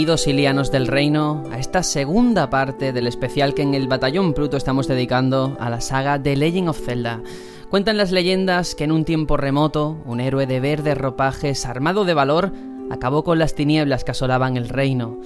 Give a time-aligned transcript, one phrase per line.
[0.00, 4.56] Bienvenidos Ilianos del Reino a esta segunda parte del especial que en el Batallón Pluto
[4.56, 7.20] estamos dedicando a la saga The Legend of Zelda.
[7.68, 12.14] Cuentan las leyendas que en un tiempo remoto, un héroe de verdes ropajes armado de
[12.14, 12.50] valor
[12.90, 15.18] acabó con las tinieblas que asolaban el reino.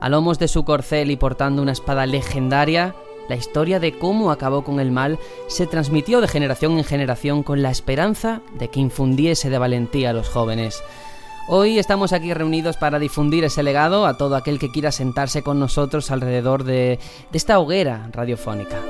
[0.00, 2.94] A lomos de su corcel y portando una espada legendaria,
[3.28, 7.60] la historia de cómo acabó con el mal se transmitió de generación en generación con
[7.60, 10.82] la esperanza de que infundiese de valentía a los jóvenes.
[11.48, 15.58] Hoy estamos aquí reunidos para difundir ese legado a todo aquel que quiera sentarse con
[15.58, 17.00] nosotros alrededor de,
[17.32, 18.80] esta hoguera radiofónica.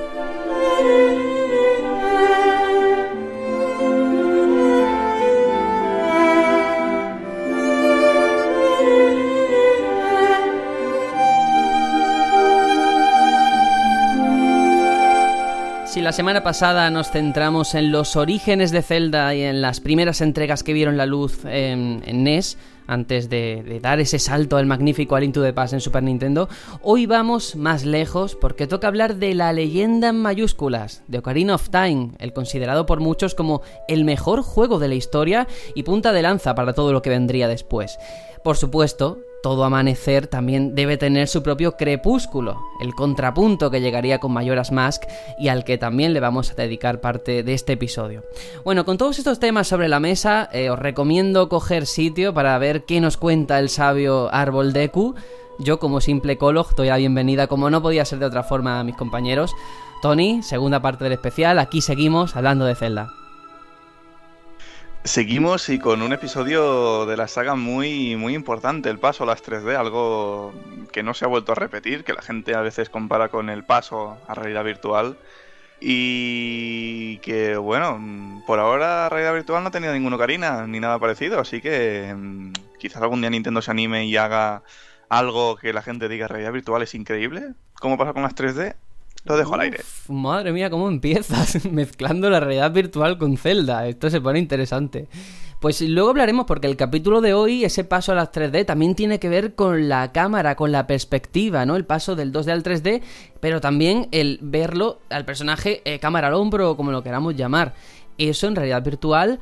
[16.12, 20.62] La semana pasada nos centramos en los orígenes de Zelda y en las primeras entregas
[20.62, 25.32] que vieron la luz en, NES, antes de, dar ese salto al magnífico A Link
[25.32, 26.50] to the Past en Super Nintendo,
[26.82, 31.70] hoy vamos más lejos porque toca hablar de la leyenda en mayúsculas, de Ocarina of
[31.70, 36.20] Time, el considerado por muchos como el mejor juego de la historia y punta de
[36.20, 37.98] lanza para todo lo que vendría después.
[38.44, 44.32] Por supuesto, todo amanecer también debe tener su propio crepúsculo, el contrapunto que llegaría con
[44.32, 45.02] Mayoras Mask
[45.38, 48.22] y al que también le vamos a dedicar parte de este episodio.
[48.64, 52.84] Bueno, con todos estos temas sobre la mesa, eh, os recomiendo coger sitio para ver
[52.84, 55.14] qué nos cuenta el sabio Árbol Deku.
[55.58, 58.84] Yo, como simple colog, doy la bienvenida, como no podía ser de otra forma, a
[58.84, 59.52] mis compañeros.
[60.00, 63.21] Tony, segunda parte del especial, aquí seguimos hablando de Zelda.
[65.04, 69.42] Seguimos y con un episodio de la saga muy, muy importante, el paso a las
[69.42, 70.54] 3D, algo
[70.92, 73.64] que no se ha vuelto a repetir, que la gente a veces compara con el
[73.64, 75.18] paso a realidad virtual.
[75.80, 81.40] Y que, bueno, por ahora realidad virtual no ha tenido ninguna carina ni nada parecido,
[81.40, 84.62] así que mm, quizás algún día Nintendo se anime y haga
[85.08, 88.76] algo que la gente diga realidad virtual es increíble, como pasa con las 3D,
[89.24, 89.80] lo dejo al aire.
[90.08, 93.86] Madre mía, cómo empiezas mezclando la realidad virtual con Zelda.
[93.86, 95.08] Esto se pone interesante.
[95.60, 99.20] Pues luego hablaremos porque el capítulo de hoy, ese paso a las 3D, también tiene
[99.20, 101.76] que ver con la cámara, con la perspectiva, ¿no?
[101.76, 103.00] El paso del 2D al 3D,
[103.38, 107.74] pero también el verlo al personaje eh, cámara al hombro como lo queramos llamar.
[108.18, 109.38] Eso en realidad virtual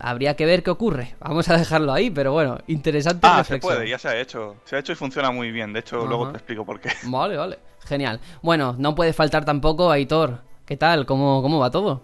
[0.00, 1.14] habría que ver qué ocurre.
[1.20, 4.56] Vamos a dejarlo ahí, pero bueno, interesante ah, se puede, ya se ha hecho.
[4.64, 5.72] Se ha hecho y funciona muy bien.
[5.72, 6.90] De hecho, luego te explico por qué.
[7.04, 7.58] Vale, vale.
[7.84, 8.20] Genial.
[8.42, 10.40] Bueno, no puede faltar tampoco Aitor.
[10.64, 11.04] ¿Qué tal?
[11.04, 12.02] ¿Cómo, cómo va todo?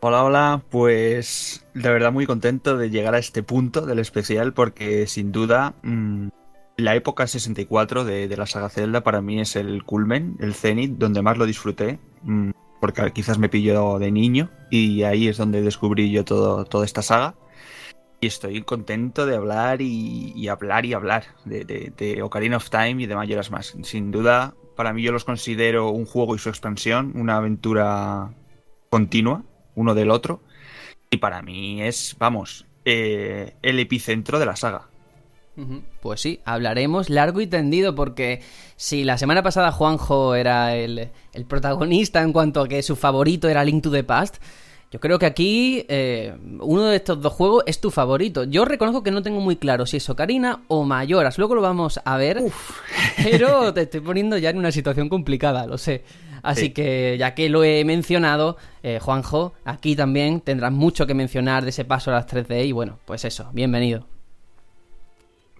[0.00, 0.62] Hola, hola.
[0.70, 5.74] Pues de verdad muy contento de llegar a este punto del especial porque sin duda
[5.82, 6.28] mm,
[6.76, 10.92] la época 64 de, de, la saga Zelda para mí es el culmen, el cenit,
[10.92, 11.98] donde más lo disfruté.
[12.22, 16.84] Mm, porque quizás me pilló de niño y ahí es donde descubrí yo todo, toda
[16.84, 17.34] esta saga.
[18.22, 23.06] Y estoy contento de hablar y, hablar y hablar de, de, Ocarina of Time y
[23.06, 23.82] de Majora's Mask.
[23.84, 28.34] Sin duda, para mí yo los considero un juego y su expansión, una aventura
[28.90, 30.42] continua, uno del otro.
[31.10, 34.89] Y para mí es, vamos, eh, el epicentro de la saga.
[36.00, 38.42] Pues sí, hablaremos largo y tendido porque
[38.76, 43.48] si la semana pasada Juanjo era el, el protagonista en cuanto a que su favorito
[43.48, 44.36] era Link to the Past,
[44.90, 48.42] yo creo que aquí eh, uno de estos dos juegos es tu favorito.
[48.42, 51.38] Yo reconozco que no tengo muy claro si es Ocarina o Mayoras.
[51.38, 52.42] Luego lo vamos a ver.
[53.22, 56.02] Pero te estoy poniendo ya en una situación complicada, lo sé.
[56.42, 61.62] Así que ya que lo he mencionado, eh, Juanjo, aquí también tendrás mucho que mencionar
[61.62, 62.66] de ese paso a las 3D.
[62.66, 64.06] Y bueno, pues eso, bienvenido.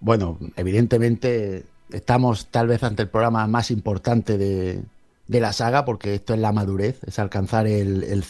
[0.00, 4.82] Bueno, evidentemente estamos tal vez ante el programa más importante de,
[5.28, 8.24] la saga, porque esto es la madurez, es alcanzar el, el.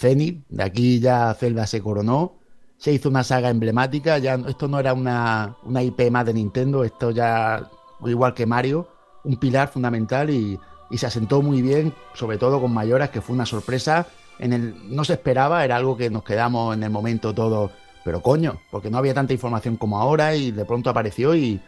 [0.49, 2.35] De aquí ya Zelda se coronó,
[2.77, 6.85] se hizo una saga emblemática, ya esto no era una, una IP más de Nintendo,
[6.85, 7.71] esto ya,
[8.05, 8.89] igual que Mario,
[9.25, 10.59] un pilar fundamental y,
[10.91, 14.07] y se asentó muy bien, sobre todo con Mayoras, que fue una sorpresa.
[14.39, 17.71] En el, no se esperaba, era algo que nos quedamos en el momento todo,
[18.05, 21.61] pero coño, porque no había tanta información como ahora y de pronto apareció y,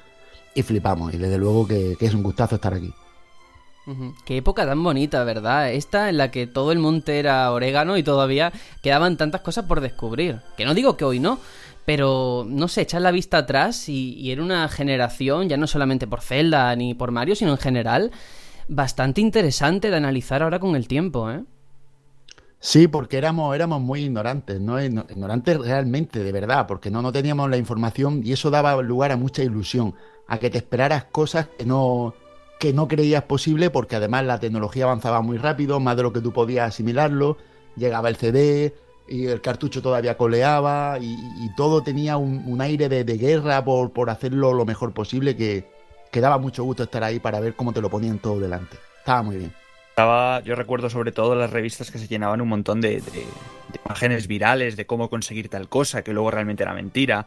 [0.54, 1.14] y flipamos.
[1.14, 2.92] Y desde luego que, que es un gustazo estar aquí.
[4.24, 5.72] Qué época tan bonita, ¿verdad?
[5.72, 9.80] Esta en la que todo el monte era orégano y todavía quedaban tantas cosas por
[9.80, 10.40] descubrir.
[10.56, 11.40] Que no digo que hoy no,
[11.84, 16.20] pero no sé, echar la vista atrás y, era una generación, ya no solamente por
[16.20, 18.12] Zelda ni por Mario, sino en general,
[18.68, 21.42] bastante interesante de analizar ahora con el tiempo, ¿eh?
[22.64, 24.80] Sí, porque éramos, éramos muy ignorantes, ¿no?
[24.80, 29.16] Ignorantes realmente, de verdad, porque no, no teníamos la información y eso daba lugar a
[29.16, 29.96] mucha ilusión,
[30.28, 32.14] a que te esperaras cosas que no,
[32.60, 36.20] que no creías posible porque además la tecnología avanzaba muy rápido, más de lo que
[36.20, 37.36] tú podías asimilarlo,
[37.74, 38.72] llegaba el CD
[39.08, 41.16] y el cartucho todavía coleaba y,
[41.56, 45.68] todo tenía un, aire de, guerra por, por, hacerlo lo mejor posible que,
[46.12, 48.76] que, daba mucho gusto estar ahí para ver cómo te lo ponían todo delante.
[49.00, 49.61] Estaba muy bien.
[49.92, 53.24] Estaba, yo recuerdo sobre todo las revistas que se llenaban un montón de, de
[53.84, 57.26] imágenes virales de cómo conseguir tal cosa, que luego realmente era mentira.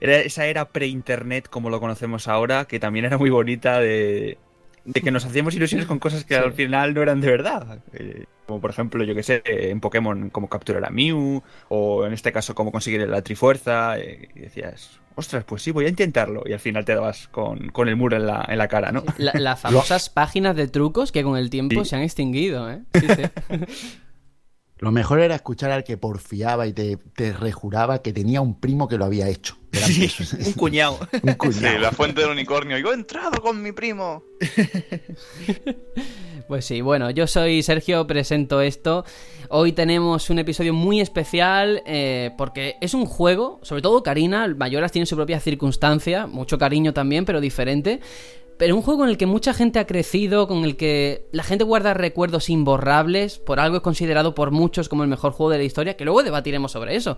[0.00, 4.38] Era esa era pre-internet como lo conocemos ahora, que también era muy bonita de,
[4.84, 7.82] de que nos hacíamos ilusiones con cosas que al final no eran de verdad.
[7.92, 12.12] Eh, como por ejemplo, yo que sé, en Pokémon, cómo capturar a Mew, o en
[12.12, 13.98] este caso, cómo conseguir la Trifuerza.
[13.98, 16.42] Eh, y decías, ostras, pues sí, voy a intentarlo.
[16.46, 19.04] Y al final te dabas con, el muro en la, en la, cara, ¿no?
[19.18, 22.80] las famosas páginas de trucos que con el tiempo se han extinguido, ¿eh?
[22.94, 23.58] Sí, sí.
[24.80, 26.98] Lo mejor era escuchar al que porfiaba y te,
[27.34, 29.58] rejuraba que tenía un primo que lo había hecho.
[30.46, 30.98] un cuñado.
[31.22, 31.74] un cuñado.
[31.74, 32.78] Sí, la fuente del unicornio.
[32.78, 34.24] Yo he entrado con mi primo.
[36.46, 39.04] Pues sí, bueno, yo soy Sergio, presento esto.
[39.48, 44.92] Hoy tenemos un episodio muy especial eh, porque es un juego, sobre todo Karina, Mayoras
[44.92, 48.00] tiene su propia circunstancia, mucho cariño también, pero diferente
[48.60, 51.64] pero un juego en el que mucha gente ha crecido, con el que la gente
[51.64, 55.64] guarda recuerdos imborrables, por algo es considerado por muchos como el mejor juego de la
[55.64, 57.16] historia, que luego debatiremos sobre eso.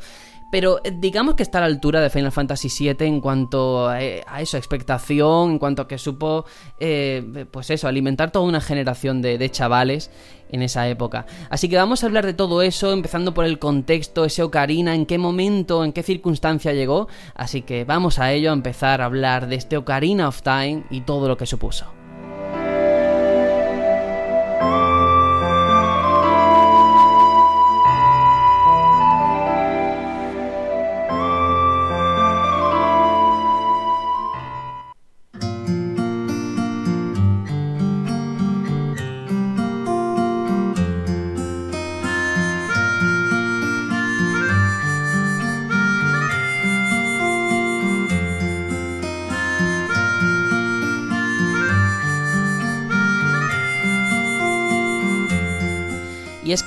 [0.52, 4.00] Pero eh, digamos que está a la altura de Final Fantasy VII en cuanto a,
[4.00, 6.44] eh, eso, expectación, en cuanto a que supo,
[6.78, 10.12] eh, pues eso, alimentar toda una generación de, de chavales
[10.52, 11.26] en esa época.
[11.50, 15.06] Así que vamos a hablar de todo eso, empezando por el contexto, ese Ocarina, en
[15.06, 17.08] qué momento, en qué circunstancia llegó.
[17.34, 21.00] Así que vamos a ello, a empezar a hablar de este Ocarina of Time y
[21.00, 22.01] todo lo que supuso.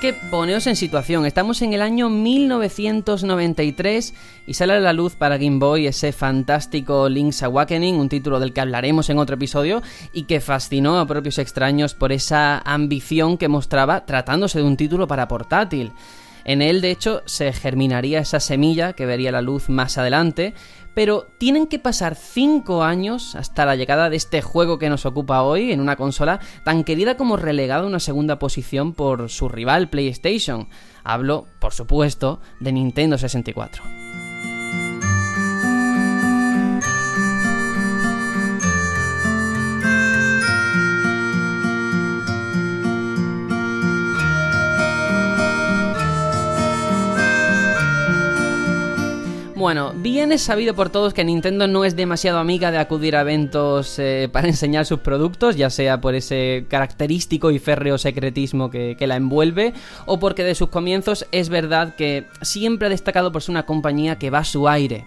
[0.05, 4.13] Que poneos en situación, estamos en el año 1993
[4.45, 8.53] y sale a la luz para Game Boy ese fantástico Link's Awakening, un título del
[8.53, 9.81] que hablaremos en otro episodio
[10.13, 15.07] y que fascinó a propios extraños por esa ambición que mostraba tratándose de un título
[15.07, 15.91] para portátil.
[16.43, 20.53] En él, de hecho, se germinaría esa semilla que vería la luz más adelante,
[20.95, 25.43] pero tienen que pasar 5 años hasta la llegada de este juego que nos ocupa
[25.43, 29.89] hoy en una consola tan querida como relegada a una segunda posición por su rival
[29.89, 30.69] PlayStation.
[31.03, 34.04] Hablo, por supuesto, de Nintendo 64.
[49.65, 53.21] Bueno, bien es sabido por todos que Nintendo no es demasiado amiga de acudir a
[53.21, 58.95] eventos eh, para enseñar sus productos, ya sea por ese característico y férreo secretismo que,
[58.95, 59.73] que, la envuelve,
[60.05, 64.19] o porque de sus comienzos es verdad que siempre ha destacado por ser una compañía
[64.19, 65.03] que va a su aire.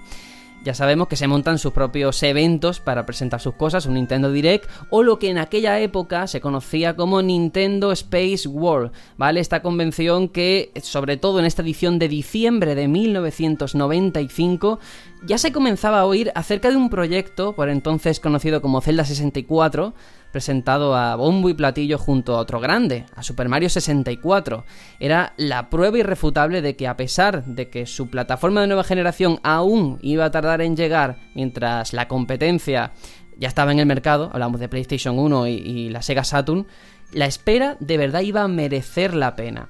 [0.68, 4.68] Ya sabemos que se montan sus propios eventos para presentar sus cosas, un Nintendo Direct
[4.90, 9.40] o lo que en aquella época se conocía como Nintendo Space World, ¿vale?
[9.40, 14.78] Esta convención que, sobre todo en esta edición de diciembre de 1995,
[15.24, 19.94] ya se comenzaba a oír acerca de un proyecto, por entonces conocido como Zelda 64,
[20.32, 24.64] presentado a bombo y platillo junto a otro grande, a Super Mario 64.
[25.00, 29.40] Era la prueba irrefutable de que a pesar de que su plataforma de nueva generación
[29.42, 32.92] aún iba a tardar en llegar, mientras la competencia
[33.36, 36.66] ya estaba en el mercado, hablamos de PlayStation 1 y, y la Sega Saturn,
[37.12, 39.68] la espera de verdad iba a merecer la pena.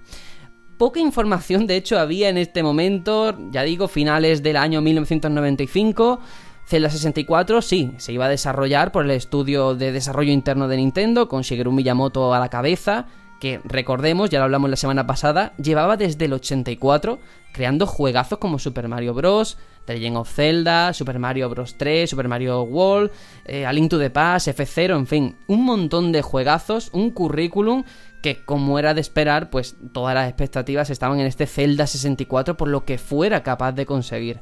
[0.78, 6.20] Poca información de hecho había en este momento, ya digo, finales del año 1995,
[6.68, 11.26] Zelda 64 sí, se iba a desarrollar por el estudio de desarrollo interno de Nintendo,
[11.26, 13.06] con Shigeru Miyamoto a la cabeza,
[13.40, 17.20] que recordemos, ya lo hablamos la semana pasada, llevaba desde el 84
[17.54, 19.56] creando juegazos como Super Mario Bros.,
[19.86, 21.78] The Legend of Zelda, Super Mario Bros.
[21.78, 23.12] 3, Super Mario World,
[23.46, 27.84] eh, A Link the Past, F0, en fin, un montón de juegazos, un currículum
[28.22, 32.68] que como era de esperar, pues todas las expectativas estaban en este Zelda 64 por
[32.68, 34.40] lo que fuera capaz de conseguir.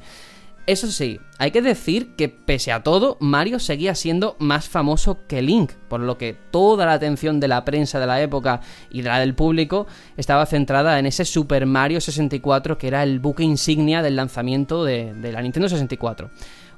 [0.66, 5.40] Eso sí, hay que decir que pese a todo, Mario seguía siendo más famoso que
[5.40, 9.08] Link, por lo que toda la atención de la prensa de la época y de
[9.08, 14.02] la del público estaba centrada en ese Super Mario 64 que era el buque insignia
[14.02, 16.30] del lanzamiento de, de la Nintendo 64.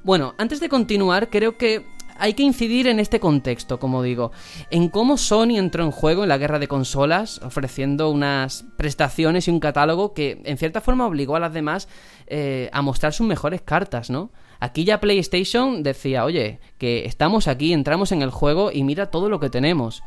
[0.03, 1.87] Bueno, antes de continuar, creo que
[2.19, 4.33] hay que incidir en este contexto, como digo,
[4.71, 9.51] en cómo Sony entró en juego en la guerra de consolas, ofreciendo unas prestaciones y
[9.51, 11.89] un catálogo que en cierta forma obligó a las demás
[12.27, 14.31] eh, a mostrar sus mejores cartas, ¿no?
[14.61, 19.29] Aquí ya PlayStation decía, oye, que estamos aquí, entramos en el juego y mira todo
[19.29, 20.03] lo que tenemos.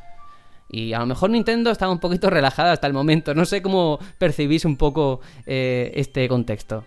[0.69, 3.33] Y a lo mejor Nintendo estaba un poquito relajada hasta el momento.
[3.33, 6.83] No sé cómo percibís un poco eh, este contexto.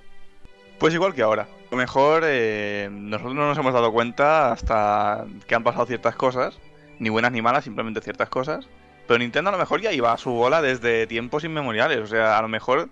[0.79, 1.49] Pues igual que ahora.
[1.75, 6.57] Lo mejor eh, nosotros no nos hemos dado cuenta hasta que han pasado ciertas cosas,
[7.01, 8.69] ni buenas ni malas, simplemente ciertas cosas.
[9.09, 11.99] Pero Nintendo a lo mejor ya iba a su bola desde tiempos inmemoriales.
[11.99, 12.91] O sea, a lo mejor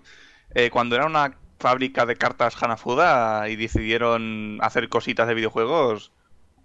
[0.53, 6.11] eh, cuando era una fábrica de cartas Hanafuda y decidieron hacer cositas de videojuegos,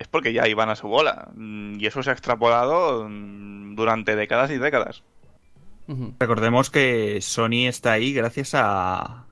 [0.00, 1.28] es porque ya iban a su bola.
[1.36, 5.04] Y eso se ha extrapolado mm, durante décadas y décadas.
[6.18, 9.27] Recordemos que Sony está ahí gracias a,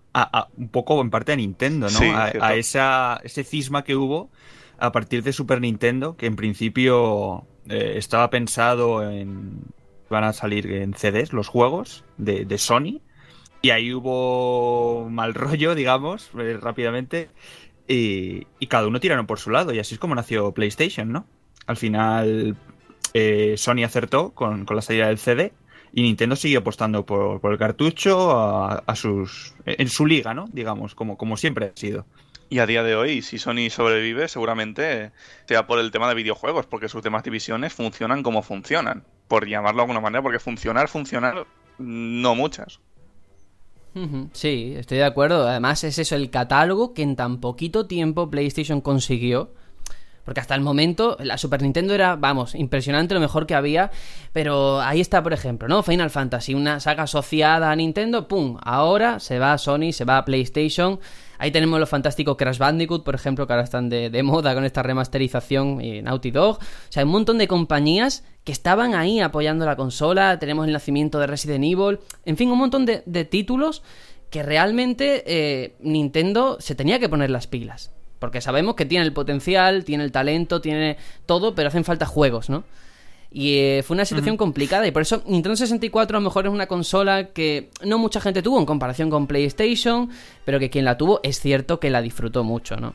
[0.57, 2.17] un poco en parte a Nintendo, ¿no?
[2.17, 4.31] a, esa, ese cisma que hubo
[4.79, 9.63] a partir de Super Nintendo, que en principio eh, estaba pensado en...
[10.11, 13.01] van a salir en CDs los juegos de, de Sony.
[13.63, 17.31] Y ahí hubo mal rollo, digamos, eh, rápidamente.
[17.89, 19.73] Y, cada uno tiraron por su lado.
[19.73, 21.27] Y así es como nació PlayStation, ¿no?
[21.67, 22.57] Al final,
[23.15, 25.53] eh, Sony acertó con, con, la salida del CD
[25.97, 30.45] y Nintendo sigue apostando por, el cartucho a, sus en su liga, ¿no?
[30.53, 32.05] Digamos, como, como siempre ha sido.
[32.51, 35.13] Y a día de hoy, si Sony sobrevive, seguramente
[35.49, 39.79] sea por el tema de videojuegos, porque sus demás divisiones funcionan como funcionan, por llamarlo
[39.79, 41.47] de alguna manera, porque funcionar, funcionar,
[41.79, 42.79] no muchas.
[44.33, 45.49] Sí, estoy de acuerdo.
[45.49, 49.55] Además es eso, el catálogo que en tan poquito tiempo PlayStation consiguió
[50.27, 53.93] porque hasta el momento la Super Nintendo era, vamos, impresionante, lo mejor que había.
[54.33, 55.83] Pero ahí está, por ejemplo, ¿no?
[55.85, 58.59] Final Fantasy, una saga asociada a Nintendo, ¡pum!
[58.61, 60.99] Ahora se va a Sony, se va a PlayStation.
[61.39, 64.83] Ahí tenemos los fantásticos Crash Bandicoot, por ejemplo, que ahora están de, moda con esta
[64.83, 66.57] remasterización y Naughty Dog.
[66.57, 70.41] O sea, hay un montón de compañías que estaban ahí apoyando la consola.
[70.41, 72.01] Tenemos el nacimiento de Resident Evil.
[72.25, 73.85] En fin, un montón de, títulos
[74.31, 77.96] que realmente eh, Nintendo se tenía que poner las pilas.
[78.19, 80.97] Porque sabemos que tiene el potencial, tiene el talento, tiene
[81.27, 82.65] todo, pero hacen falta juegos, ¿no?
[83.31, 86.53] Y eh, fue una situación complicada y por eso Nintendo 64 a lo mejor es
[86.53, 90.09] una consola que no mucha gente tuvo en comparación con PlayStation,
[90.45, 92.95] pero que quien la tuvo es cierto que la disfrutó mucho, ¿no?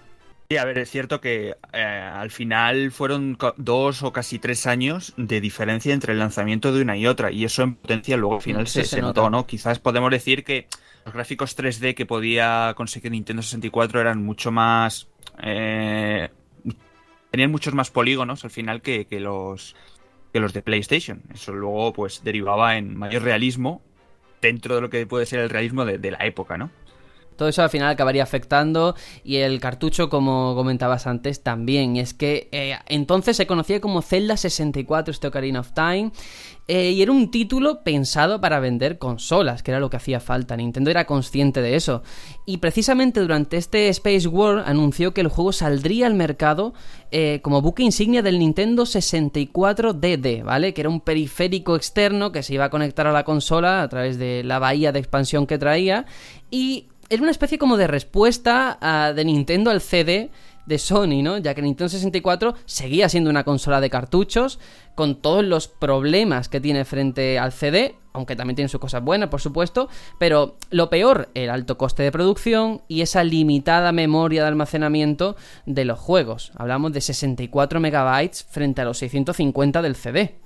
[0.50, 5.13] Sí, a ver, es cierto que eh, al final fueron dos o casi tres años
[5.16, 8.42] de diferencia entre el lanzamiento de una y otra y eso en potencia luego al
[8.42, 9.46] final se, se, notó, ¿no?
[9.46, 10.68] Quizás podemos decir que
[11.06, 15.08] los gráficos 3D que podía conseguir Nintendo 64 eran mucho más
[15.42, 16.30] eh,
[17.32, 19.76] tenían muchos más polígonos al final que, los
[20.34, 21.22] que los de PlayStation.
[21.34, 23.82] Eso luego pues derivaba en mayor realismo
[24.42, 26.72] dentro de lo que puede ser el realismo de, de la época, ¿no?
[27.42, 31.96] Todo eso al final acabaría afectando y el cartucho, como comentabas antes, también.
[31.96, 36.12] Y es que eh, entonces se conocía como Zelda 64 este Ocarina of Time
[36.68, 40.56] eh, y era un título pensado para vender consolas, que era lo que hacía falta.
[40.56, 42.04] Nintendo era consciente de eso.
[42.46, 46.76] Y precisamente durante este Space War anunció que el juego saldría al mercado
[47.10, 50.76] eh, como buque insignia del Nintendo 64DD, ¿vale?
[50.76, 54.20] Que era un periférico externo que se iba a conectar a la consola a través
[54.20, 56.06] de la bahía de expansión que traía
[56.52, 60.32] y era una especie como de respuesta ah, de Nintendo al CD
[60.65, 61.38] de Sony, ¿no?
[61.39, 64.60] Ya que Nintendo 64 seguía siendo una consola de cartuchos,
[64.96, 69.27] con todos los problemas que tiene frente al CD, aunque también tiene sus cosas buenas,
[69.27, 69.89] por supuesto,
[70.20, 75.84] pero lo peor, el alto coste de producción y esa limitada memoria de almacenamiento de
[75.84, 76.53] los juegos.
[76.56, 80.41] Hablamos de 64 megabytes frente a los 650 del CD.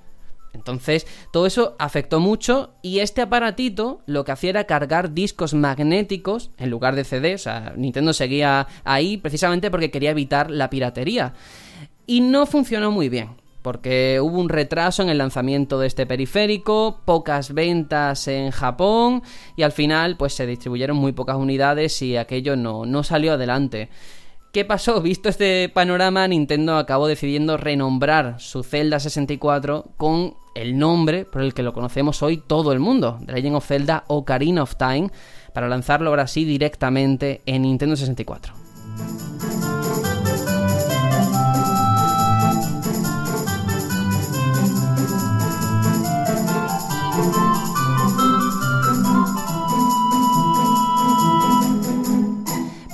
[0.56, 6.50] Entonces, todo eso afectó mucho y este aparatito lo que hacía era cargar discos magnéticos
[6.58, 11.34] en lugar de CD, o sea, Nintendo seguía ahí precisamente porque quería evitar la piratería.
[12.06, 17.00] Y no funcionó muy bien, porque hubo un retraso en el lanzamiento de este periférico,
[17.04, 19.22] pocas ventas en Japón
[19.56, 23.88] y al final pues se distribuyeron muy pocas unidades y aquello no, no salió adelante.
[24.56, 25.02] ¿Qué pasó?
[25.02, 31.52] Visto este panorama, Nintendo acabó decidiendo renombrar su Zelda 64 con el nombre por el
[31.52, 35.10] que lo conocemos hoy todo el mundo, The Legend of Zelda Ocarina of Time,
[35.52, 38.54] para lanzarlo ahora sí directamente en Nintendo 64.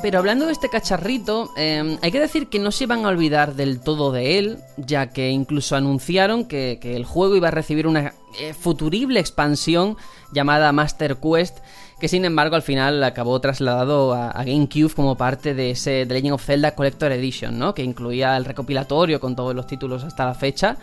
[0.02, 3.54] Pero hablando de este cacharrito, em, hay que decir que no se iban a olvidar
[3.54, 8.12] del todo de él, ya que incluso anunciaron que, el juego iba a recibir una
[8.40, 9.96] eh, futurible expansión
[10.32, 11.58] llamada Master Quest,
[12.00, 16.34] que sin embargo al final acabó trasladado a, GameCube como parte de ese The Legend
[16.34, 17.72] of Zelda Collector Edition, ¿no?
[17.72, 20.78] que incluía el recopilatorio con todos los títulos hasta la fecha.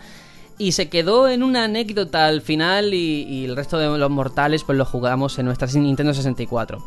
[0.56, 4.62] Y se quedó en una anécdota al final y, y, el resto de los mortales
[4.62, 6.84] pues lo jugamos en nuestra Nintendo 64.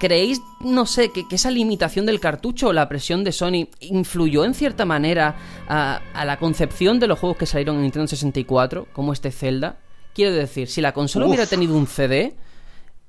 [0.00, 4.54] ¿Creéis, no sé, que, esa limitación del cartucho o la presión de Sony influyó en
[4.54, 5.36] cierta manera
[5.68, 9.76] a, la concepción de los juegos que salieron en Nintendo 64, como este Zelda?
[10.14, 12.34] Quiero decir, si la consola hubiera tenido un CD,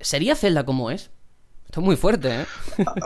[0.01, 1.11] ¿sería Zelda como es?
[1.65, 2.45] Esto es muy fuerte, ¿eh?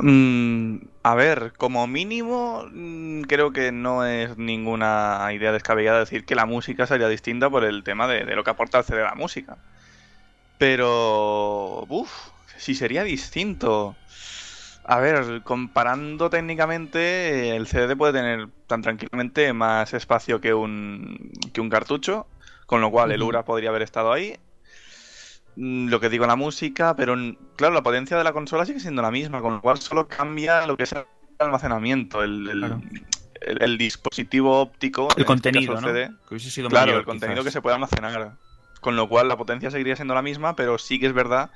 [0.01, 6.33] Mm, a ver, como mínimo, mm, creo que no es ninguna idea descabellada decir que
[6.33, 9.09] la música sería distinta por el tema de, de lo que aporta el CD a
[9.11, 9.59] la música.
[10.57, 11.85] Pero...
[11.87, 12.09] Uf,
[12.57, 13.95] si sería distinto.
[14.87, 21.61] A ver, comparando técnicamente, el CD puede tener tan tranquilamente más espacio que un, que
[21.61, 22.27] un cartucho,
[22.67, 24.37] con lo cual el URA podría haber estado ahí.
[25.55, 27.15] Mm, lo que digo, la música, pero
[27.55, 30.67] claro, la potencia de la consola sigue siendo la misma, con lo cual solo cambia
[30.67, 31.05] lo que es el
[31.39, 32.79] almacenamiento, el,
[33.41, 35.03] el, dispositivo óptico.
[35.15, 36.69] El este contenido, ¿no?
[36.69, 38.33] claro, el contenido que se puede almacenar.
[38.81, 41.49] Con lo cual la potencia seguiría siendo la misma, pero sí que es verdad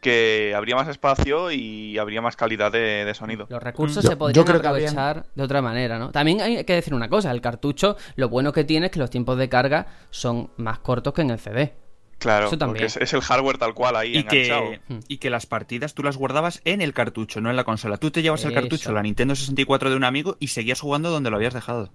[0.00, 3.46] que habría más espacio y habría más calidad de, sonido.
[3.48, 6.10] Los recursos se podrían aprovechar de otra manera, ¿no?
[6.10, 9.10] También hay que decir una cosa, el cartucho, lo bueno que tiene es que los
[9.10, 11.74] tiempos de carga son más cortos que en el CD.
[12.18, 12.84] Claro, también.
[12.84, 14.98] es, el hardware tal cual ahí y Que, hmm.
[15.06, 17.96] y que las partidas tú las guardabas en el cartucho, no en la consola.
[17.96, 21.10] Tú te llevas el cartucho a la Nintendo 64 de un amigo y seguías jugando
[21.10, 21.92] donde lo habías dejado.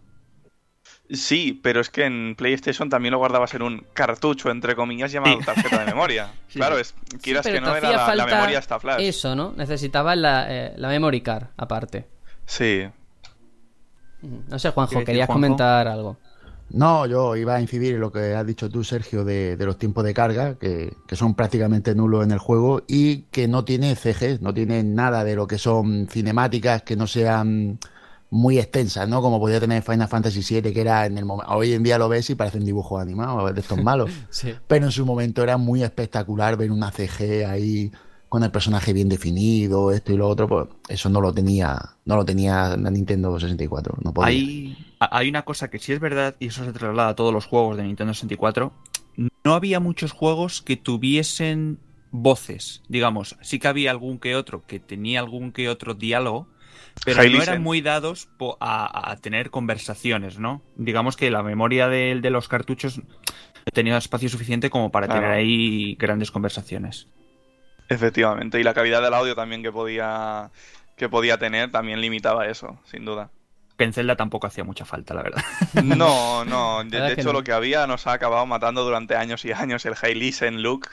[1.10, 5.38] Sí, pero es que en PlayStation también lo guardabas en un cartucho, entre comillas, llamado
[5.46, 6.32] tarjeta de memoria.
[6.54, 9.02] Claro, es, quieras que no era la, memoria hasta flash.
[9.02, 9.54] Eso, ¿no?
[9.58, 12.08] Necesitaba la, eh, la memory card aparte.
[12.46, 12.84] Sí.
[14.22, 16.18] No sé, Juanjo, querías comentar algo.
[16.70, 20.04] No, yo iba a incidir en lo que has dicho tú, Sergio, de, los tiempos
[20.04, 24.42] de carga, que, que, son prácticamente nulos en el juego y que no tiene CG,
[24.42, 27.80] no tiene nada de lo que son cinemáticas que no sean
[28.34, 29.22] muy extensas, ¿no?
[29.22, 31.54] Como podía tener Final Fantasy VII, que era en el momento.
[31.54, 34.10] Hoy en día lo ves y parece un dibujo animado de estos malos.
[34.68, 37.92] Pero en su momento era muy espectacular ver una CG ahí
[38.30, 42.16] con el personaje bien definido, esto y lo otro, pues eso no lo tenía, no
[42.16, 44.00] lo tenía la Nintendo 64.
[44.04, 44.30] No podía.
[44.30, 47.46] Hay, hay una cosa que sí es verdad, y eso se traslada a todos los
[47.46, 48.74] juegos de Nintendo 64.
[49.44, 51.78] No había muchos juegos que tuviesen
[52.10, 53.36] voces, digamos.
[53.42, 56.48] Sí que había algún que otro que tenía algún que otro diálogo,
[57.06, 58.30] pero no eran muy dados
[58.60, 60.62] a, tener conversaciones, ¿no?
[60.76, 63.02] Digamos que la memoria de, los cartuchos
[63.74, 67.08] tenía espacio suficiente como para tener ahí grandes conversaciones.
[67.90, 70.52] Efectivamente, y la calidad del audio también que podía,
[70.96, 73.30] que podía tener también limitaba eso, sin duda.
[73.78, 75.44] Que en Zelda tampoco hacía mucha falta, la verdad.
[75.84, 79.86] No, no, de, hecho lo que había nos ha acabado matando durante años y años
[79.86, 80.88] el Hey Listen look.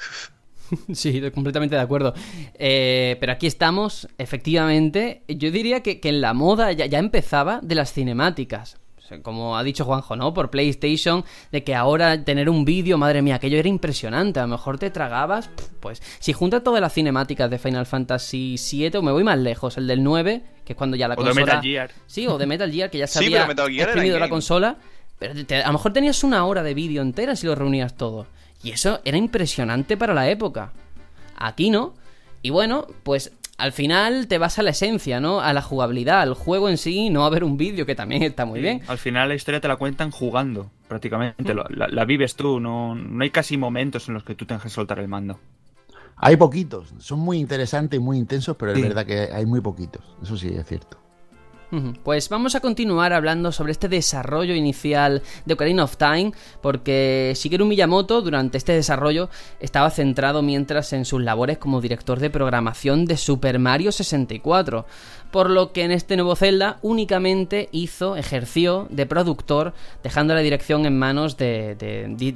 [0.93, 2.15] Sí, completamente de acuerdo.
[2.55, 7.93] Eh, pero aquí estamos, efectivamente, yo diría que, en la moda ya, empezaba de las
[7.93, 8.77] cinemáticas
[9.23, 10.33] como ha dicho Juanjo, ¿no?
[10.33, 14.39] Por PlayStation, de que ahora tener un vídeo, madre mía, aquello era impresionante.
[14.39, 18.99] A lo mejor te tragabas, pues, si juntas todas las cinemáticas de Final Fantasy VII,
[18.99, 21.33] o me voy más lejos, el del 9, que es cuando ya la consola.
[21.33, 21.91] O de Metal Gear.
[22.07, 24.79] Sí, o de Metal Gear, que ya se había exprimido la consola.
[25.19, 28.29] Pero a lo mejor tenías una hora de vídeo entera si lo reunías todo.
[28.63, 30.73] Y eso era impresionante para la época.
[31.37, 31.95] Aquí no.
[32.43, 35.41] Y bueno, pues al final te vas a la esencia, ¿no?
[35.41, 38.45] A la jugabilidad, al juego en sí, no a ver un vídeo, que también está
[38.45, 38.81] muy bien.
[38.89, 41.55] Al final la historia te la cuentan jugando, prácticamente.
[41.55, 44.99] La, vives tú, no, no hay casi momentos en los que tú tengas que soltar
[44.99, 45.39] el mando.
[46.17, 50.03] Hay poquitos, son muy interesantes y muy intensos, pero es verdad que hay muy poquitos,
[50.23, 51.00] eso sí es cierto.
[52.03, 57.65] Pues vamos a continuar hablando sobre este desarrollo inicial de Ocarina of Time, porque Shigeru
[57.65, 59.29] Miyamoto durante este desarrollo
[59.61, 64.85] estaba centrado mientras en sus labores como director de programación de Super Mario 64
[65.31, 70.87] por lo que en este nuevo Zelda únicamente hizo, ejerció de productor, dejando la dirección
[70.87, 71.77] en manos de,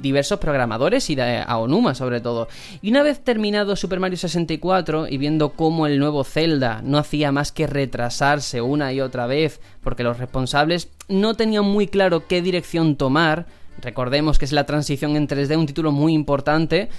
[0.01, 2.47] diversos programadores y de Aonuma sobre todo.
[2.81, 7.31] Y una vez terminado Super Mario 64 y viendo cómo el nuevo Zelda no hacía
[7.31, 12.41] más que retrasarse una y otra vez, porque los responsables no tenían muy claro qué
[12.41, 13.45] dirección tomar.
[13.81, 16.89] Recordemos que es la transición en 3D, un título muy importante.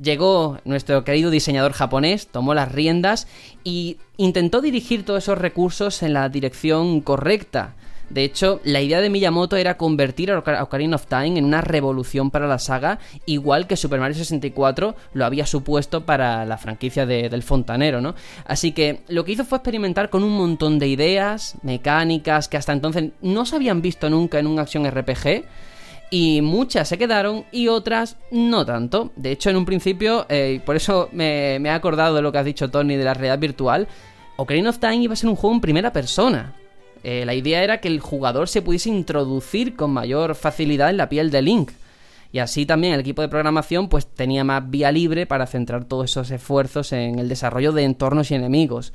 [0.00, 3.28] Llegó nuestro querido diseñador japonés, tomó las riendas
[3.64, 7.74] y intentó dirigir todos esos recursos en la dirección correcta.
[8.12, 12.30] De hecho, la idea de Miyamoto era convertir a Ocarina of Time en una revolución
[12.30, 17.42] para la saga, igual que Super Mario 64 lo había supuesto para la franquicia del
[17.42, 18.14] fontanero, ¿no?
[18.44, 22.74] Así que lo que hizo fue experimentar con un montón de ideas, mecánicas, que hasta
[22.74, 25.44] entonces no se habían visto nunca en una acción RPG.
[26.14, 29.12] Y muchas se quedaron y otras no tanto.
[29.16, 32.36] De hecho, en un principio, eh, por eso me, me he acordado de lo que
[32.36, 33.88] has dicho Tony de la realidad virtual,
[34.36, 36.52] Ocarina of Time iba a ser un juego en primera persona.
[37.02, 41.08] Eh, la idea era que el jugador se pudiese introducir con mayor facilidad en la
[41.08, 41.70] piel de Link.
[42.30, 46.10] Y así también el equipo de programación pues tenía más vía libre para centrar todos
[46.10, 48.92] esos esfuerzos en el desarrollo de entornos y enemigos.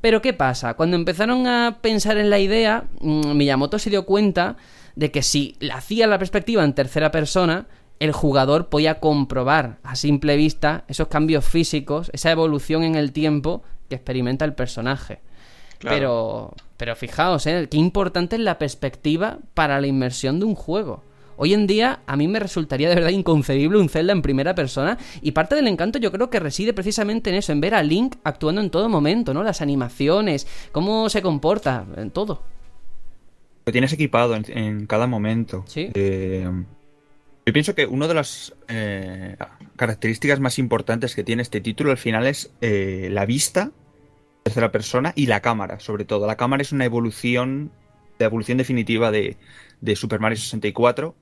[0.00, 0.72] Pero ¿qué pasa?
[0.74, 4.56] Cuando empezaron a pensar en la idea, mm, Miyamoto se dio cuenta
[4.96, 7.66] de que si hacía la perspectiva en tercera persona,
[8.00, 13.62] el jugador podía comprobar a simple vista esos cambios físicos, esa evolución en el tiempo
[13.88, 15.20] que experimenta el personaje.
[15.80, 17.68] Pero, pero fijaos, ¿eh?
[17.70, 21.02] qué importante es la perspectiva para la inmersión de un juego.
[21.36, 24.96] Hoy en día a mí me resultaría de verdad inconcebible un Zelda en primera persona
[25.20, 28.16] y parte del encanto yo creo que reside precisamente en eso, en ver a Link
[28.22, 29.42] actuando en todo momento, ¿no?
[29.42, 32.42] Las animaciones, cómo se comporta, en todo.
[33.66, 35.64] Lo tienes equipado en, cada momento.
[35.66, 35.90] Sí.
[35.94, 36.48] Eh,
[37.46, 39.36] yo pienso que una de las eh,
[39.76, 43.70] características más importantes que tiene este título al final es eh, la vista
[44.44, 46.26] tercera persona y la cámara, sobre todo.
[46.26, 47.70] La cámara es una evolución,
[48.18, 49.36] la evolución definitiva de,
[49.94, 51.14] Super Mario 64.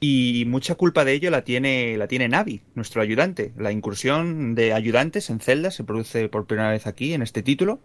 [0.00, 3.52] Y mucha culpa de ello la tiene, la tiene Navi, nuestro ayudante.
[3.56, 7.80] La incursión de ayudantes en Zelda se produce por primera vez aquí, en este título.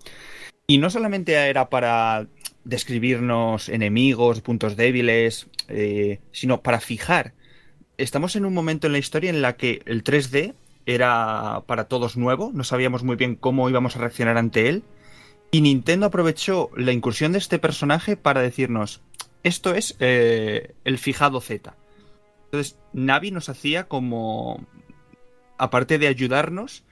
[0.68, 2.28] Y no solamente era para
[2.65, 7.34] describirnos enemigos, puntos débiles, eh, sino para fijar.
[7.97, 10.54] Estamos en un momento en la historia en la que el 3D
[10.86, 14.84] era para todos nuevo, no sabíamos muy bien cómo íbamos a reaccionar ante él.
[15.52, 19.02] Y Nintendo aprovechó la incursión de este personaje para decirnos,
[19.43, 21.76] esto es eh, el fijado Z.
[22.45, 24.65] Entonces, Navi nos hacía como,
[25.58, 26.84] aparte de ayudarnos,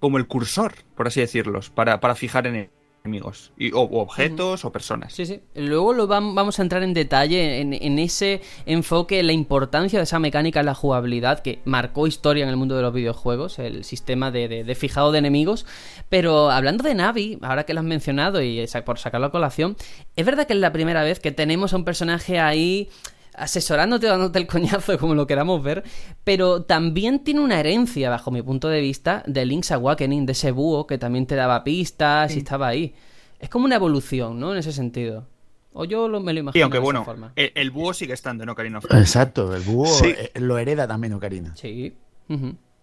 [0.00, 2.70] como el cursor, por así decirlo, para, para fijar en él
[3.08, 5.12] enemigos, y, o, objetos o personas.
[5.12, 5.40] Sí, sí.
[5.54, 10.60] Luego lo vamos a entrar en detalle en, ese enfoque, la importancia de esa mecánica
[10.60, 14.76] en la jugabilidad que marcó historia en el mundo de los videojuegos, el sistema de,
[14.78, 15.66] fijado de enemigos.
[16.08, 19.76] Pero hablando de Navi, ahora que lo has mencionado y por sacarlo a colación,
[20.16, 22.88] es verdad que es la primera vez que tenemos a un personaje ahí
[23.38, 25.84] asesorándote, dándote el coñazo, como lo queramos ver,
[26.24, 30.50] pero también tiene una herencia, bajo mi punto de vista, de Link's Awakening, de ese
[30.50, 32.94] búho que también te daba pistas y estaba ahí.
[33.38, 34.52] Es como una evolución, ¿no?
[34.52, 35.26] En ese sentido.
[35.72, 36.52] O yo me lo imagino.
[36.52, 40.58] Sí, aunque bueno, El, búho sigue estando en Ocarina of Exacto, el búho eh, lo
[40.58, 41.54] hereda también Ocarina.
[41.54, 41.94] Sí.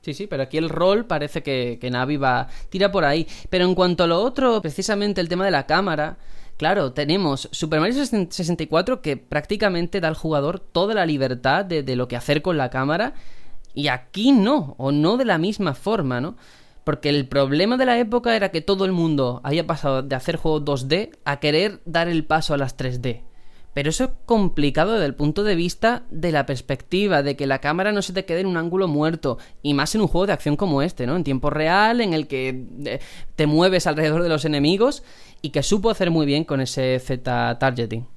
[0.01, 2.47] Sí, sí, pero aquí el rol parece que, que Navi va.
[2.69, 3.27] tira por ahí.
[3.49, 6.17] Pero en cuanto a lo otro, precisamente el tema de la cámara.
[6.57, 12.07] Claro, tenemos Super Mario 64 que prácticamente da al jugador toda la libertad de, lo
[12.07, 13.13] que hacer con la cámara
[13.73, 16.37] y aquí no, o no de la misma forma, ¿no?
[16.85, 20.37] Porque el problema de la época era que todo el mundo había pasado de hacer
[20.37, 23.23] juegos 2D a querer dar el paso a las 3D.
[23.75, 27.59] Pero eso es complicado desde el punto de vista de la perspectiva, de que la
[27.59, 30.31] cámara no se te quede en un ángulo muerto, y más en un juego de
[30.31, 31.17] acción como este, ¿no?
[31.17, 32.99] En tiempo real, en el que eh,
[33.35, 35.03] te mueves alrededor de los enemigos
[35.41, 38.14] y que supo hacer muy bien con ese Z targeting.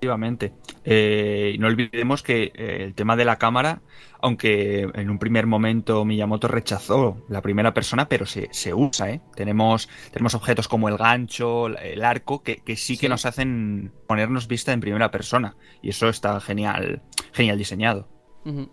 [0.00, 0.54] Efectivamente.
[0.82, 3.82] Eh, no olvidemos que eh, el tema de la cámara,
[4.22, 9.20] aunque en un primer momento Miyamoto rechazó la primera persona, pero se, usa, ¿eh?
[9.34, 14.72] Tenemos, tenemos objetos como el gancho, el arco, que, sí, que nos hacen ponernos vista
[14.72, 15.54] en primera persona.
[15.82, 18.08] Y eso está genial, genial diseñado.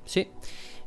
[0.06, 0.30] Sí.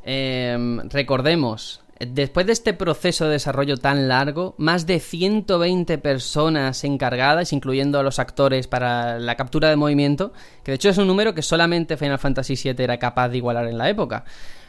[0.02, 7.52] Em, recordemos, Después de este proceso de desarrollo tan largo, más de 120 personas encargadas,
[7.52, 10.32] incluyendo a los actores para la captura de movimiento,
[10.64, 13.66] que de hecho es un número que solamente Final Fantasy VII era capaz de igualar
[13.66, 14.24] en la época.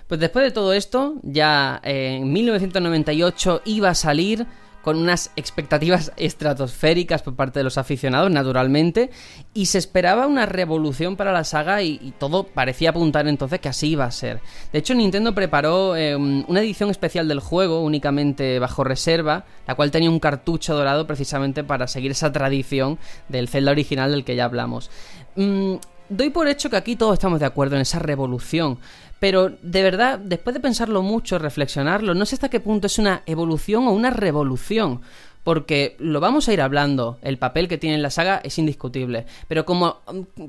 [0.07, 4.45] Pues después de todo esto, ya en 1998 iba a salir
[4.81, 9.09] con unas expectativas estratosféricas por parte de los aficionados, naturalmente,
[9.53, 13.89] y se esperaba una revolución para la saga y, todo parecía apuntar entonces que así
[13.89, 14.41] iba a ser.
[14.71, 19.91] De hecho, Nintendo preparó eh, una edición especial del juego, únicamente bajo reserva, la cual
[19.91, 24.45] tenía un cartucho dorado precisamente para seguir esa tradición del Zelda original del que ya
[24.45, 24.89] hablamos.
[25.35, 25.75] Mm,
[26.09, 28.77] doy por hecho que aquí todos estamos de acuerdo en esa revolución,
[29.21, 33.21] pero de verdad, después de pensarlo mucho, reflexionarlo, no sé hasta qué punto es una
[33.27, 35.01] evolución o una revolución.
[35.43, 39.25] porque lo vamos a ir hablando, el papel que tiene en la saga es indiscutible,
[39.47, 39.97] pero como,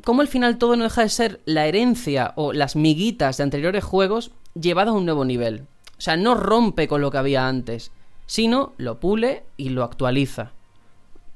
[0.05, 3.85] como al final todo no deja de ser la herencia o las miguitas de anteriores
[3.85, 5.63] juegos llevadas a un nuevo nivel.
[5.97, 7.91] O sea, no rompe con lo que había antes,
[8.27, 10.53] sino lo pule y lo actualiza.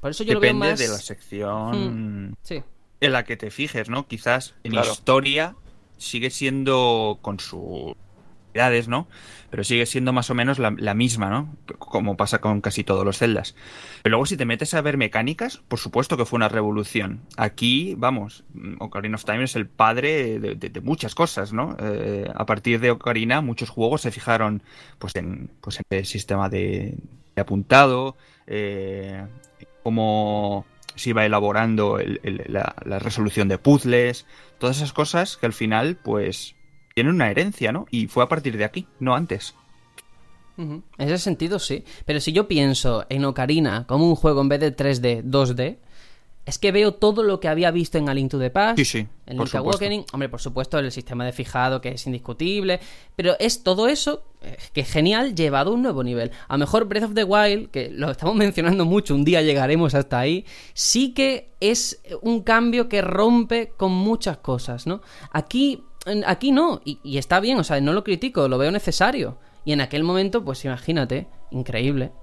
[0.01, 0.79] Por eso yo Depende lo veo más...
[0.79, 2.63] de la sección Mm, sí.
[3.01, 4.07] en la que te fijes, ¿no?
[4.07, 5.55] Quizás en historia
[5.97, 7.95] sigue siendo con sus
[8.57, 9.07] edades, ¿no?
[9.49, 11.55] Pero sigue siendo más o menos la, misma, ¿no?
[11.79, 13.55] Como pasa con casi todos los celdas.
[14.03, 17.21] Pero luego si te metes a ver mecánicas, por supuesto que fue una revolución.
[17.37, 18.43] Aquí, vamos,
[18.79, 21.77] Ocarina of Time es el padre de, muchas cosas, ¿no?
[21.79, 24.63] Eh, a partir de Ocarina, muchos juegos se fijaron
[24.97, 26.97] pues en, pues el sistema de,
[27.35, 29.25] apuntado, eh,
[29.83, 30.65] cómo
[30.97, 34.25] se iba elaborando el, el, la, la resolución de puzzles,
[34.59, 36.55] todas esas cosas que al final, pues,
[36.93, 37.85] tienen una herencia, ¿no?
[37.91, 39.55] Y fue a partir de aquí, no antes.
[40.57, 41.83] En ese sentido, sí.
[42.05, 45.77] Pero si yo pienso en Ocarina como un juego en vez de 3D, 2D,
[46.47, 48.85] es que veo todo lo que había visto en A Link to the Past, sí,
[48.85, 52.79] sí, en Link Awakening, hombre, por supuesto, el sistema de fijado que es indiscutible,
[53.17, 56.31] pero es todo eso eh, que es genial llevado a un nuevo nivel.
[56.47, 59.93] A lo mejor Breath of the Wild, que lo estamos mencionando mucho, un día llegaremos
[59.93, 65.01] hasta ahí, sí que es un cambio que rompe con muchas cosas, ¿no?
[65.33, 65.83] Aquí,
[66.25, 69.37] aquí no, y, y está bien, o sea, no lo critico, lo veo necesario.
[69.65, 72.13] Y en aquel momento, pues imagínate, increíble.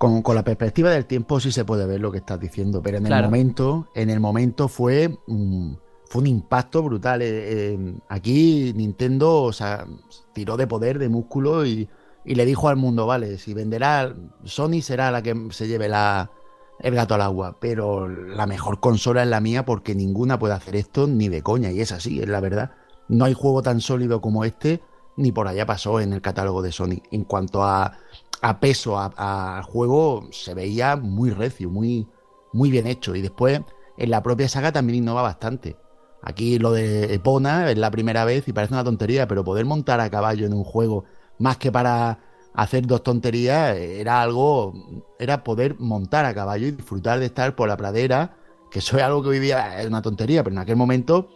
[0.00, 2.96] Con, con, la perspectiva del tiempo sí se puede ver lo que estás diciendo, pero
[2.96, 3.24] en claro.
[3.24, 5.74] el momento, en el momento fue, mmm,
[6.06, 7.20] fue un impacto brutal.
[7.20, 9.86] Eh, eh, aquí Nintendo o sea,
[10.32, 11.86] tiró de poder, de músculo y,
[12.24, 16.30] y, le dijo al mundo, vale, si venderá, Sony será la que se lleve la,
[16.78, 20.76] el gato al agua, pero la mejor consola es la mía porque ninguna puede hacer
[20.76, 22.72] esto ni de coña, y es así, es la verdad.
[23.08, 24.80] No hay juego tan sólido como este,
[25.20, 27.02] ni por allá pasó en el catálogo de Sony.
[27.10, 27.98] En cuanto a
[28.42, 32.08] a peso al juego se veía muy recio, muy,
[32.52, 33.14] muy bien hecho.
[33.14, 33.60] Y después
[33.96, 35.76] en la propia saga también innova bastante.
[36.22, 40.00] Aquí lo de Epona es la primera vez y parece una tontería, pero poder montar
[40.00, 41.04] a caballo en un juego
[41.38, 42.18] más que para
[42.52, 44.74] hacer dos tonterías era algo,
[45.18, 48.36] era poder montar a caballo y disfrutar de estar por la pradera,
[48.70, 51.30] que eso es algo que hoy día es una tontería, pero en aquel momento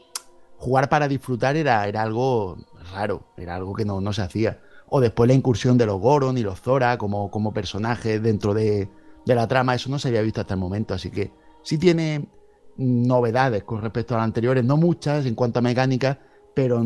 [0.58, 2.58] jugar para disfrutar era, era algo
[2.92, 6.38] raro, era algo que no, no se hacía o después la incursión de los Goron
[6.38, 8.88] y los Zora como, como personajes dentro de,
[9.24, 12.28] de, la trama, eso no se había visto hasta el momento, así que sí tiene
[12.76, 16.20] novedades con respecto a las anteriores, no muchas en cuanto a mecánica,
[16.54, 16.82] pero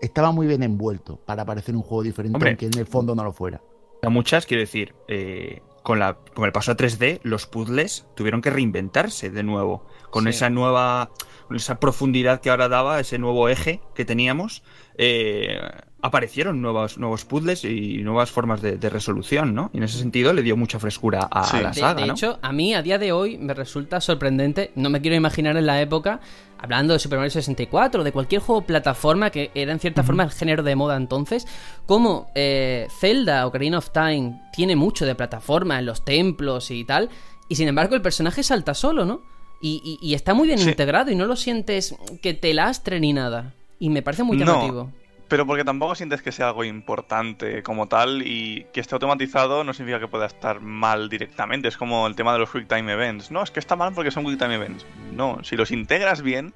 [0.00, 3.24] estaba muy bien envuelto para parecer un juego diferente, Hombre, aunque en el fondo no
[3.24, 3.60] lo fuera.
[4.08, 8.50] Muchas, quiero decir, eh, con, la, con el paso a 3D, los puzzles tuvieron que
[8.50, 10.30] reinventarse de nuevo, con sí.
[10.30, 11.10] esa nueva,
[11.46, 14.62] con esa profundidad que ahora daba, ese nuevo eje que teníamos.
[15.00, 15.60] Eh,
[16.02, 19.70] aparecieron nuevos, nuevos puzzles y nuevas formas de, de, resolución, ¿no?
[19.72, 21.56] Y en ese sentido le dio mucha frescura a, sí.
[21.56, 21.94] a la saga.
[21.94, 22.12] De, de ¿no?
[22.14, 25.66] hecho, a mí a día de hoy me resulta sorprendente, no me quiero imaginar en
[25.66, 26.20] la época,
[26.58, 30.06] hablando de Super Mario 64, de cualquier juego plataforma que era en cierta uh -huh.
[30.06, 31.46] forma el género de moda entonces,
[31.86, 36.84] como eh, Zelda o Ocarina of Time tiene mucho de plataforma en los templos y
[36.84, 37.08] tal,
[37.48, 39.22] y sin embargo el personaje salta solo, ¿no?
[39.60, 40.68] Y, y, y está muy bien sí.
[40.68, 43.54] integrado y no lo sientes que te lastre ni nada.
[43.78, 44.84] Y me parece muy llamativo.
[44.84, 45.08] No.
[45.28, 49.74] Pero porque tampoco sientes que sea algo importante como tal y que esté automatizado no
[49.74, 51.68] significa que pueda estar mal directamente.
[51.68, 53.30] Es como el tema de los Quick Time Events.
[53.30, 54.86] No, es que está mal porque son Quick Time Events.
[55.12, 56.54] No, si los integras bien,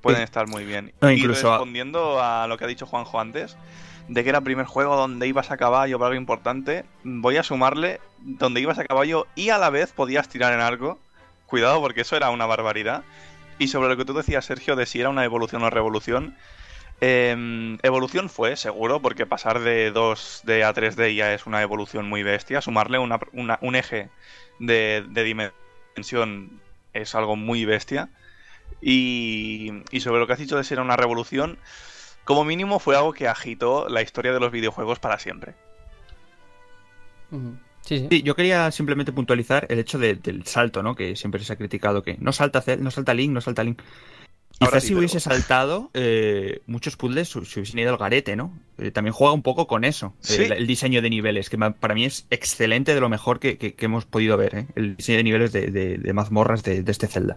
[0.00, 0.24] pueden sí.
[0.24, 0.94] estar muy bien.
[1.02, 3.54] No, y respondiendo a lo que ha dicho Juanjo antes,
[4.08, 7.42] de que era el primer juego donde ibas a caballo para algo importante, voy a
[7.42, 10.98] sumarle donde ibas a caballo y a la vez podías tirar en arco.
[11.44, 13.04] Cuidado porque eso era una barbaridad.
[13.58, 16.36] Y sobre lo que tú decías, Sergio, de si era una evolución o revolución,
[17.00, 22.22] eh, evolución fue, seguro, porque pasar de 2D a 3D ya es una evolución muy
[22.22, 22.60] bestia.
[22.60, 24.10] Sumarle un eje
[24.58, 26.60] de, dimensión
[26.92, 28.10] es algo muy bestia.
[28.80, 31.58] Y, sobre lo que has dicho de ser una revolución,
[32.24, 35.54] como mínimo fue algo que agitó la historia de los videojuegos para siempre.
[37.86, 38.08] Sí, sí.
[38.10, 40.94] sí, yo quería simplemente puntualizar el hecho de, del salto, ¿no?
[40.94, 43.80] Que siempre se ha criticado que no salta, no salta Link, no salta Link.
[44.58, 45.34] Quizás sí, si hubiese pero...
[45.36, 48.58] saltado, eh, muchos puzzles se hubiesen ido al garete, ¿no?
[48.78, 50.42] Eh, también juega un poco con eso, ¿Sí?
[50.42, 53.74] el, el, diseño de niveles, que para mí es excelente de lo mejor que, que,
[53.74, 54.66] que hemos podido ver, ¿eh?
[54.74, 57.36] el diseño de niveles de, de, de mazmorras de, de, este Zelda.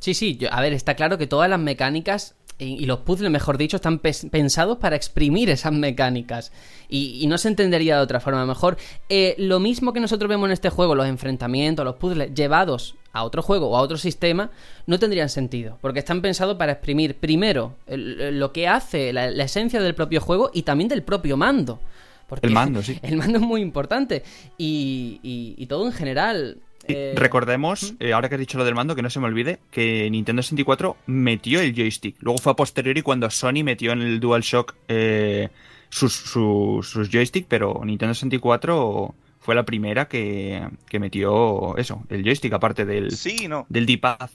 [0.00, 3.56] Sí, sí, yo, a ver, está claro que todas las mecánicas y los puzzles, mejor
[3.56, 6.52] dicho, están pensados para exprimir esas mecánicas.
[6.90, 8.40] Y, y, no se entendería de otra forma.
[8.40, 8.76] A lo mejor
[9.08, 13.24] eh, lo mismo que nosotros vemos en este juego, los enfrentamientos, los puzzles, llevados a
[13.24, 14.50] otro juego o a otro sistema,
[14.86, 15.78] no tendrían sentido.
[15.80, 20.20] Porque están pensados para exprimir, primero, el, lo que hace la, la esencia del propio
[20.20, 21.80] juego y también del propio mando.
[22.28, 22.98] Porque El mando, sí.
[23.02, 24.22] El mando es muy importante.
[24.58, 26.58] Y, y- y todo en general.
[26.88, 29.60] Eh, Recordemos, eh, ahora que has dicho lo del mando, que no se me olvide,
[29.70, 32.16] que Nintendo 64 metió el joystick.
[32.20, 35.48] Luego fue a posteriori cuando Sony metió en el DualShock eh,
[35.88, 42.22] sus, sus, sus joystick, pero Nintendo 64 fue la primera que, que metió eso, el
[42.24, 43.66] joystick, aparte del, Sí, no.
[43.68, 44.30] del D-pad.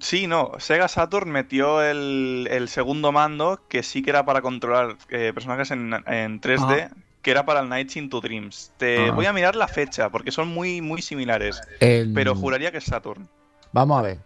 [0.00, 0.52] Sí, no.
[0.58, 5.70] Sega Saturn metió el, el segundo mando que sí que era para controlar eh, personajes
[5.70, 6.90] en, en 3D,
[7.24, 8.70] que era para el Nights into Dreams.
[8.76, 9.12] Te Ah.
[9.12, 11.60] voy a mirar la fecha porque son muy, muy similares.
[11.80, 13.26] El- Pero juraría que es Saturn.
[13.72, 14.18] Vamos a ver.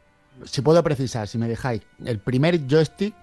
[0.45, 1.81] Si puedo precisar, si me dejáis.
[2.05, 3.15] El primer joystick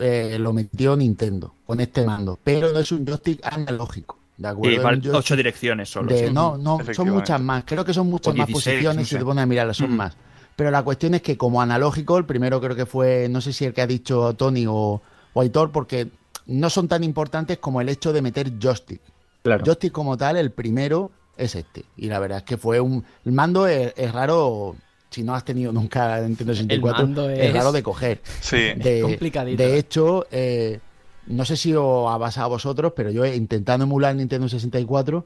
[0.00, 2.38] eh, lo metió Nintendo con este mando.
[2.42, 4.16] Pero no es un joystick analógico.
[4.36, 4.96] ¿De acuerdo?
[5.02, 6.12] Y ocho direcciones solo.
[6.14, 6.32] de- sí.
[6.32, 7.64] no, no, son muchas más.
[7.66, 9.96] Creo que son muchas más 16, posiciones si te pones a mirarlas, son Mm.
[9.96, 10.16] más.
[10.54, 13.64] Pero la cuestión es que como analógico, el primero creo que fue, no sé si
[13.64, 16.08] el que ha dicho Tony o, o Aitor, porque
[16.46, 19.00] no son tan importantes como el hecho de meter joystick.
[19.48, 19.64] Claro.
[19.64, 21.84] Joystick como tal, el primero es este.
[21.96, 23.04] Y la verdad es que fue un...
[23.24, 24.76] El mando es, es raro,
[25.10, 27.38] si no has tenido nunca Nintendo 64, mando es...
[27.40, 28.20] es- raro de coger.
[28.40, 28.72] Sí.
[28.76, 29.62] De, complicadito.
[29.62, 30.80] de hecho, eh,
[31.26, 35.24] no sé si os ha pasado a vosotros, pero yo intentando emular Nintendo 64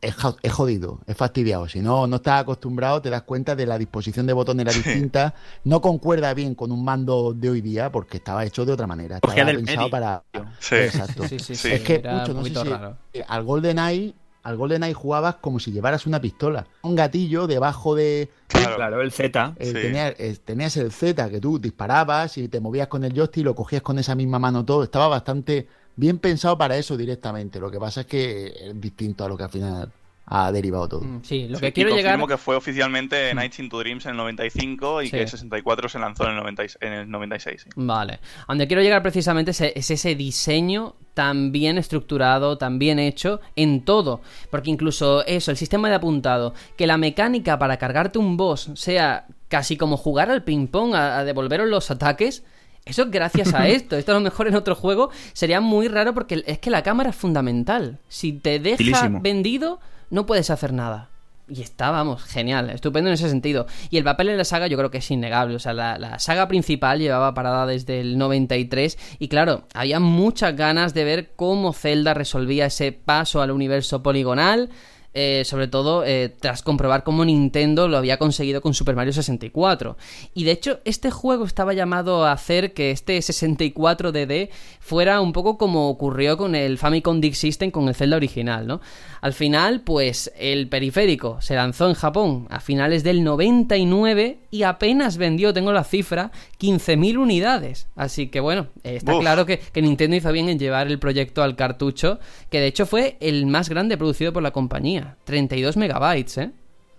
[0.00, 1.66] es, jo- es jodido, es fastidiado.
[1.68, 5.34] Si no, no estás acostumbrado, te das cuenta de la disposición de botones era distinta.
[5.64, 9.20] No concuerda bien con un mando de hoy día porque estaba hecho de otra manera.
[9.20, 9.90] Cogía Estaba del pensado medio.
[9.90, 10.22] para...
[10.60, 10.74] Sí.
[10.76, 11.22] Exacto.
[11.28, 11.56] Sí, sí, Sí.
[11.56, 11.72] sí.
[11.72, 13.18] Es que, mucho, no sé si-.
[13.20, 16.66] Eh, al GoldenEye, al GoldenEye jugabas como si llevaras una pistola.
[16.82, 18.28] Un gatillo debajo de...
[18.48, 18.76] Claro.
[18.76, 19.54] Claro, el Z.
[19.58, 19.72] eh, Sí.
[19.72, 23.44] tenías, eh, tenías el Z que tú disparabas y te movías con el joystick y
[23.44, 24.84] lo cogías con esa misma mano todo.
[24.84, 27.60] Estaba bastante bien pensado para eso directamente.
[27.60, 29.92] Lo que pasa es que es distinto a lo que al final
[30.26, 31.00] ha derivado todo.
[31.02, 32.12] Mm, Sí, lo Sí, que quiero llegar.
[32.12, 35.10] confirmo que fue oficialmente Nights into Dreams en el 95 y Sí.
[35.10, 37.62] que el 64 se lanzó en el, 90 y- en el 96.
[37.64, 37.70] sí.
[37.76, 38.14] Vale.
[38.14, 43.40] A donde quiero llegar precisamente es, es ese diseño tan bien estructurado, tan bien hecho
[43.54, 44.22] en todo.
[44.50, 49.26] Porque incluso eso, el sistema de apuntado, que la mecánica para cargarte un boss sea
[49.48, 52.44] casi como jugar al ping-pong, a, a devolveros los ataques.
[52.84, 53.96] Eso es gracias a esto.
[53.96, 57.10] Esto a lo mejor en otro juego sería muy raro porque es que la cámara
[57.10, 57.98] es fundamental.
[58.08, 61.10] Si te deja vendido, no puedes hacer nada.
[61.46, 63.66] Y está, vamos, genial, estupendo en ese sentido.
[63.90, 65.54] Y el papel en la saga yo creo que es innegable.
[65.54, 70.56] O sea, la, la saga principal llevaba parada desde el 93 y claro, había muchas
[70.56, 74.70] ganas de ver cómo Zelda resolvía ese paso al universo poligonal.
[75.14, 79.96] Eh, sobre todo eh, tras comprobar cómo Nintendo lo había conseguido con Super Mario 64.
[80.34, 84.50] Y de hecho, este juego estaba llamado a hacer que este 64DD
[84.80, 88.80] fuera un poco como ocurrió con el Famicom Disk System con el Zelda original, ¿no?
[89.20, 95.16] Al final, pues el periférico se lanzó en Japón a finales del 99 y apenas
[95.16, 97.86] vendió, tengo la cifra, 15.000 unidades.
[97.96, 99.20] Así que bueno, eh, está Uf.
[99.20, 102.18] claro que, que Nintendo hizo bien en llevar el proyecto al cartucho,
[102.50, 105.03] que de hecho fue el más grande producido por la compañía.
[105.24, 106.50] 32 megabytes, ¿eh?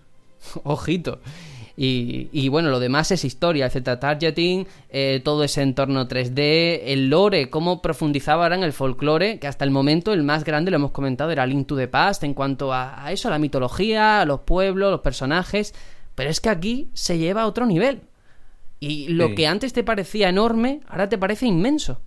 [0.64, 1.20] Ojito.
[1.78, 7.10] Y, y bueno, lo demás es historia, el Z-targeting, eh, todo ese entorno 3D, el
[7.10, 10.78] lore, cómo profundizaba ahora en el folclore, que hasta el momento el más grande, lo
[10.78, 14.22] hemos comentado, era Link to the Past, en cuanto a, a eso, a la mitología,
[14.22, 15.74] a los pueblos, los personajes.
[16.16, 18.04] Pero es que aquí se lleva a otro nivel.
[18.80, 19.36] Y lo Sí.
[19.36, 22.00] que antes te parecía enorme, ahora te parece inmenso.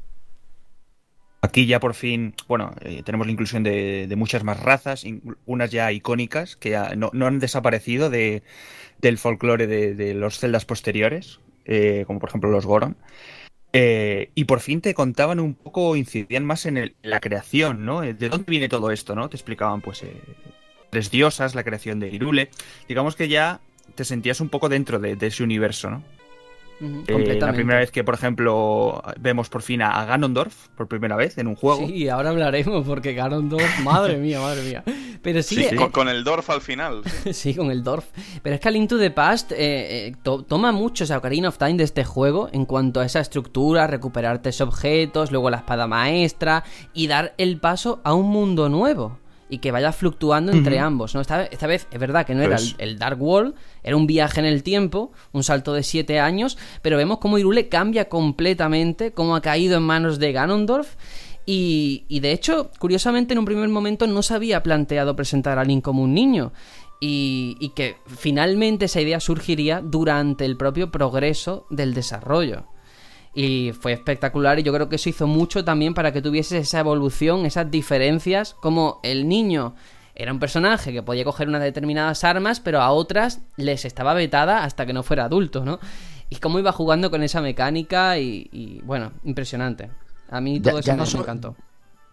[1.40, 5.04] Aquí ya por fin, bueno, eh, tenemos la inclusión de, muchas más razas,
[5.46, 8.42] unas ya icónicas que ya no, han desaparecido de,
[9.00, 12.96] del folclore de, los celdas posteriores, eh, como por ejemplo los Goron.
[13.72, 18.00] Eh, y por fin te contaban un poco, incidían más en la creación, ¿no?
[18.00, 19.28] ¿De dónde viene todo esto, no?
[19.28, 20.04] Te explicaban, pues,
[20.90, 22.50] tres diosas, la creación de Irule.
[22.88, 23.60] Digamos que ya
[23.94, 26.02] te sentías un poco dentro de, de ese universo, ¿no?
[26.80, 31.16] Eh, la primera vez que, por ejemplo, vemos por fin a, a Ganondorf, por primera
[31.16, 31.86] vez en un juego.
[31.86, 34.84] Sí, ahora hablaremos porque Ganondorf, madre mía, madre mía.
[35.22, 37.02] Pero sí, Sí, eh, Con, con el Dorf al final.
[37.32, 38.06] Sí, con el Dorf.
[38.42, 39.56] Pero es que a Link to the Past eh,
[40.08, 43.20] eh, to- toma mucho esa Ocarina of Time de este juego en cuanto a esa
[43.20, 46.62] estructura, recuperar tres objetos, luego la espada maestra
[46.94, 49.18] y dar el paso a un mundo nuevo.
[49.50, 51.22] Y que vaya fluctuando entre ambos, ¿no?
[51.22, 53.54] Esta, esta vez es verdad que no era el, el Dark World,
[53.88, 57.68] era un viaje en el tiempo, un salto de siete años, pero vemos cómo Irule
[57.68, 60.96] cambia completamente, cómo ha caído en manos de Ganondorf
[61.50, 65.82] y, de hecho, curiosamente, en un primer momento no se había planteado presentar a Link
[65.82, 66.52] como un niño.
[67.00, 72.64] Y, y que finalmente esa idea surgiría durante el propio progreso del desarrollo.
[73.34, 76.80] Y fue espectacular y yo creo que eso hizo mucho también para que tuvieses esa
[76.80, 79.74] evolución, esas diferencias, como el niño
[80.18, 84.64] era un personaje que podía coger unas determinadas armas, pero a otras les estaba vetada
[84.64, 85.78] hasta que no fuera adulto, ¿no?
[86.28, 89.90] Y cómo iba jugando con esa mecánica y, y, bueno, impresionante.
[90.28, 91.56] A mí Ya- todo eso ya me, no me so- encantó.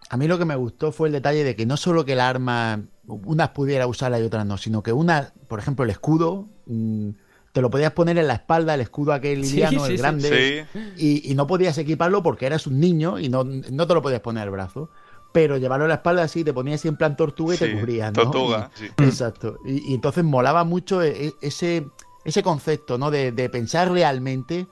[0.08, 2.20] a mí lo que me gustó fue el detalle de que no solo que el
[2.20, 7.10] arma, unas pudiera usarla y otras no, sino que una, por ejemplo, el escudo, mm,
[7.52, 11.46] te lo podías poner en la espalda, el escudo aquel liviano, el grande, y, no
[11.46, 14.90] podías equiparlo porque eras un niño y no, no te lo podías poner al brazo
[15.36, 18.10] pero llevarlo a la espalda así, te ponías así en plan tortuga y te cubrías,
[18.10, 18.22] ¿no?
[18.22, 18.86] Tortuga, sí.
[19.04, 19.58] Exacto.
[19.66, 21.88] Y, entonces molaba mucho e, e, ese,
[22.24, 23.10] ese concepto, ¿no?
[23.10, 24.66] De, de, pensar realmente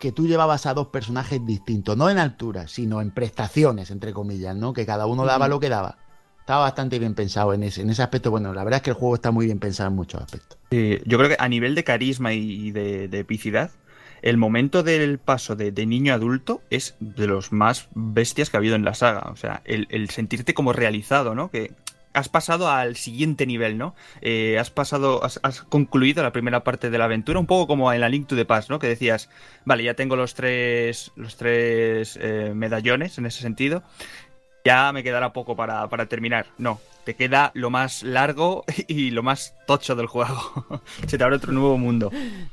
[0.00, 4.56] que tú llevabas a dos personajes distintos, no en altura, sino en prestaciones, entre comillas,
[4.56, 4.72] ¿no?
[4.72, 5.98] Que cada uno daba lo que daba.
[6.40, 8.32] Estaba bastante bien pensado en ese, en ese aspecto.
[8.32, 10.58] Bueno, la verdad es que el juego está muy bien pensado en muchos aspectos.
[10.72, 13.70] yo creo que a nivel de carisma y de, de epicidad,
[14.22, 18.58] el momento del paso de, niño a adulto es de los más bestias que ha
[18.58, 19.30] habido en la saga.
[19.30, 21.50] O sea, el, sentirte como realizado, ¿no?
[21.50, 21.72] Que
[22.14, 23.94] has pasado al siguiente nivel, ¿no?
[24.22, 28.00] Eh, has pasado, has, concluido la primera parte de la aventura, un poco como en
[28.00, 28.78] la Link to the Past, ¿no?
[28.78, 29.30] Que decías,
[29.64, 33.82] vale, ya tengo los tres, los tres eh, medallones en ese sentido,
[34.64, 36.46] ya me quedará poco para, para, terminar.
[36.58, 40.82] No, te queda lo más largo y lo más tocho del juego.
[41.06, 42.10] Se te abre otro nuevo mundo.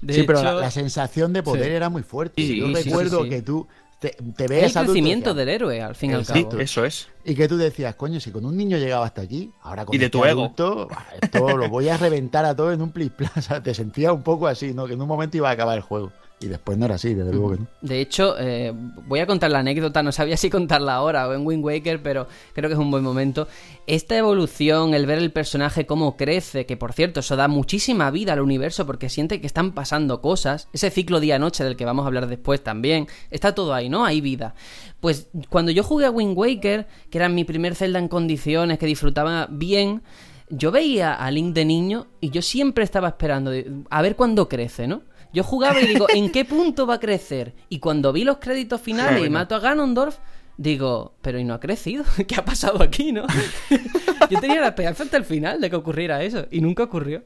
[0.07, 2.55] sí, pero la, sensación de poder era muy fuerte.
[2.55, 3.67] Yo recuerdo que tú
[3.99, 6.57] te, te veías El crecimiento del héroe, al fin y al cabo.
[6.57, 7.09] eso es.
[7.25, 9.97] Y que tú decías, coño, si con un niño llegaba hasta aquí, ahora con y
[9.97, 10.87] de este tu adulto,
[11.21, 13.61] esto lo voy a reventar a todo en un plis plaza.
[13.61, 14.87] Te sentía un poco así, ¿no?
[14.87, 16.13] Que en un momento iba a acabar el juego.
[16.39, 17.67] Y después no era así, desde luego que no.
[17.81, 18.73] De hecho, eh,
[19.07, 22.27] voy a contar la anécdota, no sabía si contarla ahora o en Wind Waker, pero
[22.53, 23.47] creo que es un buen momento.
[23.87, 28.33] Esta evolución, el ver el personaje cómo crece, que por cierto, eso da muchísima vida
[28.33, 32.07] al universo porque siente que están pasando cosas, ese ciclo día-noche del que vamos a
[32.07, 34.03] hablar después también, está todo ahí, ¿no?
[34.03, 34.55] Hay vida.
[34.99, 38.85] Pues cuando yo jugué a Wind Waker, que era mi primer celda en condiciones, que
[38.85, 40.03] disfrutaba bien,
[40.49, 43.51] yo veía a Link de niño y yo siempre estaba esperando
[43.89, 45.01] a ver cuándo crece, ¿no?
[45.35, 47.53] Yo jugaba y digo, ¿en qué punto va a crecer?
[47.67, 50.17] Y cuando vi los créditos finales y mato a Ganondorf,
[50.55, 52.05] digo, pero ¿y no ha crecido?
[52.27, 53.27] ¿Qué ha pasado aquí, no?
[54.29, 57.21] Yo tenía la esperanza hasta el final de que ocurriera eso y nunca ocurrió.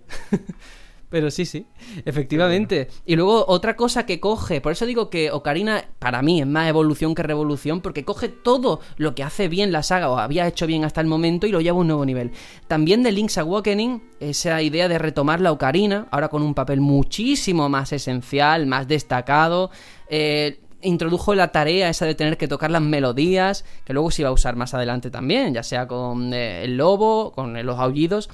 [1.10, 1.66] Pero sí, sí,
[2.06, 2.88] efectivamente.
[3.04, 6.70] Y luego otra cosa que coge, por eso digo que Ocarina para mí es más
[6.70, 10.68] evolución que revolución, porque coge todo lo que hace bien la saga o había hecho
[10.68, 12.32] bien hasta el momento y lo lleva a un nuevo nivel.
[12.68, 17.70] También de Link's Awakening, esa idea de retomar la Ocarina, ahora con un papel muchísimo
[17.70, 19.72] más esencial, más destacado.
[20.10, 24.30] Eh, introdujo la tarea esa de tener que tocar las melodías, que luego se iba
[24.30, 28.30] a usar más adelante también, ya sea con eh, el lobo, con los aullidos.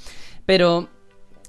[0.46, 0.90] Pero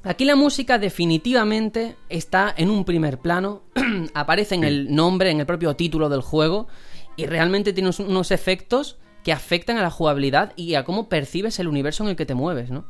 [0.07, 3.64] Aquí la música definitivamente está en un primer plano,
[4.14, 6.68] aparece en el nombre, en el propio título del juego,
[7.16, 11.66] y realmente tiene unos efectos que afectan a la jugabilidad y a cómo percibes el
[11.66, 12.86] universo en el que te mueves, ¿no?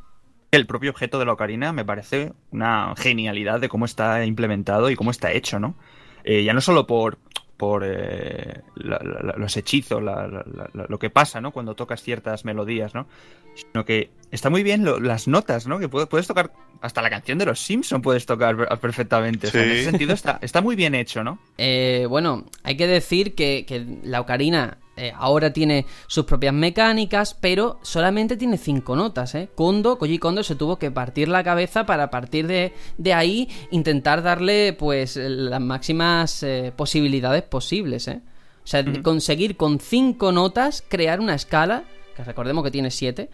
[0.50, 4.94] El propio objeto de la ocarina me parece una genialidad de cómo está implementado y
[4.94, 5.74] cómo está hecho, ¿no?
[6.22, 7.16] Eh, ya no solo por,
[7.56, 11.52] por eh, los hechizos, lo que pasa, ¿no?
[11.52, 13.06] Cuando tocas ciertas melodías, ¿no?
[13.54, 15.78] Sino que está muy bien las notas, ¿no?
[15.78, 16.52] Que puedes, tocar
[16.82, 19.48] hasta la canción de los Simpson puedes tocar perfectamente.
[19.48, 21.38] en ese sentido está, está muy bien hecho, ¿no?
[21.56, 27.34] Eh, bueno, hay que decir que, que la ocarina eh, ahora tiene sus propias mecánicas,
[27.38, 29.50] pero solamente tiene cinco notas, ¿eh?
[29.54, 33.50] Kondo, Koji Kondo se tuvo que partir la cabeza para a partir de, de ahí
[33.70, 38.22] intentar darle pues las máximas eh, posibilidades posibles, ¿eh?
[38.64, 41.84] O sea, conseguir con cinco notas crear una escala,
[42.16, 43.28] que recordemos que tiene siete,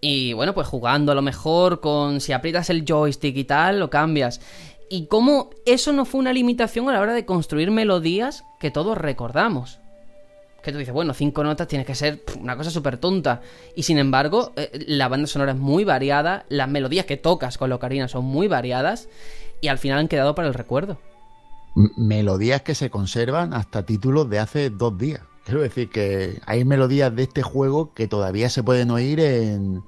[0.00, 3.90] y bueno, pues jugando a lo mejor con si aprietas el joystick y tal, lo
[3.90, 4.40] cambias.
[4.88, 8.96] Y cómo eso no fue una limitación a la hora de construir melodías que todos
[8.96, 9.81] recordamos
[10.62, 13.42] que tú dices, bueno, cinco notas tiene que ser una cosa súper tonta.
[13.74, 17.70] Y sin embargo, eh, la banda sonora es muy variada, las melodías que tocas con
[17.70, 19.08] la ocarina son muy variadas
[19.60, 20.98] y al final han quedado para el recuerdo.
[21.74, 25.22] melodías que se conservan hasta títulos de hace dos días.
[25.44, 29.82] Quiero decir que hay melodías de este juego que todavía se pueden oír en,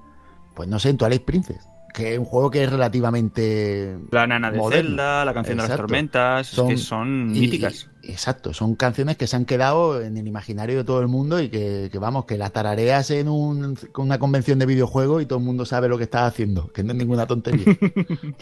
[0.54, 3.96] pues no sé, en Twilight Princess que es un juego que es relativamente.
[4.10, 7.88] La nana de Zelda, la canción de las tormentas, son, que son míticas.
[8.02, 11.48] exacto, son canciones que se han quedado en el imaginario de todo el mundo y
[11.48, 15.88] que, vamos, que la tarareas en una convención de videojuegos y todo el mundo sabe
[15.88, 17.64] lo que estás haciendo, que no es ninguna tontería.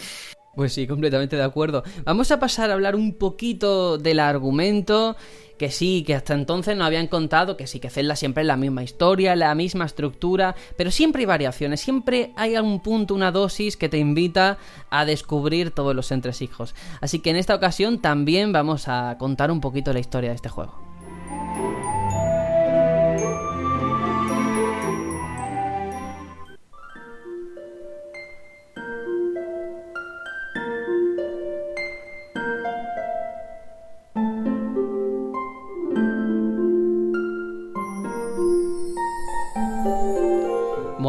[0.55, 1.82] Pues sí, completamente de acuerdo.
[2.05, 5.16] Vamos a pasar a hablar un poquito del argumento
[5.62, 8.56] que sí, que hasta entonces no habían contado, que sí, que Zelda siempre es la
[8.56, 13.76] misma historia, la misma estructura, pero siempre hay variaciones, siempre hay algún punto, una dosis
[13.76, 14.58] que te invita
[14.90, 16.74] a descubrir todos los entresijos.
[17.00, 20.48] Así que en esta ocasión también vamos a contar un poquito la historia de este
[20.48, 20.91] juego.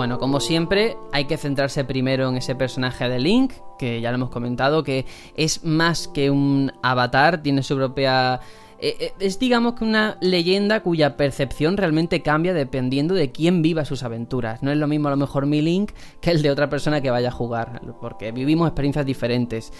[0.04, 4.16] Bueno, como siempre, hay que centrarse primero en ese personaje de Link, que ya lo
[4.16, 5.06] hemos comentado, que
[5.38, 8.42] es más que un avatar, tiene su propia
[8.80, 13.86] eh, eh, es digamos que una leyenda cuya percepción realmente cambia dependiendo de quién viva
[13.86, 14.62] sus aventuras.
[14.62, 17.10] No es lo mismo a lo mejor mi Link que el de otra persona que
[17.10, 19.72] vaya a jugar, porque vivimos experiencias diferentes.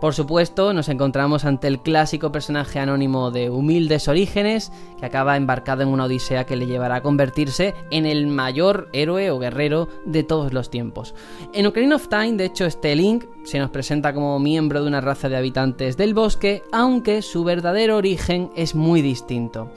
[0.00, 5.82] Por supuesto, nos encontramos ante el clásico personaje anónimo de humildes orígenes, que acaba embarcado
[5.82, 10.22] en una odisea que le llevará a convertirse en el mayor héroe o guerrero de
[10.22, 11.14] todos los tiempos.
[11.52, 15.02] En Ocarina of Time, de hecho, este Link se nos presenta como miembro de una
[15.02, 19.70] raza de habitantes del bosque, aunque su verdadero origen es muy distinto.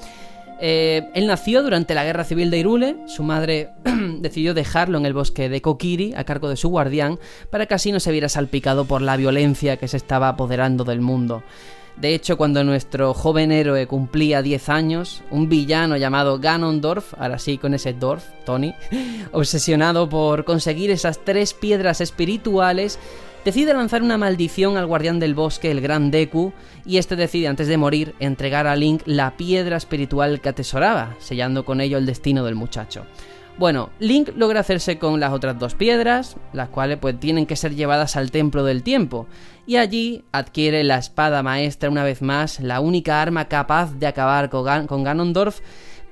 [0.65, 3.71] Eh, él nació durante la guerra civil de Irule, su madre
[4.21, 7.91] decidió dejarlo en el bosque de Kokiri a cargo de su guardián para que así
[7.91, 11.43] no se viera salpicado por la violencia que se estaba apoderando del mundo.
[11.97, 17.57] De hecho, cuando nuestro joven héroe cumplía 10 años, un villano llamado Ganondorf, ahora sí
[17.57, 18.73] con ese Dorf, Tony,
[19.33, 22.99] obsesionado por conseguir esas tres piedras espirituales,
[23.45, 26.53] decide lanzar una maldición al guardián del bosque, el Gran Deku,
[26.85, 31.65] y este decide antes de morir entregar a Link la piedra espiritual que atesoraba, sellando
[31.65, 33.05] con ello el destino del muchacho.
[33.57, 37.75] Bueno, Link logra hacerse con las otras dos piedras, las cuales pues tienen que ser
[37.75, 39.27] llevadas al templo del tiempo,
[39.67, 44.49] y allí adquiere la espada maestra una vez más, la única arma capaz de acabar
[44.49, 45.59] con, Ganondorf,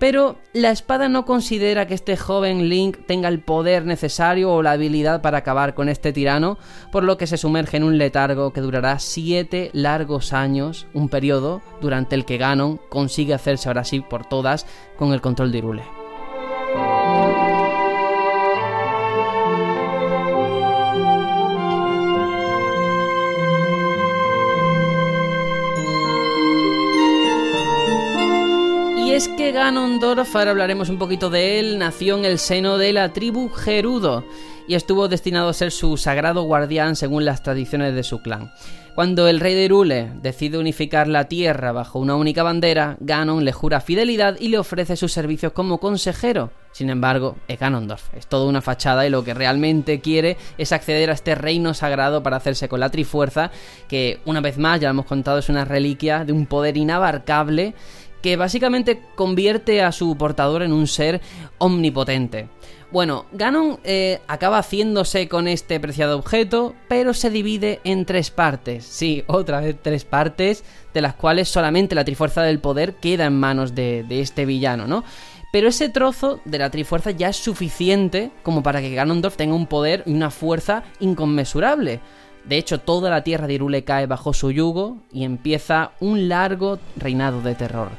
[0.01, 4.71] pero la espada no considera que este joven Link tenga el poder necesario o la
[4.71, 6.57] habilidad para acabar con este tirano,
[6.91, 11.61] por lo que se sumerge en un letargo que durará 7 largos años, un periodo
[11.81, 14.65] durante el que Ganon consigue hacerse ahora sí por todas
[14.97, 16.00] con el control de Irule.
[29.21, 33.13] Es que Ganondorf, ahora hablaremos un poquito de él, nació en el seno de la
[33.13, 34.25] tribu Gerudo
[34.67, 38.51] y estuvo destinado a ser su sagrado guardián según las tradiciones de su clan.
[38.95, 43.53] Cuando el rey de Irule decide unificar la tierra bajo una única bandera, Ganon le
[43.53, 46.51] jura fidelidad y le ofrece sus servicios como consejero.
[46.73, 51.09] Sin embargo, es Ganondorf, es toda una fachada y lo que realmente quiere es acceder
[51.09, 53.51] a este reino sagrado para hacerse con la Trifuerza,
[53.87, 57.73] que una vez más ya lo hemos contado es una reliquia de un poder inabarcable
[58.21, 61.21] que básicamente convierte a su portador en un ser
[61.57, 62.47] omnipotente.
[62.91, 68.83] Bueno, Ganon eh, acaba haciéndose con este preciado objeto, pero se divide en tres partes.
[68.83, 73.39] Sí, otra vez tres partes, de las cuales solamente la Trifuerza del Poder queda en
[73.39, 75.05] manos de, de este villano, ¿no?
[75.53, 79.67] Pero ese trozo de la Trifuerza ya es suficiente como para que Ganondorf tenga un
[79.67, 82.01] poder y una fuerza inconmensurable.
[82.45, 86.79] De hecho, toda la tierra de Irule cae bajo su yugo y empieza un largo
[86.97, 87.89] reinado de terror.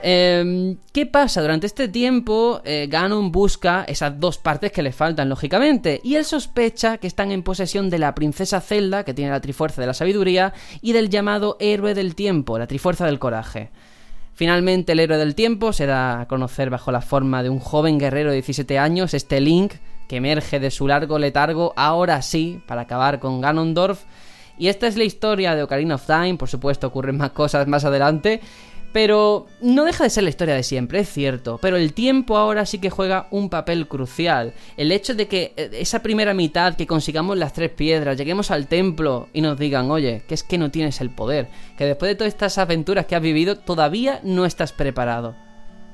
[0.00, 1.42] Em, ¿Qué pasa?
[1.42, 6.24] Durante este tiempo, eh, Ganon busca esas dos partes que le faltan, lógicamente, y él
[6.24, 9.94] sospecha que están en posesión de la princesa Zelda, que tiene la Trifuerza de la
[9.94, 13.70] Sabiduría, y del llamado Héroe del Tiempo, la Trifuerza del Coraje.
[14.34, 17.98] Finalmente, el Héroe del Tiempo se da a conocer bajo la forma de un joven
[17.98, 19.74] guerrero de 17 años, este Link,
[20.08, 24.04] que emerge de su largo letargo ahora sí para acabar con Ganondorf.
[24.58, 27.84] Y esta es la historia de Ocarina of Time, por supuesto ocurren más cosas más
[27.84, 28.40] adelante,
[28.92, 32.64] pero no deja de ser la historia de siempre, es cierto, pero el tiempo ahora
[32.64, 34.54] sí que juega un papel crucial.
[34.76, 38.66] El hecho de que eh, esa primera mitad, que consigamos las tres piedras, lleguemos al
[38.66, 42.14] templo y nos digan, oye, que es que no tienes el poder, que después de
[42.16, 45.36] todas estas aventuras que has vivido todavía no estás preparado.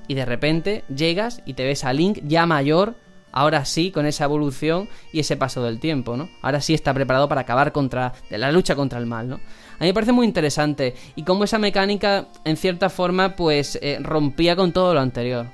[0.07, 2.95] Y de repente llegas y te ves a Link ya mayor,
[3.35, 6.31] ahora sí con esa evolución y ese paso del tiempo, ¿no?
[6.41, 9.35] Ahora sí está preparado para acabar contra de la lucha contra el mal, ¿no?
[9.35, 13.99] A mí me parece muy interesante y cómo esa mecánica en cierta forma pues eh,
[14.01, 15.47] rompía con todo lo anterior.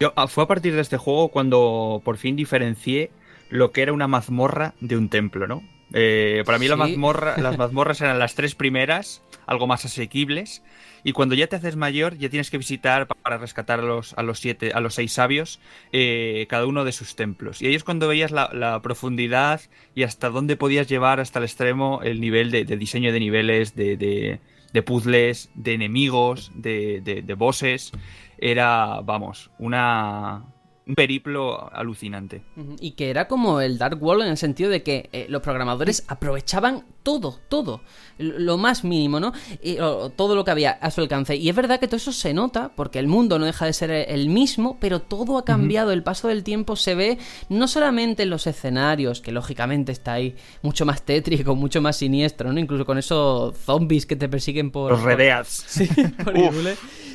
[0.00, 3.10] Yo, ah, fue a partir de este juego cuando por fin diferencié
[3.50, 5.62] lo que era una mazmorra de un templo, ¿no?
[5.92, 10.62] Eh, para mí la mazmorra, las mazmorras eran las tres primeras, algo más asequibles,
[11.08, 14.22] y cuando ya te haces mayor, ya tienes que visitar para rescatar a los, a
[14.22, 15.58] los siete, a los seis sabios,
[15.90, 17.62] eh, cada uno de sus templos.
[17.62, 19.62] Y ahí es cuando veías la, profundidad
[19.94, 23.96] y hasta dónde podías llevar hasta el extremo el nivel de, diseño de niveles, de,
[23.96, 27.90] de, puzzles, de enemigos, de, de bosses.
[28.36, 30.44] Era, vamos, una,
[30.88, 32.42] un periplo alucinante.
[32.80, 36.04] Y que era como el Dark World en el sentido de que eh, los programadores
[36.08, 37.80] aprovechaban todo, todo,
[38.18, 39.32] lo más mínimo, ¿no?
[39.62, 39.76] Y,
[40.16, 41.36] todo lo que había a su alcance.
[41.36, 43.90] Y es verdad que todo eso se nota, porque el mundo no deja de ser
[43.90, 47.18] el mismo, pero todo ha cambiado, el paso del tiempo se ve
[47.48, 52.52] no solamente en los escenarios, que lógicamente está ahí mucho más tétrico, mucho más siniestro,
[52.52, 52.60] ¿no?
[52.60, 54.92] Incluso con esos zombies que te persiguen por...
[54.92, 55.64] Los redeas.
[55.78, 55.86] Sí,
[56.24, 56.34] por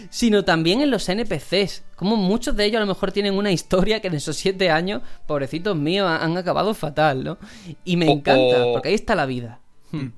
[0.10, 1.84] sino también en los NPCs.
[1.96, 5.02] Como muchos de ellos a lo mejor tienen una historia que en esos siete años,
[5.26, 7.38] pobrecitos míos, han acabado fatal, ¿no?
[7.84, 9.60] Y me encanta, porque ahí está la vida.
[9.94, 10.12] Hmm.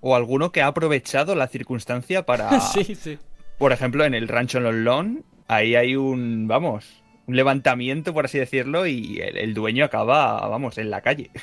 [0.00, 2.60] O alguno que ha aprovechado la circunstancia para...
[2.72, 3.18] sí, sí.
[3.58, 8.38] Por ejemplo, en el rancho en Lon, ahí hay un, vamos, un levantamiento, por así
[8.38, 11.30] decirlo, y el, dueño acaba, vamos, en la calle.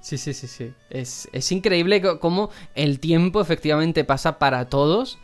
[0.00, 0.72] Sí, sí, sí, sí.
[0.88, 5.18] Es, es, increíble cómo el tiempo efectivamente pasa para todos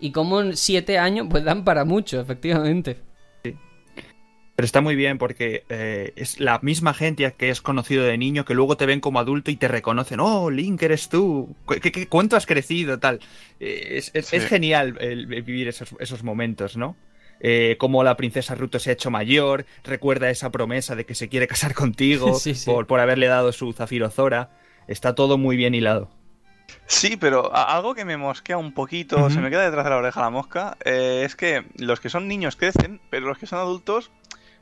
[0.00, 2.98] y cómo en siete años pues dan para mucho, efectivamente.
[4.56, 8.46] Pero está muy bien porque eh, es la misma gente que es conocido de niño
[8.46, 10.18] que luego te ven como adulto y te reconocen.
[10.18, 11.54] Oh, Link, eres tú.
[11.82, 12.98] ¿Qué, cuánto has crecido?
[12.98, 13.20] Tal.
[13.60, 16.96] Eh, es, genial vivir esos, momentos, ¿no?
[17.40, 21.28] Eh, como la princesa Ruto se ha hecho mayor, recuerda esa promesa de que se
[21.28, 24.48] quiere casar contigo Por, por haberle dado su Zafiro Zora.
[24.88, 26.08] Está todo muy bien hilado.
[26.86, 30.20] Sí, pero algo que me mosquea un poquito, se me queda detrás de la oreja
[30.20, 34.10] la mosca, eh, es que los que son niños crecen, pero los que son adultos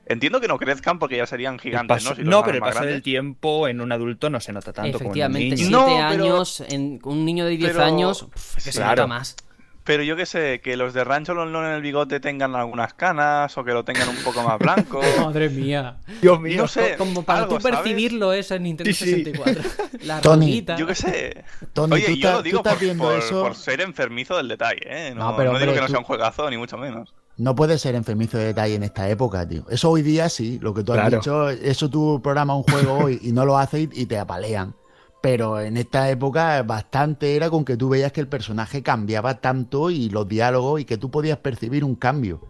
[0.07, 2.15] Entiendo que no crezcan porque ya serían gigantes, ¿no?
[2.25, 5.69] no, pero el paso del tiempo en un adulto no se nota tanto Efectivamente, como
[5.69, 6.07] en un niño.
[6.07, 8.29] años, en un niño de 10 años,
[8.63, 9.37] que se nota más.
[9.85, 13.57] Pero yo qué sé, que los de Rancho Lon en el bigote tengan algunas canas
[13.59, 15.03] o que lo tengan un poco más blanco.
[15.21, 15.99] Madre mía.
[16.23, 16.63] Dios mío.
[16.63, 19.63] No sé, como para tú percibirlo eso en Nintendo 64.
[20.05, 21.45] La Tony, Yo qué sé.
[21.75, 25.15] Tony, Oye, yo lo digo por, ser enfermizo del detalle, ¿eh?
[25.15, 27.15] No, pero, digo que no sea un juegazo, ni mucho menos.
[27.37, 29.65] No puede ser enfermizo de detalle en esta época, tío.
[29.69, 33.19] Eso hoy día sí, lo que tú has dicho, eso tú programas un juego hoy
[33.23, 34.75] y no lo haces y te apalean.
[35.21, 39.91] Pero en esta época bastante era con que tú veías que el personaje cambiaba tanto
[39.91, 42.41] y los diálogos y que tú podías percibir un cambio.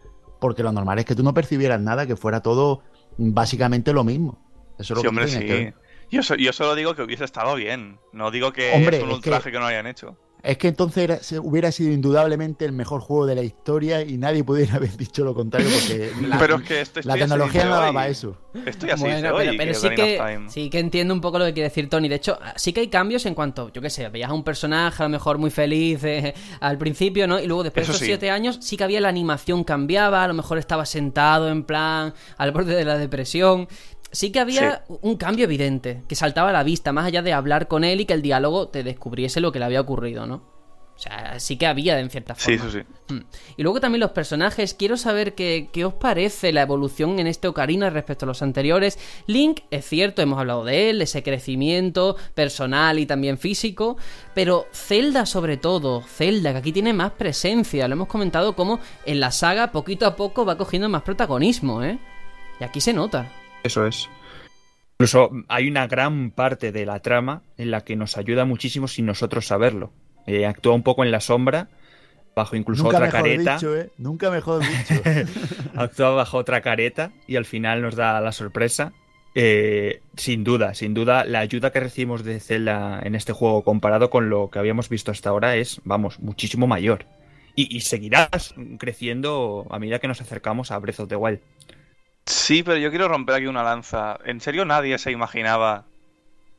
[0.40, 2.82] Porque lo normal es que tú no percibieras nada, que fuera todo
[3.16, 4.44] básicamente lo mismo.
[4.78, 5.72] Eso es lo sí, hombre, sí.
[6.10, 7.98] Yo, yo, solo digo que hubiese estado bien.
[8.12, 10.16] No digo que es un ultraje que no hayan hecho.
[10.44, 14.74] Es que entonces hubiera sido indudablemente el mejor juego de la historia y nadie pudiera
[14.76, 18.36] haber dicho lo contrario porque la, pero es que esto la tecnología no daba eso.
[18.66, 21.88] Estoy así pero, pero sí, que, sí que entiendo un poco lo que quiere decir
[21.88, 22.08] Tony.
[22.08, 25.02] De hecho, sí que hay cambios en cuanto, yo qué sé, veías a un personaje
[25.02, 27.40] a lo mejor muy feliz eh, al principio, ¿no?
[27.40, 30.34] Y luego después de esos siete años sí que había la animación cambiaba, a lo
[30.34, 33.66] mejor estaba sentado en plan al borde de la depresión
[34.14, 37.68] sí que había un cambio evidente, que saltaba a la vista, más allá de hablar
[37.68, 40.54] con él y que el diálogo te descubriese lo que le había ocurrido, ¿no?
[40.96, 42.62] O sea, sí que había en cierta forma.
[42.62, 43.12] Sí, eso sí.
[43.12, 43.24] Hmm.
[43.56, 44.74] Y luego también los personajes.
[44.74, 48.96] Quiero saber qué, qué, os parece la evolución en este Ocarina respecto a los anteriores.
[49.26, 53.96] Link, es cierto, hemos hablado de él, ese crecimiento personal y también físico.
[54.34, 57.88] Pero Zelda, sobre todo, Zelda, que aquí tiene más presencia.
[57.88, 61.98] Lo hemos comentado como en la saga, poquito a poco, va cogiendo más protagonismo, ¿eh?
[62.60, 63.43] Y aquí se nota.
[63.64, 64.10] Eso es.
[64.98, 69.06] Incluso hay una gran parte de la trama en la que nos ayuda muchísimo sin
[69.06, 69.90] nosotros saberlo.
[70.26, 71.68] Eh, actúa un poco en la sombra,
[72.36, 73.58] bajo incluso otra careta.
[73.62, 73.90] ¿eh?
[73.96, 75.02] Nunca mejor dicho.
[75.74, 78.92] actúa bajo otra careta y al final nos da la sorpresa.
[79.34, 84.10] Eh, sin duda, sin duda, la ayuda que recibimos de Zelda en este juego comparado
[84.10, 87.06] con lo que habíamos visto hasta ahora es, vamos, muchísimo mayor.
[87.56, 91.40] Y, y seguirás creciendo a medida que nos acercamos a Breath of the Wild.
[92.26, 94.18] Sí, pero yo quiero romper aquí una lanza.
[94.24, 95.84] ¿En serio nadie se imaginaba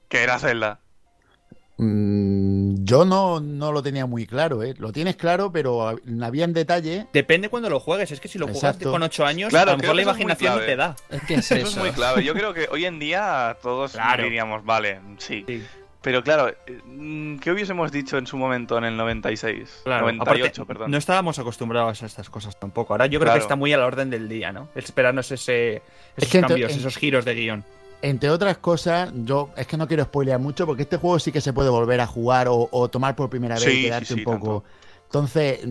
[0.10, 0.80] que era Zelda?
[1.78, 4.76] Mm, yo no, no lo tenía muy claro, ¿eh?
[4.78, 5.90] Lo tienes claro, pero
[6.22, 7.08] había en detalle.
[7.12, 8.12] Depende cuando lo juegues.
[8.12, 10.96] Es que si lo juegas con 8 años, a lo mejor la imaginación te da.
[11.10, 11.68] Es que es eso.
[11.68, 12.24] es muy clave.
[12.24, 15.46] Yo creo que hoy en día todos diríamos, vale, sí.
[16.06, 16.54] Pero claro,
[16.86, 19.82] mm, ¿qué hubiésemos dicho en su momento en el 96?
[19.86, 20.92] Claro, 98, perdón.
[20.92, 22.94] No estábamos acostumbrados a estas cosas tampoco.
[22.94, 24.70] Ahora yo creo que está muy a la orden del día, ¿no?
[24.76, 25.82] Esperarnos ese,
[26.16, 27.64] esos cambios, esos giros de guion.
[28.04, 31.42] Entre otras cosas, yo es que no quiero spoilear mucho porque este juego sí que
[31.42, 34.64] se puede volver a jugar o, tomar por primera vez y quedarte un poco.
[35.16, 35.66] Entonces,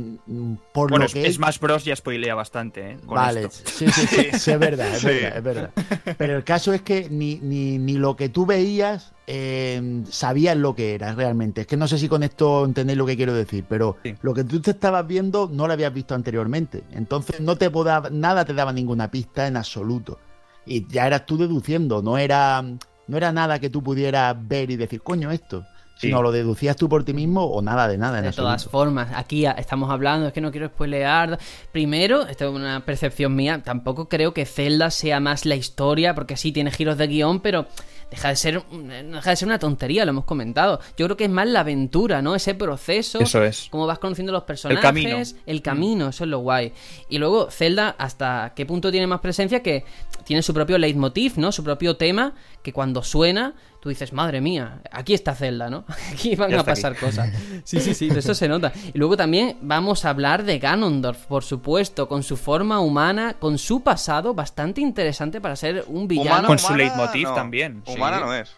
[0.72, 2.99] por lo que es, Smash Bros ya spoilea bastante, ¿eh?
[3.05, 5.70] vale, sí, sí, sí, es verdad, es verdad, es verdad.
[6.16, 10.74] Pero el caso es que ni, ni, ni lo que tú veías eh, sabías lo
[10.74, 11.61] que era realmente.
[11.62, 14.45] Es que no sé si con esto entendéis lo que quiero decir, pero lo que
[14.45, 16.82] tú te estabas viendo no lo habías visto anteriormente.
[16.92, 20.18] Entonces no te podaba, nada te daba ninguna pista en absoluto.
[20.64, 24.76] Y ya eras tú deduciendo, no era, no era nada que tú pudieras ver y
[24.76, 25.66] decir, coño, esto.
[25.97, 28.20] Si no lo deducías tú por ti mismo o nada de nada.
[28.20, 31.38] de todas formas, aquí estamos hablando, es que no quiero spoilear.
[31.72, 36.36] Primero, esto es una percepción mía, tampoco creo que Zelda sea más la historia, porque
[36.36, 37.66] sí tiene giros de guion, pero
[38.11, 40.80] deja de ser deja de ser una tontería, lo hemos comentado.
[40.97, 42.34] Yo creo que es más la aventura, ¿no?
[42.34, 43.20] Ese proceso.
[43.20, 43.68] Eso es.
[43.70, 44.78] Cómo vas conociendo los personajes.
[44.78, 45.22] El camino.
[45.47, 46.72] El camino, eso es lo guay.
[47.09, 49.62] Y luego, Zelda, ¿hasta qué punto tiene más presencia?
[49.62, 49.84] Que
[50.24, 51.52] tiene su propio leitmotiv, ¿no?
[51.52, 55.84] Su propio tema, que cuando suena, tú dices, madre mía, aquí está Zelda, ¿no?
[56.12, 57.30] Aquí van a pasar cosas.
[57.64, 58.72] Sí, sí, sí, eso se nota.
[58.92, 63.58] Y luego también vamos a hablar de Ganondorf, por supuesto, con su forma humana, con
[63.58, 66.30] su pasado, bastante interesante para ser un villano.
[66.30, 67.34] Humano, Con su leitmotiv no.
[67.34, 67.94] también, sí.
[67.94, 68.50] Humana no es.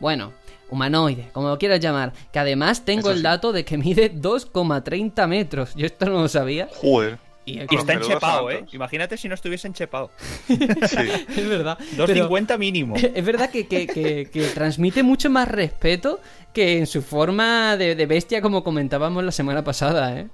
[0.00, 0.32] Bueno,
[0.70, 2.12] humanoide, como lo quieras llamar.
[2.32, 5.74] Que además tengo el dato de que mide 2,30 metros.
[5.74, 6.68] Yo esto no lo sabía.
[6.80, 7.18] Joder.
[7.46, 8.64] Y es, está enchepado, ¿eh?
[8.72, 10.10] Imagínate si no estuviese enchepado.
[10.48, 10.56] Sí.
[11.36, 11.78] es verdad.
[12.06, 12.94] pero 2.50 mínimo.
[13.14, 16.20] es verdad que, que- que- que transmite mucho más respeto
[16.54, 20.28] que en su forma de, de bestia, como comentábamos la semana pasada, ¿eh?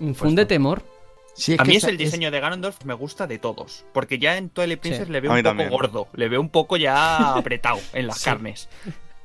[0.00, 0.48] Infunde Puesto.
[0.48, 0.82] temor.
[1.34, 3.84] Sí, a mí es el diseño de Ganondorf me gusta de todos.
[3.92, 5.12] Porque ya en Twilight Princess Sí.
[5.12, 5.70] le veo un poco también.
[5.70, 6.08] gordo.
[6.14, 8.24] Le veo un poco ya apretado en las Sí.
[8.24, 8.68] carnes.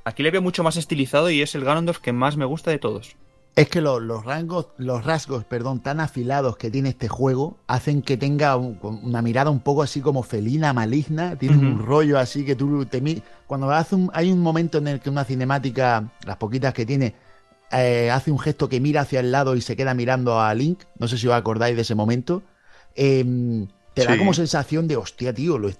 [0.03, 2.77] Aquí le veo mucho más estilizado y es el Ganondorf que más me gusta de
[2.79, 3.15] todos.
[3.55, 8.01] Es que lo- los rasgos, los rasgos, perdón, tan afilados que tiene este juego hacen
[8.01, 11.37] que tenga un- una mirada un poco así como felina, maligna.
[11.37, 13.01] Tiene un rollo así que tú te
[13.47, 17.15] cuando hace un, hay un momento en el que una cinemática, las poquitas que tiene,
[17.71, 20.81] eh, hace un gesto que mira hacia el lado y se queda mirando a Link.
[20.99, 22.43] No sé si os acordáis de ese momento.
[22.93, 25.71] Eh, te da como sensación de hostia, tío, lo-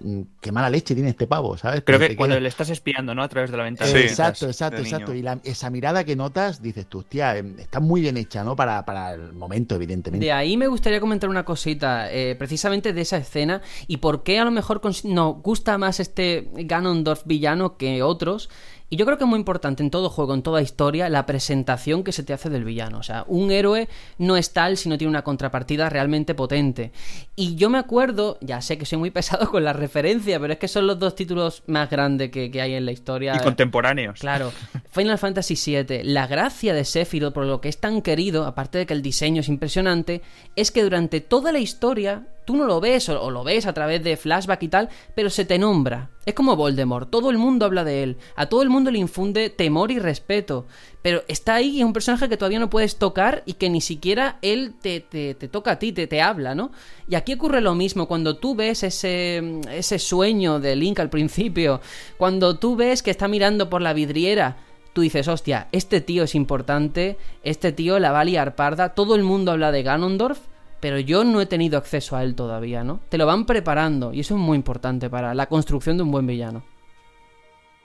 [0.42, 1.84] qué mala leche tiene este pavo, ¿sabes?
[1.86, 3.22] Creo que cuando queda- le estás espiando, ¿no?
[3.22, 3.92] A través de la ventana.
[3.92, 3.98] Sí.
[3.98, 5.12] exacto, exacto, exacto.
[5.12, 5.20] niño.
[5.20, 8.56] Y la- esa mirada que notas, dices tú, hostia, eh, está muy bien hecha, ¿no?
[8.56, 10.26] Para, para el momento, evidentemente.
[10.26, 14.40] De ahí me gustaría comentar una cosita, eh, precisamente de esa escena, y por qué
[14.40, 18.50] a lo mejor nos gusta más este Ganondorf villano que otros.
[18.90, 22.04] Y yo creo que es muy importante en todo juego, en toda historia, la presentación
[22.04, 23.00] que se te hace del villano.
[23.00, 26.92] O sea, un héroe no es tal si no tiene una contrapartida realmente potente.
[27.36, 30.60] Y yo me acuerdo, ya sé que soy muy pesado con la referencia, pero es
[30.60, 33.36] que son los dos títulos más grandes que, que hay en la historia.
[33.36, 34.20] Y contemporáneos.
[34.20, 34.52] Claro,
[34.92, 38.86] Final Fantasy VII, la gracia de Sephiroth, por lo que es tan querido, aparte de
[38.86, 40.22] que el diseño es impresionante,
[40.56, 44.04] es que durante toda la historia tú no lo ves o, lo ves a través
[44.04, 46.10] de flashback y tal, pero se te nombra.
[46.26, 49.50] Es como Voldemort, todo el mundo habla de él, a todo el mundo le infunde
[49.52, 50.66] temor y respeto,
[51.04, 53.80] pero está ahí y es un personaje que todavía no puedes tocar y que ni
[53.82, 56.72] siquiera él te, te- te toca a ti, te, te habla, ¿no?
[57.08, 61.80] Y aquí ocurre lo mismo, cuando tú ves ese, ese sueño de Link al principio,
[62.18, 64.58] cuando tú ves que está mirando por la vidriera,
[64.94, 69.14] tú dices, hostia, este tío es importante, este tío la va a liar parda, todo
[69.16, 70.40] el mundo habla de Ganondorf,
[70.80, 73.00] pero yo no he tenido acceso a él todavía, ¿no?
[73.10, 76.28] Te lo van preparando y eso es muy importante para la construcción de un buen
[76.28, 76.64] villano.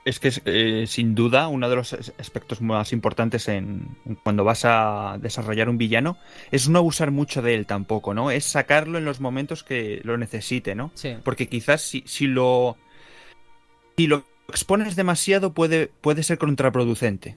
[0.02, 4.14] Es que es eh, sin duda uno de los as- aspectos más importantes en, en
[4.14, 6.16] cuando vas a desarrollar un villano
[6.50, 8.30] es no abusar mucho de él tampoco, ¿no?
[8.30, 10.90] Es sacarlo en los momentos que lo necesite, ¿no?
[10.94, 11.16] Sí.
[11.22, 12.78] Porque quizás si, si lo
[13.98, 17.36] si lo expones demasiado puede, puede ser contraproducente.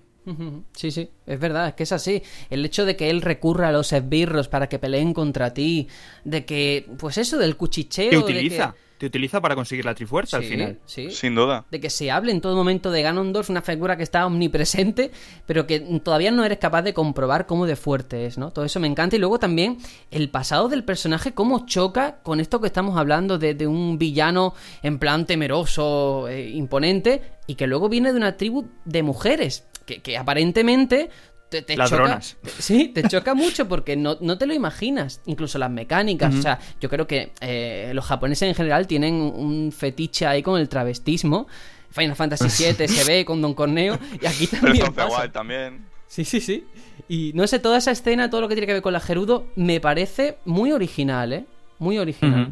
[0.75, 2.23] Sí, sí, es verdad, es que es así.
[2.49, 5.87] El hecho de que él recurra a los esbirros para que peleen contra ti,
[6.23, 8.09] de que, pues eso, del cuchicheo.
[8.09, 10.79] Te de utiliza, que- te utiliza para conseguir la trifuerza al final.
[10.85, 11.65] Sí, Sin duda.
[11.69, 15.11] de que se hable en todo momento de Ganondorf, una figura que está omnipresente,
[15.45, 18.51] pero que todavía no eres capaz de comprobar cómo de fuerte es, ¿no?
[18.51, 19.17] Todo eso me encanta.
[19.17, 19.77] Y luego también
[20.09, 24.53] el pasado del personaje, cómo choca con esto que estamos hablando de, de un villano
[24.83, 30.01] en plan temeroso, eh, imponente, y que luego viene de una tribu de mujeres, que,
[30.01, 31.09] que aparentemente...
[31.49, 32.19] Te, te choca-
[32.57, 35.21] sí, te choca mucho porque no, no te lo imaginas.
[35.27, 36.33] Incluso las mecánicas.
[36.33, 40.59] O sea, yo creo que eh, los japoneses en general tienen un fetiche ahí con
[40.59, 41.45] el travestismo.
[41.91, 45.31] Final Fantasy VII se ve con Don Corneo y aquí también pasa.
[45.31, 45.85] También.
[46.07, 46.65] Sí, sí, sí.
[47.07, 49.45] Y no sé, toda esa escena, todo lo que tiene que ver con la Gerudo,
[49.55, 51.45] me parece muy original, ¿eh?
[51.77, 52.51] Muy original.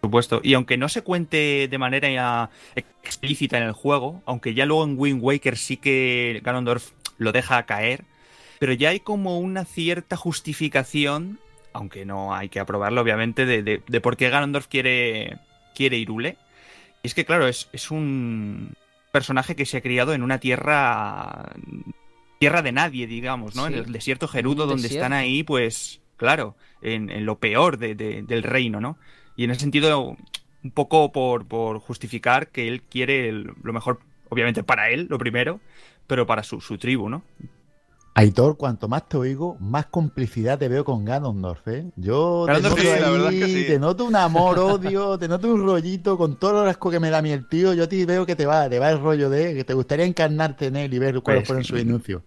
[0.00, 0.40] Supuesto.
[0.42, 2.50] Y aunque no se cuente de manera ya
[3.02, 7.64] explícita en el juego, aunque ya luego en Wind Waker sí que Ganondorf lo deja
[7.66, 8.04] caer,
[8.58, 11.38] pero ya hay como una cierta justificación,
[11.72, 15.38] aunque no hay que aprobarlo obviamente, de, de- de por qué Ganondorf quiere,
[15.74, 16.36] quiere Irule.
[17.02, 18.74] Y es que claro, es, es un
[19.12, 21.52] personaje que se ha criado en una tierra...
[22.38, 23.66] Tierra de nadie, digamos, ¿no?
[23.66, 23.74] Sí.
[23.74, 25.04] En el desierto gerudo, donde desierto.
[25.04, 28.96] están ahí, pues, claro, en, en lo peor de- de- del reino, ¿no?
[29.40, 30.16] Y en ese sentido,
[30.62, 35.16] un poco por, por justificar que él quiere el- lo mejor, obviamente para él, lo
[35.18, 35.60] primero,
[36.06, 37.22] pero para su, su tribu, ¿no?
[38.14, 41.90] Aitor, cuanto más te oigo, más complicidad te veo con Ganondorf, ¿eh?
[41.96, 43.64] Yo te Ganondorf, noto, sí, la verdad es que sí.
[43.64, 47.08] te noto un amor, odio, te noto un rollito con todo el asco que me
[47.08, 47.72] da a mí el tío.
[47.72, 50.04] Yo a ti veo que te va, te va el rollo de que te gustaría
[50.04, 52.22] encarnarte en él y ver cuáles Pues, fueron sus enuncios.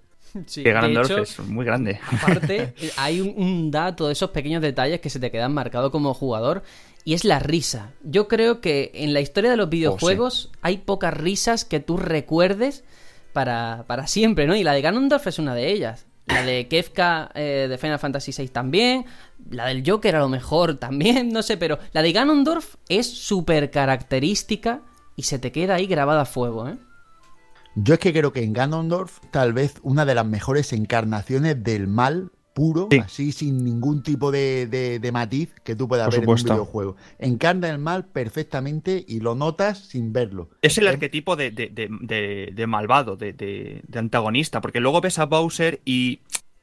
[0.47, 1.99] Sí, que de Ganondorf hecho, es muy grande.
[2.05, 6.13] Aparte, hay un, un dato de esos pequeños detalles que se te quedan marcados como
[6.13, 6.63] jugador
[7.05, 7.91] y es la risa.
[8.03, 12.83] Yo creo que en la historia de los videojuegos hay pocas risas que tú recuerdes
[13.33, 14.55] para, para siempre, ¿no?
[14.55, 16.05] Y la de Ganondorf es una de ellas.
[16.27, 19.05] La de Kefka eh, de Final Fantasy VI también.
[19.49, 23.71] La del Joker a lo mejor también, no sé, pero la de Ganondorf es súper
[23.71, 24.81] característica
[25.15, 26.77] y se te queda ahí grabada a fuego, ¿eh?
[27.75, 31.87] Yo es que creo que en Ganondorf tal vez una de las mejores encarnaciones del
[31.87, 36.95] mal puro, así sin ningún tipo de, matiz que tú puedas ver en un videojuego.
[37.19, 40.49] Encarna el mal perfectamente y lo notas sin verlo.
[40.61, 46.19] Es el arquetipo de, malvado, de, antagonista, porque luego ves a Bowser y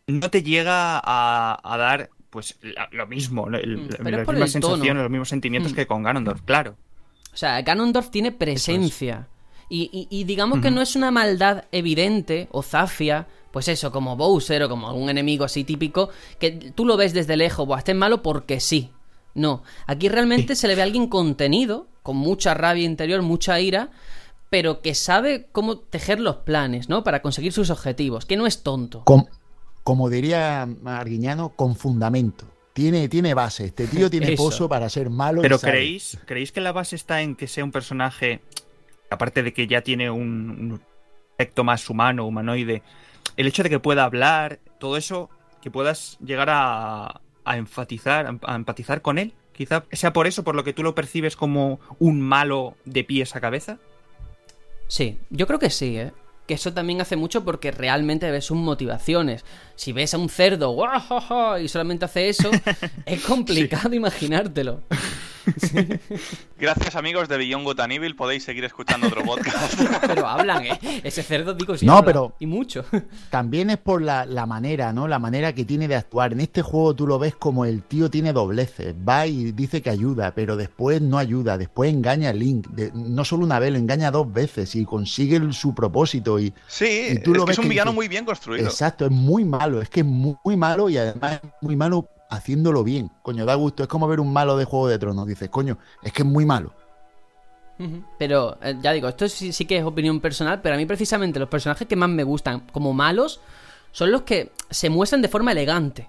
[0.07, 2.59] no te llega a, dar pues
[2.93, 5.75] lo mismo, mm, la, misma sensación, los mismos sentimientos mm.
[5.75, 6.77] que con Ganondorf, claro.
[7.33, 9.29] O sea, Ganondorf tiene presencia.
[9.73, 14.69] Y, digamos que no es una maldad evidente o zafia, pues eso, como Bowser o
[14.69, 18.61] como algún enemigo así típico, que tú lo ves desde lejos, o esté malo porque
[18.61, 18.91] sí.
[19.35, 23.91] No, aquí realmente se le ve a alguien contenido, con mucha rabia interior, mucha ira,
[24.49, 27.05] pero que sabe cómo tejer los planes, ¿no?
[27.05, 29.05] Para conseguir sus objetivos, que no es tonto.
[29.85, 32.47] como diría Arguiñano, con fundamento.
[32.73, 35.43] Tiene, tiene base, este tío tiene pozo para ser malo.
[35.43, 38.41] Pero ¿creéis, ¿creéis que la base está en que sea un personaje
[39.11, 40.81] aparte de que ya tiene un,
[41.33, 42.83] aspecto más humano, humanoide,
[43.37, 45.31] el hecho de que pueda hablar, todo eso,
[45.63, 50.65] que puedas llegar a, enfatizar, a empatizar con él, quizá sea por eso, por lo
[50.65, 53.79] que tú lo percibes como un malo de pies a cabeza.
[54.89, 56.13] Sí, yo creo que sí, ¿eh?
[56.47, 59.45] Que eso también hace mucho porque realmente ves sus motivaciones.
[59.77, 60.77] Si ves a un cerdo
[61.61, 62.51] y solamente hace eso,
[63.07, 64.81] es complicado imaginártelo.
[66.59, 69.81] Gracias amigos de Beyond Good podéis seguir escuchando otro podcast.
[70.07, 70.79] pero hablan, ¿eh?
[71.03, 72.85] Ese cerdo digo sí No, pero y mucho.
[73.31, 75.09] También es por la, manera, ¿no?
[75.09, 76.33] La manera que tiene de actuar.
[76.33, 78.95] En este juego tú lo ves como el tío tiene dobleces.
[79.09, 81.57] Va y dice que ayuda, pero después no ayuda.
[81.57, 82.69] Después engaña a Link.
[82.95, 86.39] no solo una vez, lo engaña dos veces y consigue su propósito.
[86.39, 88.67] Y, sí, tú es que es un villano muy bien construido.
[88.67, 89.81] Exacto, es muy malo.
[89.81, 93.11] Es que es muy, muy malo y además es muy malo haciéndolo bien.
[93.23, 93.83] Coño, da gusto.
[93.83, 95.27] Es como ver un malo de Juego de Tronos.
[95.27, 96.73] Dices, coño, es que es muy malo.
[98.19, 101.49] Pero eh, ya digo, esto sí, que es opinión personal, pero a mí precisamente los
[101.49, 103.41] personajes que más me gustan como malos
[103.91, 106.07] son los que se muestran de forma elegante.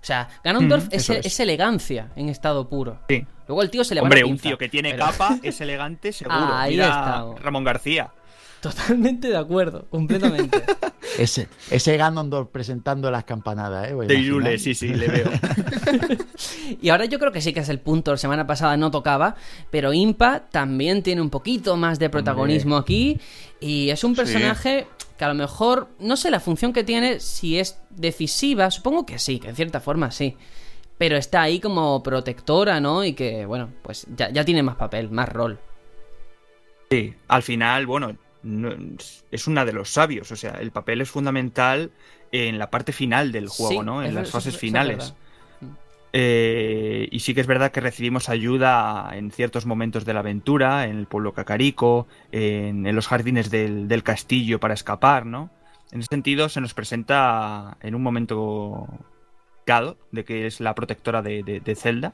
[0.00, 2.98] O sea, Ganondorf es, elegancia en estado puro.
[3.08, 3.24] Sí.
[3.46, 6.36] Luego el tío se le Hombre, un tío que tiene capa es elegante seguro.
[6.52, 7.24] ahí está.
[7.40, 8.10] Ramón García.
[8.62, 10.62] Totalmente de acuerdo, completamente.
[11.18, 13.94] ese, ese Ganondorf presentando las campanadas, ¿eh?
[14.06, 15.28] De Yule, sí, sí, le veo.
[16.80, 19.34] y ahora yo creo que sí que es el punto, la semana pasada no tocaba,
[19.72, 23.20] pero Impa también tiene un poquito más de protagonismo aquí
[23.58, 24.86] y es un personaje
[25.18, 29.18] que a lo mejor, no sé la función que tiene, si es decisiva, supongo que
[29.18, 30.36] sí, que en cierta forma sí.
[30.98, 33.04] Pero está ahí como protectora, ¿no?
[33.04, 35.58] Y que, bueno, pues ya, ya tiene más papel, más rol.
[36.92, 38.16] Sí, al final, bueno,
[39.30, 40.30] es una de los sabios.
[40.32, 41.90] O sea, el papel es fundamental
[42.32, 44.02] en la parte final del juego, ¿no?
[44.02, 45.14] En las fases finales.
[46.14, 50.84] Eh, y sí que es verdad que recibimos ayuda en ciertos momentos de la aventura,
[50.86, 55.50] en el pueblo Cacarico, en, los jardines del, castillo para escapar, ¿no?
[55.90, 58.88] En ese sentido se nos presenta en un momento
[59.66, 62.12] dado de que es la protectora de, Zelda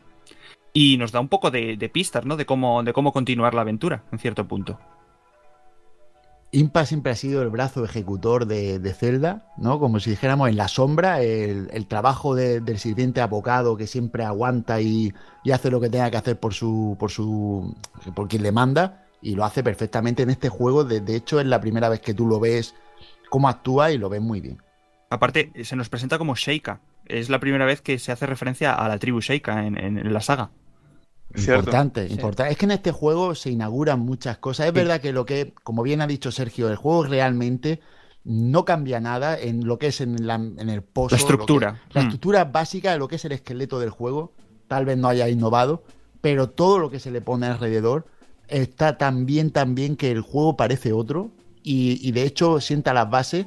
[0.72, 2.36] y nos da un poco de, de, pistas, ¿no?
[2.36, 4.78] De cómo, de cómo continuar la aventura en cierto punto.
[6.50, 9.78] Impa siempre ha sido el brazo ejecutor de, Zelda, ¿no?
[9.78, 15.12] Como si dijéramos en la sombra, el, trabajo del sirviente abocado que siempre aguanta y,
[15.52, 17.76] hace lo que tenga que hacer por su, por su,
[18.14, 20.84] por quien le manda, y lo hace perfectamente en este juego.
[20.84, 22.74] De, hecho, es la primera vez que tú lo ves
[23.28, 24.62] cómo actúa y lo ves muy bien.
[25.10, 26.80] Aparte, se nos presenta como Sheikah.
[27.04, 30.50] Es la primera vez que se hace referencia a la tribu Sheikah en la saga.
[31.38, 32.52] Importante, importante.
[32.52, 34.66] Es que en este juego se inauguran muchas cosas.
[34.66, 37.80] Es verdad que lo que, como bien ha dicho Sergio, el juego realmente
[38.24, 41.14] no cambia nada en lo que es en, el pozo.
[41.14, 41.80] La estructura.
[41.92, 42.04] la mm.
[42.04, 44.32] estructura básica de lo que es el esqueleto del juego.
[44.66, 45.82] Tal vez no haya innovado,
[46.20, 48.06] pero todo lo que se le pone alrededor
[48.48, 51.30] está tan bien, tan bien que el juego parece otro.
[51.62, 53.46] Y, de hecho sienta las bases,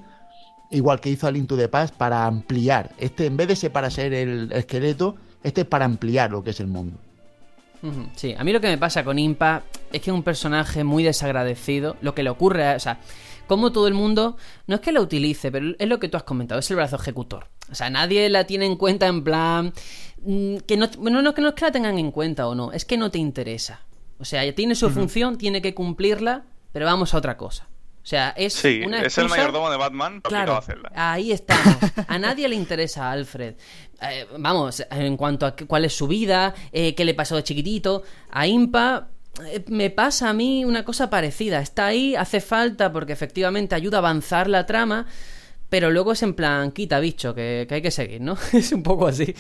[0.70, 2.92] igual que hizo Alinto de Paz, para ampliar.
[3.00, 6.52] Este, en vez de ser para ser el esqueleto, este es para ampliar lo que
[6.52, 6.98] es el mundo.
[8.16, 11.04] Sí, a mí lo que me pasa con Impa es que es un personaje muy
[11.04, 11.98] desagradecido.
[12.02, 13.00] Lo que le ocurre, o sea,
[13.48, 16.24] como todo el mundo, no es que la utilice, pero es lo que tú has
[16.24, 17.48] comentado, es el brazo ejecutor.
[17.72, 19.74] O sea, nadie la tiene en cuenta en plan...
[20.24, 22.86] Mm, que no, no, que no es que la tengan en cuenta o no, es
[22.86, 23.82] que no te interesa.
[24.20, 27.68] O sea, tiene su función, tiene que cumplirla, pero vamos a otra cosa.
[28.04, 30.60] O sea, es sí, es el mayordomo de Batman claro,
[30.96, 31.78] a Ahí estamos.
[32.08, 33.54] A nadie le interesa a Alfred.
[34.02, 38.02] Eh, vamos, en cuanto a cuál es su vida, eh, qué le pasó de chiquitito.
[38.32, 39.10] A Impa
[39.46, 41.60] eh, me pasa a mí una cosa parecida.
[41.60, 45.06] Está ahí, hace falta porque efectivamente ayuda a avanzar la trama,
[45.70, 48.38] pero luego es en plan, quita bicho, que, hay que seguir, ¿no?
[48.54, 49.34] es un poco así.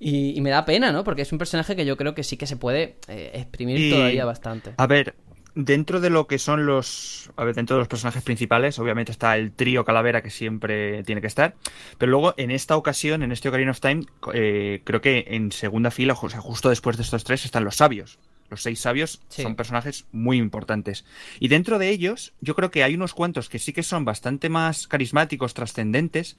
[0.00, 1.04] Y, me da pena, ¿no?
[1.04, 4.24] Porque es un personaje que yo creo que sí que se puede eh, exprimir todavía
[4.24, 4.74] bastante.
[4.76, 5.14] A ver,
[5.56, 7.30] dentro de lo que son los.
[7.34, 11.20] A ver, dentro de los personajes principales, obviamente está el trío Calavera que siempre tiene
[11.20, 11.56] que estar.
[11.98, 14.04] Pero luego, en esta ocasión, en este Ocarina of Time,
[14.34, 17.76] eh, creo que en segunda fila, o sea, justo después de estos tres, están los
[17.76, 18.18] sabios.
[18.50, 21.04] Los seis sabios son personajes muy importantes.
[21.40, 24.48] Y dentro de ellos, yo creo que hay unos cuantos que sí que son bastante
[24.48, 26.36] más carismáticos, trascendentes,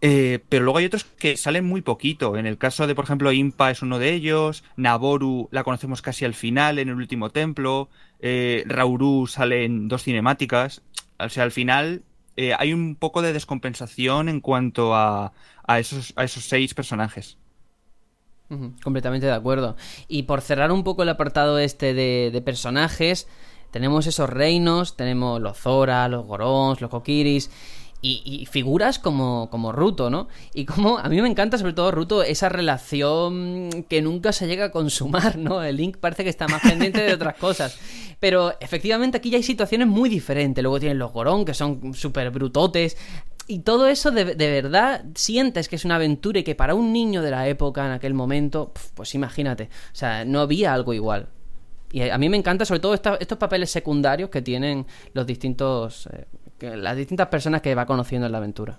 [0.00, 2.36] eh, pero luego hay otros que salen muy poquito.
[2.36, 6.24] En el caso de, por ejemplo, Impa es uno de ellos, Naboru la conocemos casi
[6.24, 7.88] al final, en el último templo,
[8.20, 10.82] eh, Rauru sale en dos cinemáticas.
[11.18, 12.02] O sea, al final
[12.36, 15.32] eh, hay un poco de descompensación en cuanto a,
[15.66, 17.38] a, esos, a esos seis personajes.
[18.82, 19.76] Completamente de acuerdo.
[20.08, 23.26] Y por cerrar un poco el apartado este de, de personajes,
[23.70, 27.50] tenemos esos reinos, tenemos los Zora, los Gorons, los Kokiris
[28.02, 30.28] y, figuras como, como Ruto, ¿no?
[30.54, 34.66] Y como a mí me encanta sobre todo Ruto esa relación que nunca se llega
[34.66, 35.62] a consumar, ¿no?
[35.62, 37.78] El Link parece que está más pendiente de otras cosas.
[38.18, 40.62] Pero efectivamente aquí ya hay situaciones muy diferentes.
[40.62, 42.96] Luego tienen los Gorón, que son súper brutotes.
[43.50, 47.20] Y todo eso de, verdad sientes que es una aventura y que para un niño
[47.20, 51.26] de la época en aquel momento, pues imagínate, o sea, no había algo igual.
[51.90, 56.76] Y a mí me encanta sobre todo estos papeles secundarios que tienen los distintos eh,
[56.76, 58.78] las distintas personas que va conociendo en la aventura.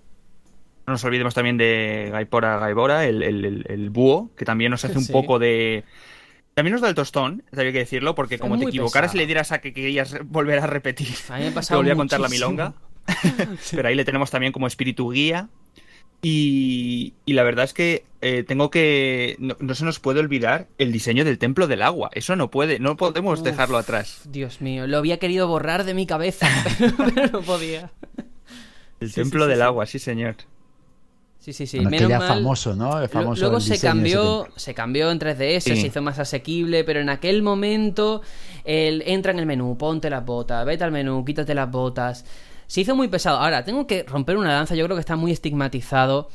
[0.88, 3.24] No nos olvidemos también de Gaipora Gaibora, el,
[3.68, 5.84] el, búho, que también nos hace un poco de...
[6.54, 9.52] También nos da el tostón, hay que decirlo, porque como te equivocaras y le dieras
[9.52, 12.74] a que querías volver a repetir, a mí me te volví a contar la milonga.
[13.72, 15.50] Pero ahí le tenemos también como espíritu guía.
[16.24, 19.38] Y, la verdad es que eh, tengo que.
[19.40, 22.12] No, se nos puede olvidar el diseño del templo del agua.
[22.14, 24.22] Eso no puede, no podemos dejarlo atrás.
[24.30, 26.48] Dios mío, lo había querido borrar de mi cabeza,
[27.16, 27.92] pero, no podía.
[29.00, 30.36] El templo del agua, sí, señor.
[31.40, 31.80] Sí, sí, sí.
[31.80, 33.00] Menos famoso, ¿no?
[33.34, 38.22] luego se cambió, se cambió en 3DS, se hizo más asequible, pero en aquel momento
[38.64, 42.26] él entra en el menú, ponte las botas, vete al menú, quítate las botas
[42.72, 43.38] se hizo muy pesado.
[43.38, 46.30] Ahora, tengo que romper una danza, yo creo que está muy estigmatizado.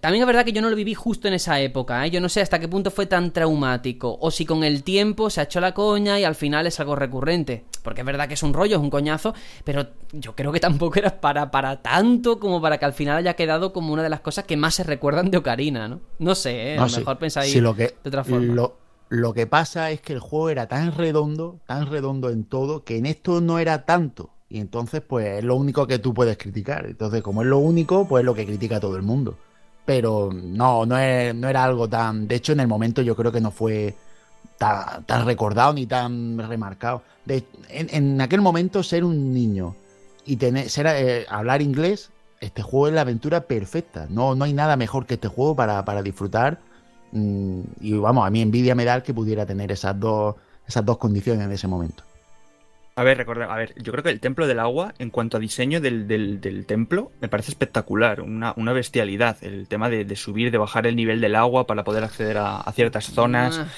[0.00, 2.10] También es verdad que yo no lo viví justo en esa época, ¿eh?
[2.10, 5.40] yo no sé hasta qué punto fue tan traumático, o si con el tiempo se
[5.40, 8.42] ha hecho la coña y al final es algo recurrente, porque es verdad que es
[8.44, 12.60] un rollo, es un coñazo, pero yo creo que tampoco era para, para tanto como
[12.60, 15.32] para que al final haya quedado como una de las cosas que más se recuerdan
[15.32, 16.00] de Ocarina, ¿no?
[16.20, 16.78] No sé, ¿eh?
[16.78, 18.54] a lo mejor pensáis lo que, de otra forma.
[18.54, 18.76] Lo,
[19.08, 22.98] lo que pasa es que el juego era tan redondo, tan redondo en todo, que
[22.98, 24.30] en esto no era tanto.
[24.48, 26.86] Y entonces, pues es lo único que tú puedes criticar.
[26.86, 29.36] Entonces, como es lo único, pues es lo que critica todo el mundo.
[29.84, 32.28] Pero no, no, es, no era algo tan.
[32.28, 33.94] De hecho, en el momento yo creo que no fue
[34.58, 37.02] tan, recordado ni tan remarcado.
[37.24, 39.74] De, en, aquel momento, ser un niño
[40.24, 44.06] y tener, ser, eh, hablar inglés, este juego es la aventura perfecta.
[44.10, 46.60] No, no hay nada mejor que este juego para, para disfrutar.
[47.12, 50.36] Mm, y vamos, a mí envidia me da que pudiera tener esas dos,
[50.66, 52.05] esas dos condiciones en ese momento.
[52.98, 55.40] A ver, recordad, a ver, yo creo que el templo del agua, en cuanto a
[55.40, 59.36] diseño del, del, templo, me parece espectacular, una, una bestialidad.
[59.42, 63.04] El tema de, subir, de bajar el nivel del agua para poder acceder a, ciertas
[63.04, 63.58] zonas.
[63.58, 63.68] Ah,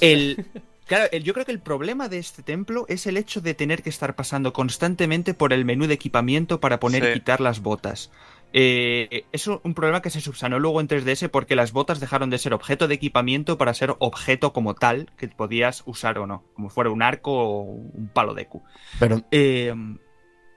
[0.00, 0.44] el,
[0.86, 3.90] claro, yo creo que el problema de este templo es el hecho de tener que
[3.90, 8.10] estar pasando constantemente por el menú de equipamiento para poner y quitar las botas.
[8.56, 12.38] Eh, es un problema que se subsanó luego en 3DS porque las botas dejaron de
[12.38, 16.70] ser objeto de equipamiento para ser objeto como tal que podías usar o no, como
[16.70, 18.62] fuera un arco o un palo de Q.
[19.00, 19.22] Pero...
[19.32, 19.74] Eh,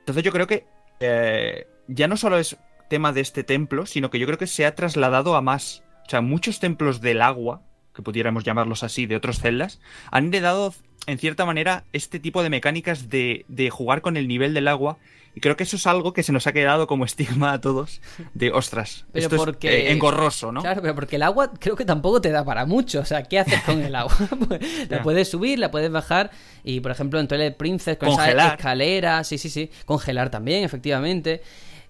[0.07, 0.67] entonces yo creo que
[0.99, 2.55] eh, ya no solo es
[2.87, 5.83] tema de este templo, sino que yo creo que se ha trasladado a más.
[6.05, 9.81] O sea, muchos templos del agua, que pudiéramos llamarlos así, de otros celdas,
[10.11, 10.73] han heredado
[11.07, 14.97] en cierta manera este tipo de mecánicas de, de jugar con el nivel del agua
[15.37, 18.01] y creo que eso es algo que se nos ha quedado como estigma a todos
[18.33, 20.61] de, ostras, esto porque, es eh, engorroso, ¿no?
[20.61, 23.01] Claro, pero porque el agua creo que tampoco te da para mucho.
[23.01, 24.15] O sea, ¿qué haces con el agua?
[24.47, 26.31] Pues, la puedes subir, la puedes bajar.
[26.63, 29.69] Y, por ejemplo, en Twilight Princess con esa escalera, sí, sí, sí.
[29.85, 31.43] Congelar también, efectivamente.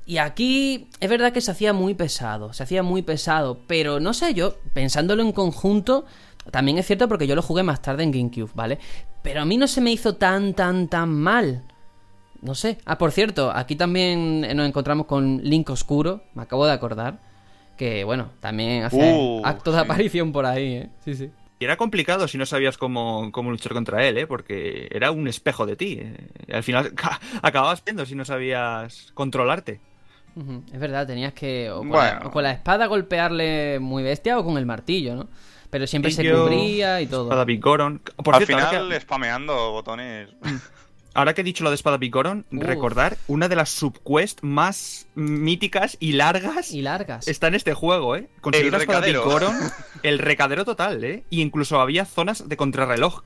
[0.06, 4.14] Y aquí es verdad que se hacía muy pesado, se hacía muy pesado, pero no
[4.14, 6.06] sé, yo pensándolo en conjunto,
[6.52, 8.80] también es cierto porque yo lo jugué más tarde en GameCube, ¿vale?
[9.22, 11.64] Pero a mí no se me hizo tan, tan, tan mal.
[12.42, 12.78] No sé.
[12.86, 17.20] Ah, por cierto, aquí también nos encontramos con Link Oscuro, me acabo de acordar.
[17.76, 20.90] Que bueno, también hace uh, acto de aparición por ahí, ¿eh?
[21.06, 21.30] Sí, sí.
[21.60, 24.28] Y era complicado si no sabías cómo, cómo luchar contra él, ¿eh?
[24.28, 26.00] Porque era un espejo de ti.
[26.02, 26.16] ¿eh?
[26.54, 26.94] al final
[27.42, 29.80] acababas viendo si no sabías controlarte.
[30.72, 35.16] Es verdad, tenías que o con, la, espada golpearle muy bestia o con el martillo,
[35.16, 35.30] ¿no?
[35.70, 37.24] Pero siempre se cubría y todo.
[37.26, 37.46] Espada
[38.24, 40.30] Por Al final, spameando botones.
[41.14, 42.64] ahora que he dicho lo de Espada Picoron, Uf.
[42.64, 47.28] recordar una de las subquests más míticas y largas Y largas.
[47.28, 48.30] está en este juego, ¿eh?
[48.40, 49.02] Conseguir El la Espada
[50.04, 51.24] el recadero total, ¿eh?
[51.30, 53.24] Y incluso había zonas de contrarreloj.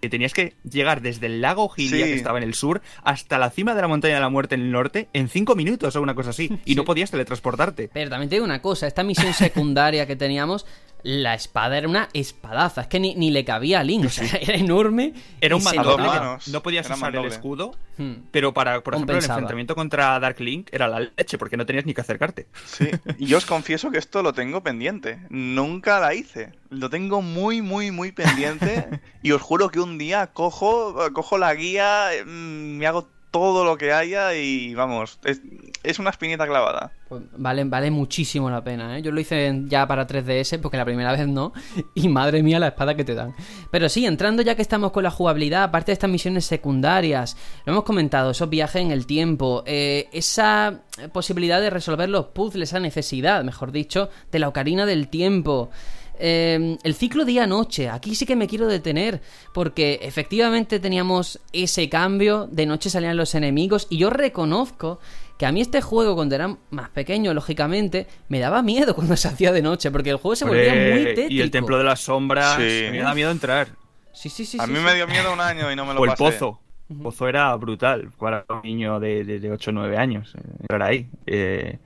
[0.00, 2.10] Que tenías que llegar desde el lago Gilia, Sí.
[2.10, 4.62] que estaba en el sur, hasta la cima de la montaña de la muerte en
[4.62, 6.50] el norte, en cinco minutos o una cosa así.
[6.64, 7.88] Y no podías teletransportarte.
[7.94, 10.66] Pero también te digo una cosa, esta misión secundaria que teníamos,
[11.02, 14.26] la espada era una espadaza, es que ni, ni le cabía a Link, o sea,
[14.40, 15.14] era enorme.
[15.40, 16.48] Era un manos.
[16.48, 17.74] No podías Era usar el escudo.
[17.98, 18.14] Hmm.
[18.30, 21.84] Pero para, por ejemplo, el enfrentamiento contra Dark Link era la leche, porque no tenías
[21.84, 22.46] ni que acercarte.
[22.64, 25.18] Sí, y yo os confieso que esto lo tengo pendiente.
[25.28, 26.52] Nunca la hice.
[26.70, 29.00] Lo tengo muy, muy, muy pendiente.
[29.22, 33.78] y os juro que un día cojo, cojo la guía, mm, me hago todo lo
[33.78, 35.40] que haya y vamos, es,
[35.82, 36.92] es una espinita clavada.
[37.08, 39.02] Pues vale, vale muchísimo la pena, ¿eh?
[39.02, 41.52] Yo lo hice ya para 3DS porque la primera vez no.
[41.94, 43.34] Y madre mía la espada que te dan.
[43.70, 47.72] Pero sí, entrando ya que estamos con la jugabilidad, aparte de estas misiones secundarias, lo
[47.72, 52.80] hemos comentado, esos viajes en el tiempo, eh, esa posibilidad de resolver los puzzles, esa
[52.80, 55.70] necesidad, mejor dicho, de la ocarina del tiempo.
[56.18, 59.20] Eh, el ciclo día-noche, aquí sí que me quiero detener,
[59.52, 65.00] porque efectivamente teníamos ese cambio, de noche salían los enemigos, y yo reconozco
[65.38, 69.28] que a mí este juego, cuando era más pequeño, lógicamente, me daba miedo cuando se
[69.28, 71.32] hacía de noche, porque el juego se volvía muy tétrico.
[71.32, 72.88] y el templo de las sombras, Sí.
[72.92, 73.68] me da miedo entrar.
[74.12, 74.58] Sí, sí, sí.
[74.60, 74.84] a sí, mí sí.
[74.84, 76.22] me dio miedo un año y no me lo O el pasé.
[76.24, 76.60] pozo.
[76.90, 80.34] El pozo era brutal para un niño de, de, 8 o 9 años.
[80.36, 81.08] eh, Entrar ahí.
[81.26, 81.78] Eh,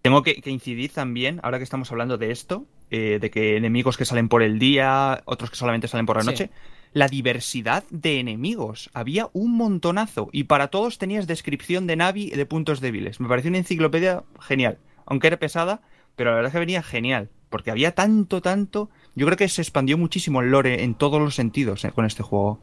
[0.00, 3.96] tengo que, que incidir también, ahora que estamos hablando de esto, eh, de que enemigos
[3.96, 6.28] que salen por el día, otros que solamente salen por la Sí.
[6.30, 6.50] noche,
[6.92, 8.90] la diversidad de enemigos.
[8.92, 13.18] Había un montonazo y para todos tenías descripción de Navi y de puntos débiles.
[13.18, 14.76] Me pareció una enciclopedia genial,
[15.06, 15.80] aunque era pesada,
[16.16, 18.90] pero la verdad es que venía genial, porque había tanto, tanto.
[19.14, 22.22] Yo creo que se expandió muchísimo el lore en todos los sentidos eh, con este
[22.22, 22.60] juego.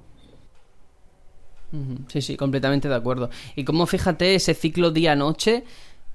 [2.08, 3.30] Sí, sí, completamente de acuerdo.
[3.56, 5.64] Y como fíjate, ese ciclo día-noche,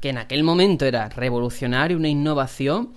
[0.00, 2.90] que en aquel momento era revolucionario, una innovación,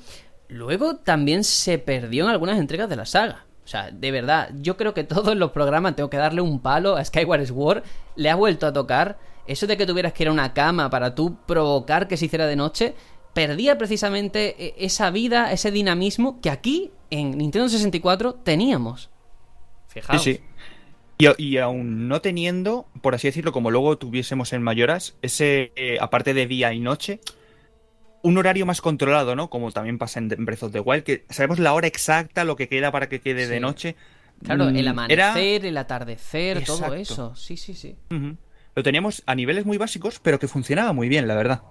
[0.49, 3.45] luego también se perdió en algunas entregas de la saga.
[3.63, 6.95] O sea, de verdad, yo creo que todos los programas tengo que darle un palo
[6.95, 7.83] a Skyward Sword.
[8.15, 9.19] Le ha vuelto a tocar.
[9.45, 12.47] Eso de que tuvieras que ir a una cama para tú provocar que se hiciera
[12.47, 12.95] de noche,
[13.33, 19.09] perdía precisamente eh, esa vida, ese dinamismo que aquí, en Nintendo 64, teníamos.
[19.87, 20.21] Fijaos.
[20.21, 20.41] Sí, sí.
[21.17, 25.97] Y, y aún no teniendo, por así decirlo, como luego tuviésemos en Mayoras, ese, eh,
[25.99, 27.19] aparte de día y noche,
[28.23, 29.49] un horario más controlado, ¿no?
[29.49, 32.67] Como también pasa en Breath of the Wild, que sabemos la hora exacta, lo que
[32.67, 33.95] queda para que quede de noche.
[34.43, 37.35] Claro, Mm, el era- amanecer, el atardecer, todo eso.
[37.35, 37.95] Sí, sí, sí.
[38.75, 41.63] Lo teníamos a niveles muy básicos, pero que funcionaba muy bien, la verdad.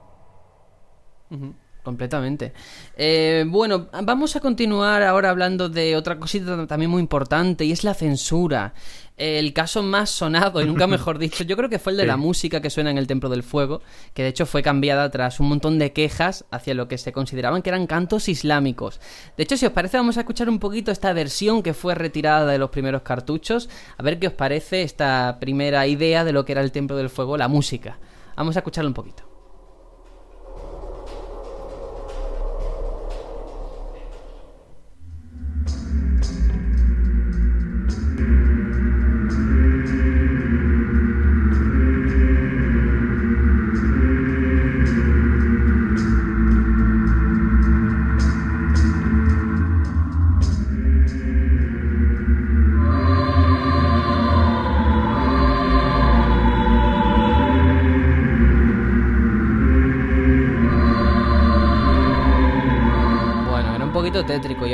[1.86, 2.52] Completamente.
[2.96, 7.84] Eh, bueno, vamos a continuar ahora hablando de otra cosita también muy importante y es
[7.84, 8.74] la censura.
[9.16, 12.08] El caso más sonado, y nunca mejor dicho, yo creo que fue el de Sí.
[12.08, 13.82] la música que suena en el Templo del Fuego,
[14.14, 17.62] que de hecho fue cambiada tras un montón de quejas hacia lo que se consideraban
[17.62, 19.00] que eran cantos islámicos.
[19.36, 22.46] De hecho, si os parece, vamos a escuchar un poquito esta versión que fue retirada
[22.50, 26.50] de los primeros cartuchos, a ver qué os parece esta primera idea de lo que
[26.50, 27.96] era el Templo del Fuego, la música.
[28.36, 29.25] Vamos a escucharlo un poquito.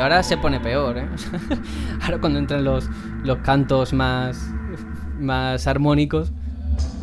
[0.02, 1.08] Ahora se pone peor, ¿eh?
[2.02, 2.88] ahora cuando entran los,
[3.24, 4.38] los cantos más,
[5.18, 6.32] más armónicos.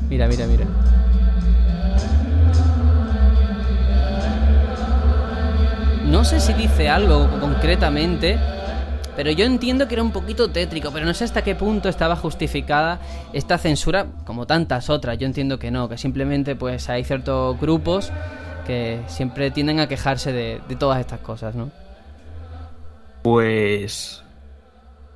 [0.10, 0.66] Mira, mira, mira.
[6.10, 8.39] No sé si dice algo concretamente,
[9.16, 12.16] pero yo entiendo que era un poquito tétrico, pero no sé hasta qué punto estaba
[12.16, 13.00] justificada
[13.32, 15.20] esta censura, como tantas otras.
[15.20, 18.12] Yo entiendo que no, que simplemente pues hay ciertos grupos
[18.66, 21.70] que siempre tienden a quejarse de, de todas estas cosas, ¿no?
[23.24, 24.24] Pues.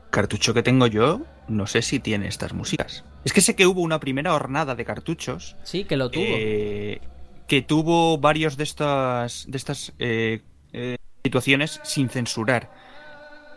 [0.09, 3.03] Cartucho que tengo yo, no sé si tiene estas músicas.
[3.25, 6.23] Es que sé que hubo una primera hornada de cartuchos Sí, que lo tuvo.
[6.27, 7.01] eh,
[7.47, 12.69] que tuvo varios de estas de estas eh, eh, situaciones sin censurar.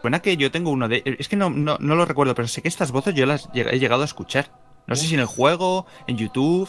[0.00, 2.62] Suena que yo tengo uno de es que no, no, no lo recuerdo, pero sé
[2.62, 4.50] que estas voces yo las he llegado a escuchar.
[4.86, 6.68] No sé si en el juego, en YouTube,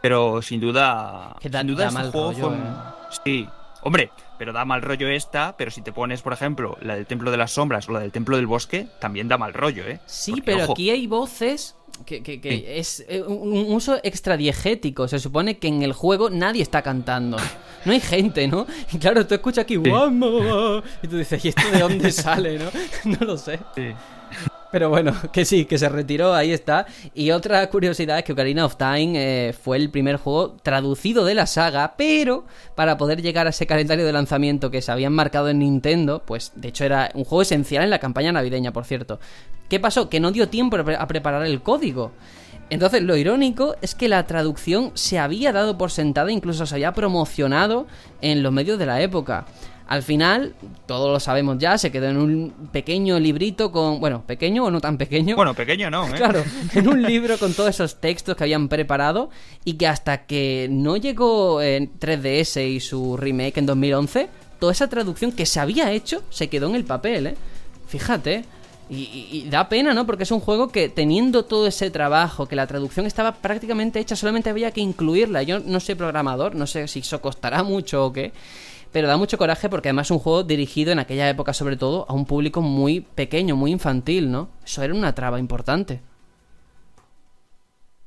[0.00, 3.18] pero sin duda, Que da- sin duda da este mal juego rollo, fue- eh.
[3.24, 3.48] sí,
[3.82, 7.30] Hombre, pero da mal rollo esta, pero si te pones, por ejemplo, la del Templo
[7.30, 10.00] de las Sombras o la del Templo del Bosque, también da mal rollo, ¿eh?
[10.06, 11.74] Sí, pero aquí hay voces
[12.06, 15.08] que, que, es eh, un uso extradiegético.
[15.08, 17.36] Se supone que en el juego nadie está cantando.
[17.84, 18.66] No hay gente, ¿no?
[18.92, 22.70] Y claro, tú escuchas aquí, y tú dices, ¿y esto de dónde sale, no?
[23.04, 23.58] No lo sé.
[23.74, 23.94] Sí.
[24.70, 26.86] Pero bueno, que sí, que se retiró, ahí está.
[27.14, 31.34] Y otra curiosidad es que Ocarina of Time eh, fue el primer juego traducido de
[31.34, 32.44] la saga, pero
[32.74, 36.52] para poder llegar a ese calendario de lanzamiento que se habían marcado en Nintendo, pues
[36.54, 39.18] de hecho era un juego esencial en la campaña navideña, por cierto.
[39.70, 40.10] ¿Qué pasó?
[40.10, 42.12] Que no dio tiempo a preparar el código.
[42.70, 46.92] Entonces, lo irónico es que la traducción se había dado por sentada, incluso se había
[46.92, 47.86] promocionado
[48.20, 49.46] en los medios de la época.
[49.88, 50.54] Al final,
[50.84, 54.00] todos lo sabemos ya, se quedó en un pequeño librito con.
[54.00, 55.34] Bueno, pequeño o no tan pequeño.
[55.34, 56.14] Bueno, pequeño no, ¿eh?
[56.14, 56.44] Claro,
[56.74, 59.30] en un libro con todos esos textos que habían preparado
[59.64, 64.28] y que hasta que no llegó en 3DS y su remake en 2011,
[64.58, 67.36] toda esa traducción que se había hecho se quedó en el papel, ¿eh?
[67.86, 68.44] Fíjate.
[68.90, 70.06] Y, y, da pena, ¿no?
[70.06, 74.16] Porque es un juego que teniendo todo ese trabajo, que la traducción estaba prácticamente hecha,
[74.16, 75.42] solamente había que incluirla.
[75.42, 78.32] Yo no soy programador, no sé si eso costará mucho o qué
[78.92, 82.06] pero da mucho coraje porque además es un juego dirigido en aquella época sobre todo
[82.08, 84.50] a un público muy pequeño, muy infantil, ¿no?
[84.64, 86.00] Eso era una traba importante.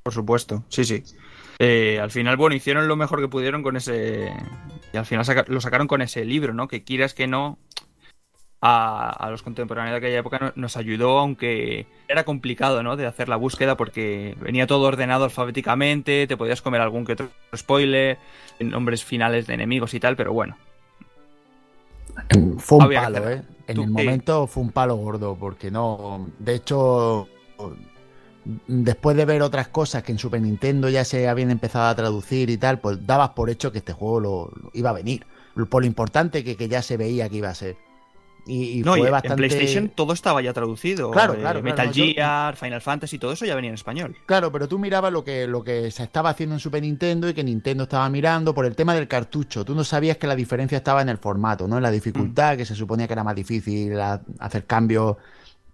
[0.03, 1.03] Por supuesto, sí, sí.
[1.59, 4.33] Eh, al final, bueno, hicieron lo mejor que pudieron con ese...
[4.93, 6.67] Y al final lo sacaron con ese libro, ¿no?
[6.67, 7.59] Que quieras que no...
[8.63, 12.95] A, los contemporáneos de aquella época nos ayudó, aunque era complicado, ¿no?
[12.95, 17.29] De hacer la búsqueda porque venía todo ordenado alfabéticamente, te podías comer algún que otro
[17.55, 18.19] spoiler,
[18.59, 20.57] nombres finales de enemigos y tal, pero bueno,
[22.57, 23.43] fue un palo, ¿eh?
[23.67, 26.27] En el momento fue un palo gordo, porque no.
[26.39, 27.27] De hecho,
[28.67, 32.49] después de ver otras cosas que en Super Nintendo ya se habían empezado a traducir
[32.49, 35.25] y tal, pues dabas por hecho que este juego lo, iba a venir.
[35.69, 37.77] Por lo importante que, que ya se veía que iba a ser.
[38.45, 39.43] Y, no, fue bastante...
[39.43, 41.11] en PlayStation todo estaba ya traducido.
[41.11, 41.61] Claro, eh, claro.
[41.61, 44.15] Metal Gear, Final Fantasy, todo eso ya venía en español.
[44.26, 47.34] Claro, pero tú mirabas lo que, lo que se estaba haciendo en Super Nintendo y
[47.34, 49.63] que Nintendo estaba mirando por el tema del cartucho.
[49.63, 51.77] Tú no sabías que la diferencia estaba en el formato, ¿no?
[51.77, 52.57] En la dificultad, mm.
[52.57, 53.99] que se suponía que era más difícil
[54.39, 55.18] hacer cambios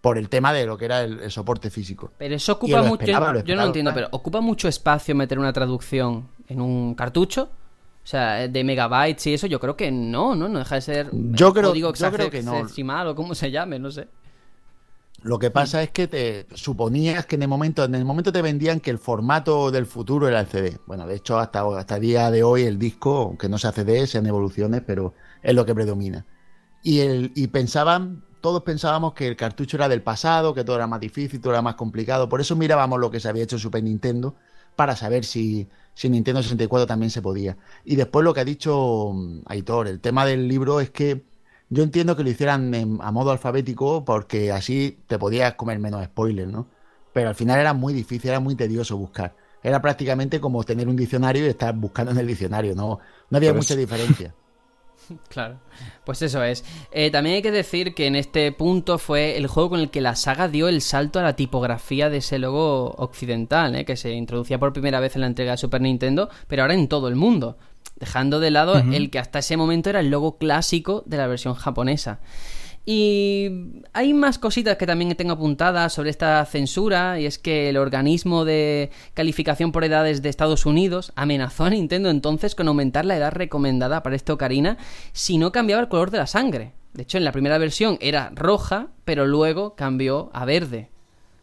[0.01, 2.11] por el tema de lo que era el, soporte físico.
[2.17, 3.05] Pero eso ocupa mucho.
[3.05, 7.49] yo no entiendo, pero ¿ocupa mucho espacio meter una traducción en un cartucho?
[8.07, 10.47] O sea, de megabytes y eso, yo creo que no, ¿no?
[10.47, 12.61] No deja de ser yo creo, yo creo que no.
[13.09, 14.07] o como se llame, no sé.
[15.23, 18.41] Lo que pasa es que te suponías que en el momento, en el momento te
[18.41, 20.79] vendían que el formato del futuro era el CD.
[20.85, 24.07] Bueno, de hecho, hasta, hasta el día de hoy el disco, aunque no sea CD,
[24.07, 25.13] sean evoluciones, pero
[25.43, 26.25] es lo que predomina.
[26.83, 30.87] Y, el, y pensaban, todos pensábamos que el cartucho era del pasado, que todo era
[30.87, 32.29] más difícil, todo era más complicado.
[32.29, 34.37] Por eso mirábamos lo que se había hecho en Super Nintendo
[34.77, 37.57] para saber si, si Nintendo 64 también se podía.
[37.83, 41.25] Y después lo que ha dicho mm, Aitor, el tema del libro es que
[41.69, 46.49] yo entiendo que lo hicieran a modo alfabético porque así te podías comer menos spoilers,
[46.49, 46.67] ¿no?
[47.11, 49.35] Pero al final era muy difícil, era muy tedioso buscar.
[49.63, 52.99] Era prácticamente como tener un diccionario y estar buscando en el diccionario, no,
[53.29, 54.33] no había mucha diferencia.
[55.29, 55.59] Claro,
[56.05, 56.63] pues eso es.
[56.91, 60.01] Eh, también hay que decir que en este punto fue el juego con el que
[60.01, 64.11] la saga dio el salto a la tipografía de ese logo occidental, eh, que se
[64.11, 67.15] introducía por primera vez en la entrega de Super Nintendo, pero ahora en todo el
[67.15, 67.57] mundo,
[67.99, 71.55] dejando de lado el que hasta ese momento era el logo clásico de la versión
[71.55, 72.19] japonesa.
[72.89, 77.75] Y hay más cositas que también tengo apuntadas sobre esta censura, y es que el
[77.75, 83.17] organismo de calificación por edades de Estados Unidos amenazó a Nintendo entonces con aumentar la
[83.17, 84.77] edad recomendada para esta ocarina
[85.11, 86.71] si no cambiaba el color de la sangre.
[86.93, 90.89] De hecho, en la primera versión era roja, pero luego cambió a verde.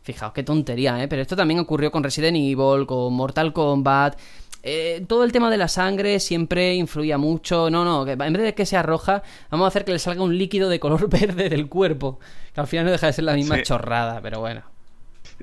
[0.00, 1.08] Fijaos qué tontería, ¿eh?
[1.08, 4.18] Pero esto también ocurrió con Resident Evil, con Mortal Kombat,
[4.66, 7.68] eh, todo el tema de la sangre siempre influía mucho.
[7.68, 10.22] No, no, que en vez de que sea roja, vamos a hacer que le salga
[10.22, 12.18] un líquido de color verde del cuerpo.
[12.54, 14.73] Que al final no deja de ser la misma chorrada, pero bueno.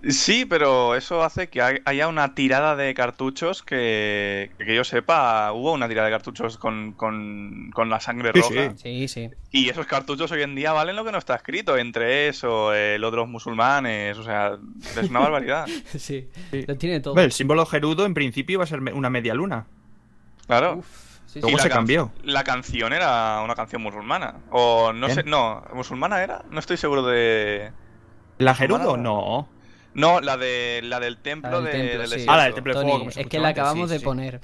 [0.07, 5.73] Sí, pero eso hace que haya una tirada de cartuchos que, que yo sepa, hubo
[5.73, 6.95] una tirada de cartuchos con,
[7.85, 8.73] la sangre roja.
[8.77, 9.07] Sí.
[9.07, 12.73] sí, Y esos cartuchos hoy en día valen lo que no está escrito, entre eso,
[12.73, 14.57] el otros musulmanes, o sea,
[14.99, 15.67] es una barbaridad.
[15.97, 17.19] sí, lo tiene todo.
[17.19, 19.67] el símbolo gerudo en principio iba a ser una media luna.
[20.47, 20.83] Claro.
[21.39, 22.11] ¿Cómo se cambió?
[22.23, 24.35] La canción era una canción musulmana.
[24.49, 26.43] O no sé, no, ¿musulmana era?
[26.49, 27.71] No estoy seguro de...
[28.37, 28.97] ¿La Gerudo?
[28.97, 29.47] No.
[29.93, 33.09] No, la de la del templo, de, del Ah, la del templo de fuego.
[33.09, 34.39] es que la acabamos de poner.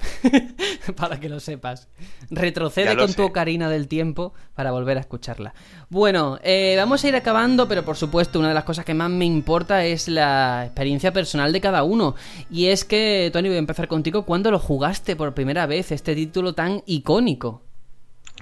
[0.96, 1.88] para que lo sepas.
[2.30, 5.54] Retrocede con tu ocarina del tiempo para volver a escucharla.
[5.88, 9.10] Bueno, eh, vamos a ir acabando, pero por supuesto, una de las cosas que más
[9.10, 12.14] me importa es la experiencia personal de cada uno.
[12.50, 14.24] Y es que, Tony, voy a empezar contigo.
[14.24, 17.62] ¿Cuándo lo jugaste por primera vez este título tan icónico?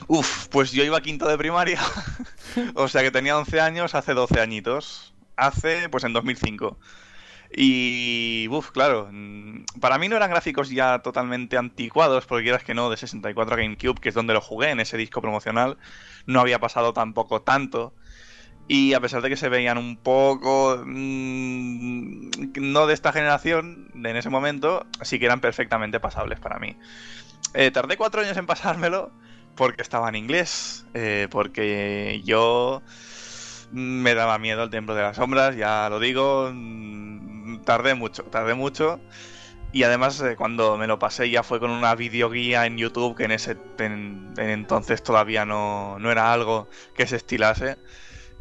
[0.08, 1.80] Uf, pues yo iba a quinto de primaria,
[2.74, 6.78] o sea que tenía 11 años hace 12 añitos, hace pues en 2005.
[7.54, 12.74] Y, uff, claro, mm, para mí no eran gráficos ya totalmente anticuados, porque quieras que
[12.74, 15.78] no, de 64 GameCube, que es donde lo jugué en ese disco promocional,
[16.26, 17.94] no había pasado tampoco tanto.
[18.68, 22.30] Y a pesar de que se veían un poco mmm,
[22.60, 26.76] no de esta generación, en ese momento, sí que eran perfectamente pasables para mí.
[27.54, 29.12] Eh, tardé cuatro años en pasármelo
[29.56, 32.82] porque estaba en inglés, eh, porque yo
[33.72, 38.54] me daba miedo el Templo de las Sombras, ya lo digo, mm, tardé mucho, tardé
[38.54, 39.00] mucho.
[39.72, 43.24] Y además eh, cuando me lo pasé ya fue con una videoguía en YouTube que
[43.24, 47.76] en ese en, entonces todavía no, no, era algo que se estilase.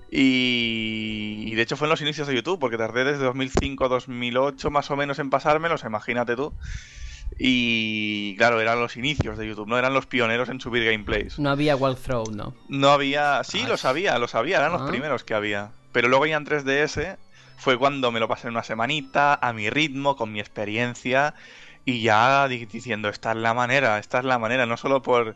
[0.10, 3.88] Y, y, de hecho fue en los inicios de YouTube, porque tardé desde 2005 a
[3.90, 6.54] 2008 más o menos en pasármelos, imagínate tú.
[7.38, 11.38] Y claro, eran los inicios de YouTube, no eran los pioneros en subir gameplays.
[11.38, 12.54] No había walkthrough, ¿no?
[12.70, 13.44] No había.
[13.44, 13.70] Sí, ah.
[13.70, 14.88] lo sabía, lo sabía, eran los ah.
[14.88, 15.72] primeros que había.
[15.92, 17.18] Pero luego ya en 3DS
[17.58, 21.34] fue cuando me lo pasé en una semanita, a mi ritmo, con mi experiencia.
[21.88, 25.36] Y ya diciendo, esta es la manera, esta es la manera, no solo por,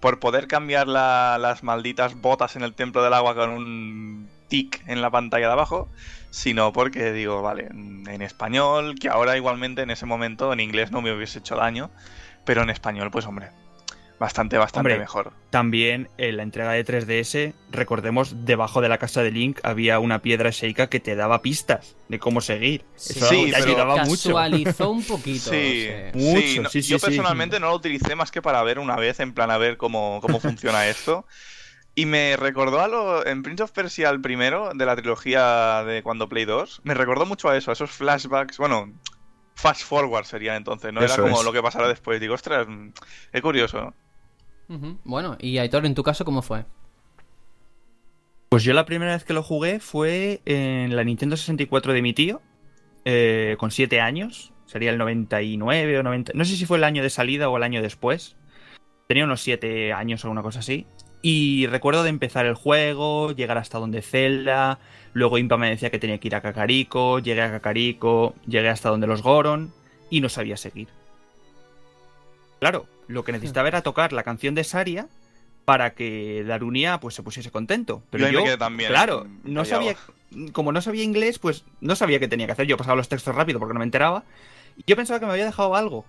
[0.00, 5.02] por poder cambiar las malditas botas en el templo del agua con un tic en
[5.02, 5.90] la pantalla de abajo,
[6.30, 11.02] sino porque digo, vale, en español, que ahora igualmente en ese momento en inglés no
[11.02, 11.90] me hubiese hecho daño,
[12.44, 13.50] pero en español, pues hombre,
[14.20, 15.32] bastante, bastante mejor.
[15.50, 20.20] También en la entrega de 3DS, recordemos, debajo de la casa de Link había una
[20.20, 22.84] piedra Sheikah que te daba pistas de cómo seguir.
[22.94, 24.28] Eso sí, ayudaba mucho.
[24.28, 25.50] Casualizó un poquito.
[25.50, 26.68] Sí, mucho.
[26.68, 29.58] Sí, yo personalmente no lo utilicé más que para ver una vez, en plan a
[29.58, 31.26] ver cómo, cómo funciona esto.
[31.94, 33.26] Y me recordó a lo.
[33.26, 37.26] En Prince of Persia, el primero, de la trilogía de cuando Play 2, me recordó
[37.26, 38.58] mucho a eso, a esos flashbacks.
[38.58, 38.92] Bueno,
[39.54, 42.20] fast forward sería entonces, no era como lo que pasara después.
[42.20, 42.66] Digo, ostras,
[43.32, 43.94] es curioso.
[45.02, 46.64] Bueno, y Aitor, en tu caso, ¿cómo fue?
[48.50, 52.12] Pues yo la primera vez que lo jugué fue en la Nintendo 64 de mi
[52.12, 52.40] tío,
[53.04, 54.52] eh, con 7 años.
[54.66, 56.32] Sería el 99 o 90.
[56.34, 58.36] No sé si fue el año de salida o el año después.
[59.08, 60.86] Tenía unos 7 años o alguna cosa así.
[61.22, 64.78] Y recuerdo de empezar el juego, llegar hasta donde Zelda,
[65.12, 68.88] luego Impa me decía que tenía que ir a Kakariko, llegué a Kakariko, llegué hasta
[68.88, 69.72] donde los Goron
[70.08, 70.88] y no sabía seguir.
[72.58, 75.08] Claro, lo que necesitaba era tocar la canción de Saria
[75.66, 78.02] para que Darunia pues se pusiese contento.
[78.10, 79.96] Pero yo, también, claro, no sabía,
[80.52, 82.66] como no sabía inglés, pues no sabía qué tenía que hacer.
[82.66, 84.24] Yo pasaba los textos rápido porque no me enteraba.
[84.78, 86.06] Y yo pensaba que me había dejado algo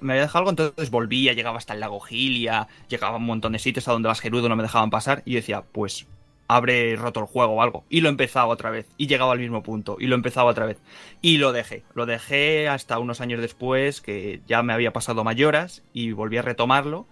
[0.00, 3.52] me había dejado algo, entonces volvía, llegaba hasta el lago Gilia, llegaba a un montón
[3.52, 6.06] de sitios a donde las Gerudo no me dejaban pasar, y yo decía, pues
[6.48, 7.84] habré roto el juego o algo.
[7.88, 10.78] Y lo empezaba otra vez, y llegaba al mismo punto, y lo empezaba otra vez.
[11.20, 15.82] Y lo dejé, lo dejé hasta unos años después, que ya me había pasado mayoras,
[15.92, 17.06] y volví a retomarlo,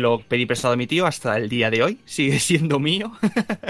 [0.00, 3.12] lo pedí prestado a mi tío hasta el día de hoy, sigue siendo mío.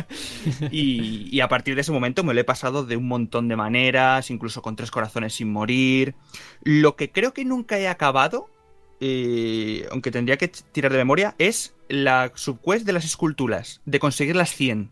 [0.70, 4.30] y, a partir de ese momento me lo he pasado de un montón de maneras,
[4.30, 6.14] incluso con tres corazones sin morir.
[6.62, 8.48] Lo que creo que nunca he acabado,
[9.00, 14.36] eh, aunque tendría que tirar de memoria, es la subquest de las esculturas, de conseguir
[14.36, 14.90] las 100.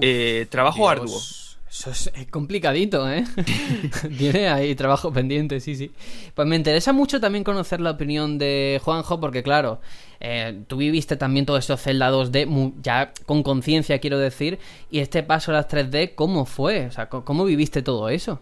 [0.00, 1.20] Eh, trabajo arduo.
[1.68, 3.24] Eso es, complicadito, ¿eh?
[4.18, 5.90] Tiene ahí trabajo pendiente, sí, sí.
[6.34, 9.80] Pues me interesa mucho también conocer la opinión de Juanjo, porque claro,
[10.20, 14.58] eh, tú viviste también todos esos Zelda 2D, ya con conciencia quiero decir,
[14.90, 16.86] y este paso a las 3D, ¿cómo fue?
[16.86, 18.40] O sea, ¿cómo viviste todo eso?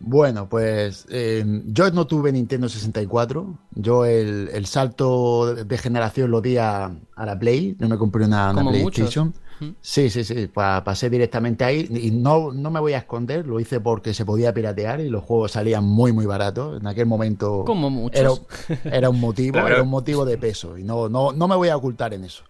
[0.00, 3.58] Bueno, pues eh, yo no tuve Nintendo 64.
[3.74, 7.76] Yo el, salto de generación lo di a, la Play.
[7.78, 9.32] Yo me compré una, PlayStation.
[9.80, 10.48] Sí, sí, sí.
[10.52, 11.88] pasé directamente ahí.
[11.90, 13.46] Y no, no me voy a esconder.
[13.46, 16.80] Lo hice porque se podía piratear y los juegos salían muy, muy baratos.
[16.80, 17.64] En aquel momento.
[17.64, 18.42] Como muchos.
[18.84, 20.78] Era, un motivo, era un motivo de peso.
[20.78, 22.44] Y no, no, no me voy a ocultar en eso.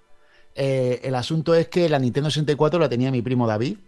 [0.55, 3.79] Eh, el asunto es que la Nintendo 64 la tenía mi primo David.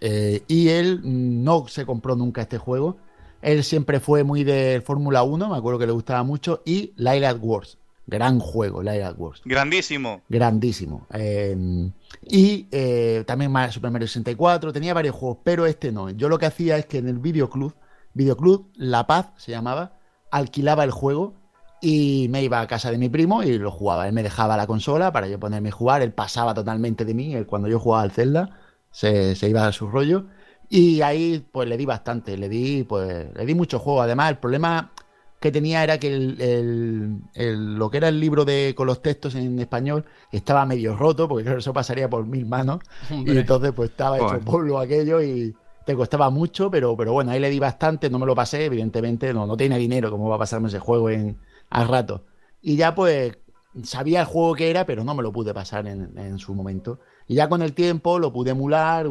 [0.00, 2.98] Eh, y él no se compró nunca este juego
[3.42, 7.38] él siempre fue muy de Fórmula 1, me acuerdo que le gustaba mucho, y Light
[7.40, 7.78] Wars.
[8.06, 9.42] Gran juego, Light Wars.
[9.44, 10.22] Grandísimo.
[10.28, 11.06] Grandísimo.
[11.10, 11.90] Em,
[12.22, 16.10] y eh, también Super Mario 64, tenía varios juegos, pero este no.
[16.10, 17.74] Yo lo que hacía es que en el videoclub,
[18.14, 19.98] videoclub La Paz se llamaba,
[20.30, 21.34] alquilaba el juego
[21.82, 24.06] y me iba a casa de mi primo y lo jugaba.
[24.06, 27.34] Él me dejaba la consola para yo ponerme a jugar, él pasaba totalmente de mí,
[27.34, 28.60] él cuando yo jugaba al Zelda
[28.92, 30.26] se, se iba a su rollo
[30.68, 34.02] y ahí pues le di bastante, le di pues le di mucho juego.
[34.02, 34.92] Además, el problema
[35.40, 39.58] que tenía era que el, lo que era el libro de con los textos en
[39.58, 42.80] español estaba medio roto, porque eso pasaría por mil manos.
[43.10, 45.54] Y entonces pues estaba hecho polvo aquello y
[45.84, 49.32] te costaba mucho, pero, pero bueno, ahí le di bastante, no me lo pasé, evidentemente,
[49.32, 51.38] no, no tiene dinero, como va a pasarme ese juego en
[51.70, 52.24] al rato.
[52.62, 53.38] Y ya pues
[53.82, 56.98] sabía el juego que era, pero no me lo pude pasar en, su momento.
[57.28, 59.06] Y ya con el tiempo lo pude emular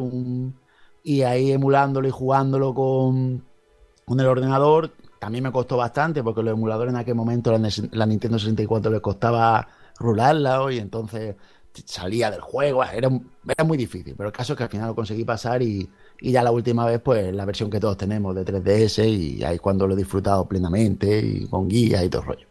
[1.02, 3.44] y ahí emulándolo y jugándolo con,
[4.04, 8.06] con el ordenador, también me costó bastante porque los emuladores en aquel momento, la, la
[8.06, 9.66] Nintendo 64 les costaba
[9.98, 11.36] rularla y entonces
[11.84, 13.10] salía del juego, era,
[13.48, 15.88] era muy difícil, pero el caso es que al final lo conseguí pasar y,
[16.20, 19.56] y ya la última vez, pues la versión que todos tenemos de 3DS y ahí
[19.56, 22.46] es cuando lo he disfrutado plenamente y con guías y todo el rollo.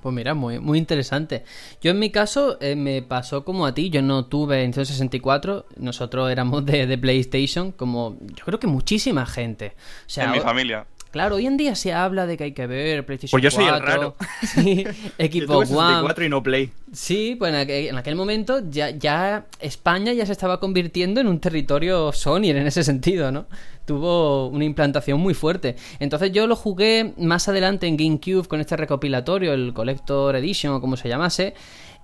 [0.00, 1.42] Pues mira, muy, muy interesante.
[1.82, 5.66] Yo en mi caso eh, me pasó como a ti, yo no tuve Nintendo 64,
[5.76, 9.74] nosotros éramos de, de, PlayStation, como yo creo que muchísima gente.
[10.06, 10.86] O sea, en mi familia.
[11.10, 13.42] Claro, hoy en día se habla de que hay que ver PlayStation 4.
[13.42, 14.16] Pues yo soy el raro.
[14.42, 14.84] Sí,
[15.18, 16.26] Xbox One.
[16.26, 16.70] y no Play.
[16.92, 22.12] Sí, pues en aquel, momento ya, ya España ya se estaba convirtiendo en un territorio
[22.12, 23.46] Sony en ese sentido, ¿no?
[23.86, 25.74] Tuvo una implantación muy fuerte.
[25.98, 30.80] Entonces yo lo jugué más adelante en GameCube con este recopilatorio, el Collector Edition o
[30.80, 31.54] como se llamase.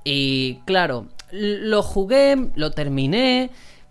[0.03, 3.51] Y claro, lo jugué, lo terminé,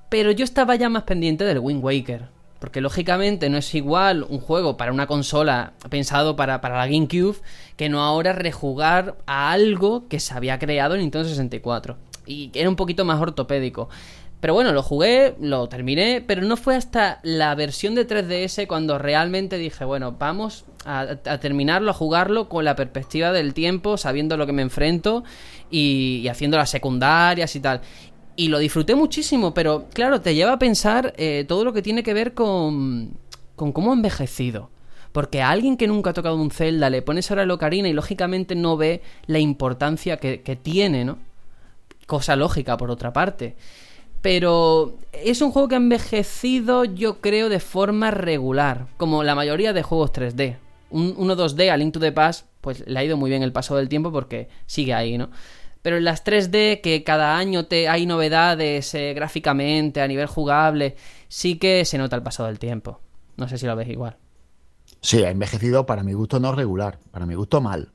[0.09, 2.34] pero yo estaba ya más pendiente del Wind Waker.
[2.65, 7.37] Porque lógicamente no es igual un juego para una consola pensado para, para la GameCube
[7.77, 11.95] que no ahora rejugar a algo que se había creado en Nintendo 64.
[12.25, 13.87] Y era un poquito más ortopédico.
[14.39, 18.97] Pero bueno, lo jugué, lo terminé, pero no fue hasta la versión de 3DS cuando
[18.97, 24.47] realmente dije, bueno, vamos a, terminarlo, a jugarlo con la perspectiva del tiempo, sabiendo lo
[24.47, 25.23] que me enfrento
[25.69, 27.81] y, y haciendo las secundarias y tal
[28.35, 32.03] y lo disfruté muchísimo, pero claro, te lleva a pensar eh, todo lo que tiene
[32.03, 33.11] que ver con,
[33.55, 34.69] con cómo ha envejecido.
[35.11, 37.93] Porque a alguien que nunca ha tocado un Zelda le pones ahora el Ocarina y
[37.93, 41.17] lógicamente no ve la importancia que, que tiene, ¿no?
[42.05, 43.55] Cosa lógica, por otra parte.
[44.21, 49.71] Pero es un juego que ha envejecido, yo creo, de forma regular, como la mayoría
[49.71, 50.57] de juegos 3D.
[50.89, 53.77] Un 1-2D a Link to the Past, pues le ha ido muy bien el paso
[53.77, 55.29] del tiempo porque sigue ahí, ¿no?
[55.85, 60.95] Pero en las 3D, que cada año te hay novedades eh, gráficamente, a nivel jugable,
[61.27, 63.01] sí que se nota el paso del tiempo.
[63.37, 64.17] No sé si lo ves igual.
[64.99, 67.91] Sí, ha envejecido para mi gusto no regular, para mi gusto mal.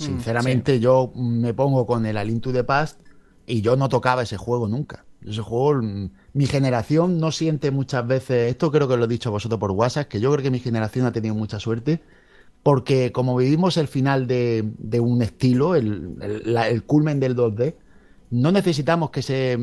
[0.00, 3.00] Mm, Sinceramente, yo me pongo con el Alintu de Past
[3.46, 5.04] y yo no tocaba ese juego nunca.
[5.24, 9.30] Ese juego, mm, mi generación no siente muchas veces, esto creo que lo he dicho
[9.30, 12.02] vosotros por WhatsApp, que yo creo que mi generación ha tenido mucha suerte
[12.68, 17.76] porque como vivimos el final de, un estilo, el, culmen del 2D,
[18.28, 19.56] no necesitamos que se,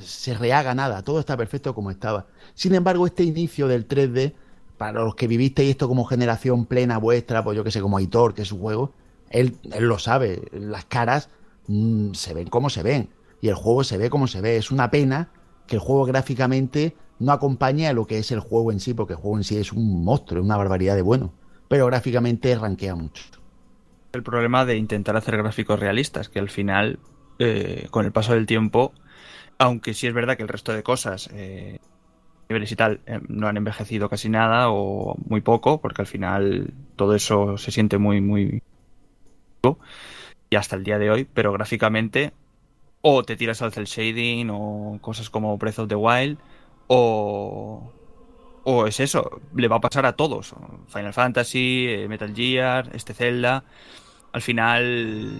[0.00, 2.26] se rehaga nada, todo está perfecto como estaba.
[2.54, 4.32] Sin embargo, este inicio del 3D,
[4.76, 8.34] para los que vivisteis esto como generación plena vuestra, pues yo que sé, como Aitor,
[8.34, 8.90] que es su juego,
[9.30, 11.28] él, lo sabe, las caras
[11.68, 13.10] mm, se ven como se ven,
[13.42, 14.56] y el juego se ve como se ve.
[14.56, 15.28] Es una pena
[15.68, 19.12] que el juego gráficamente no acompañe a lo que es el juego en sí, porque
[19.12, 21.32] el juego en sí es un monstruo, es una barbaridad de bueno
[21.68, 23.24] pero gráficamente rankea mucho.
[24.12, 26.98] El problema de intentar hacer gráficos realistas, que al final,
[27.38, 28.92] eh, con el paso del tiempo,
[29.58, 31.78] aunque sí es verdad que el resto de cosas, eh,
[32.48, 36.72] niveles y tal, eh, no han envejecido casi nada o muy poco, porque al final
[36.96, 38.62] todo eso se siente muy, muy.
[40.50, 42.32] y hasta el día de hoy, pero gráficamente,
[43.00, 46.38] o te tiras al cel shading, o cosas como Breath of the Wild,
[46.86, 47.92] o
[48.64, 50.54] o es eso, le va a pasar a todos.
[50.88, 53.64] Final Fantasy, eh, Metal Gear, este Zelda.
[54.32, 55.38] Al final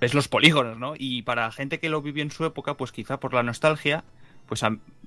[0.00, 0.94] ves los polígonos, ¿no?
[0.96, 4.04] Y para gente que lo vivió en su época, pues quizá por la nostalgia,
[4.46, 4.62] pues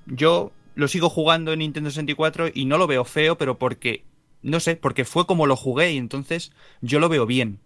[0.06, 4.04] yo lo sigo jugando en Nintendo 64 y no lo veo feo, pero porque,
[4.42, 6.52] no sé, porque fue como lo jugué y entonces
[6.82, 7.60] yo lo veo bien.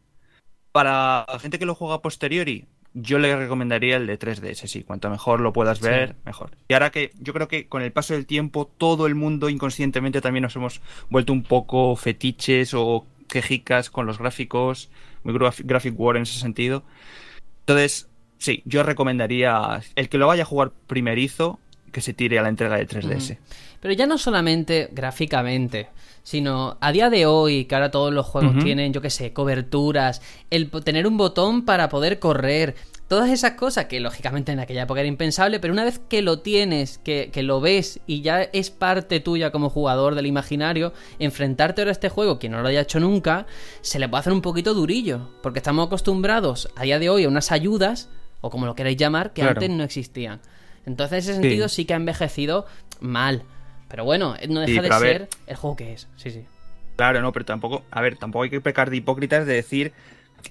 [0.72, 4.84] Para gente que lo juega a posteriori, yo le recomendaría el de 3DS, sí.
[4.84, 6.52] Cuanto mejor lo puedas ver, mejor.
[6.68, 10.22] Y ahora que yo creo que con el paso del tiempo, todo el mundo inconscientemente
[10.22, 14.90] también nos hemos vuelto un poco fetiches o quejicas con los gráficos,
[15.24, 16.84] muy graphic war en ese sentido.
[17.62, 21.60] Entonces, sí, yo recomendaría el que lo vaya a jugar primerizo,
[21.92, 23.38] que se tire a la entrega de 3DS.
[23.82, 25.90] Pero ya no solamente gráficamente,
[26.24, 30.22] sino a día de hoy, que ahora todos los juegos tienen, yo qué sé, coberturas,
[30.50, 32.76] el tener un botón para poder correr,
[33.08, 36.40] todas esas cosas que lógicamente en aquella época era impensable, pero una vez que lo
[36.40, 41.82] tienes, que, que, lo ves y ya es parte tuya como jugador del imaginario, enfrentarte
[41.82, 43.48] ahora a este juego, que no lo haya hecho nunca,
[43.82, 47.28] se le puede hacer un poquito durillo, porque estamos acostumbrados a día de hoy a
[47.28, 48.10] unas ayudas,
[48.42, 50.40] o como lo queráis llamar, que antes no existían.
[50.86, 52.66] Entonces, en ese sentido sí que ha envejecido
[53.00, 53.44] mal.
[53.90, 56.08] Pero bueno, no deja de ser el juego que es.
[56.16, 56.46] Sí, sí.
[56.96, 59.94] Claro, no, pero tampoco, a ver, tampoco hay que pecar de hipócritas de decir,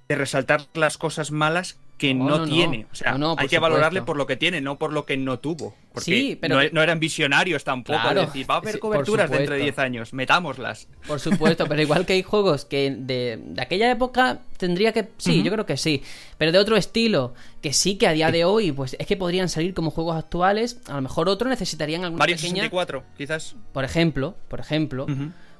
[0.09, 2.87] de resaltar las cosas malas que no, tiene.
[2.91, 5.75] O sea, hay que valorarle por lo que tiene, no por lo que no tuvo.
[5.93, 8.15] Porque sí, pero no, eran visionarios tampoco.
[8.15, 10.89] decir, va a haber coberturas dentro de 10 años, metámoslas.
[11.07, 15.09] Por supuesto, pero igual que hay juegos que de, aquella época tendría que.
[15.19, 16.03] Sí, yo creo que sí.
[16.39, 19.49] Pero de otro estilo, que sí que a día de hoy, pues es que podrían
[19.49, 20.81] salir como juegos actuales.
[20.87, 22.63] A lo mejor otro necesitarían alguna Mario pequeña...
[22.63, 23.57] 64, quizás.
[23.73, 25.07] Por ejemplo, por ejemplo.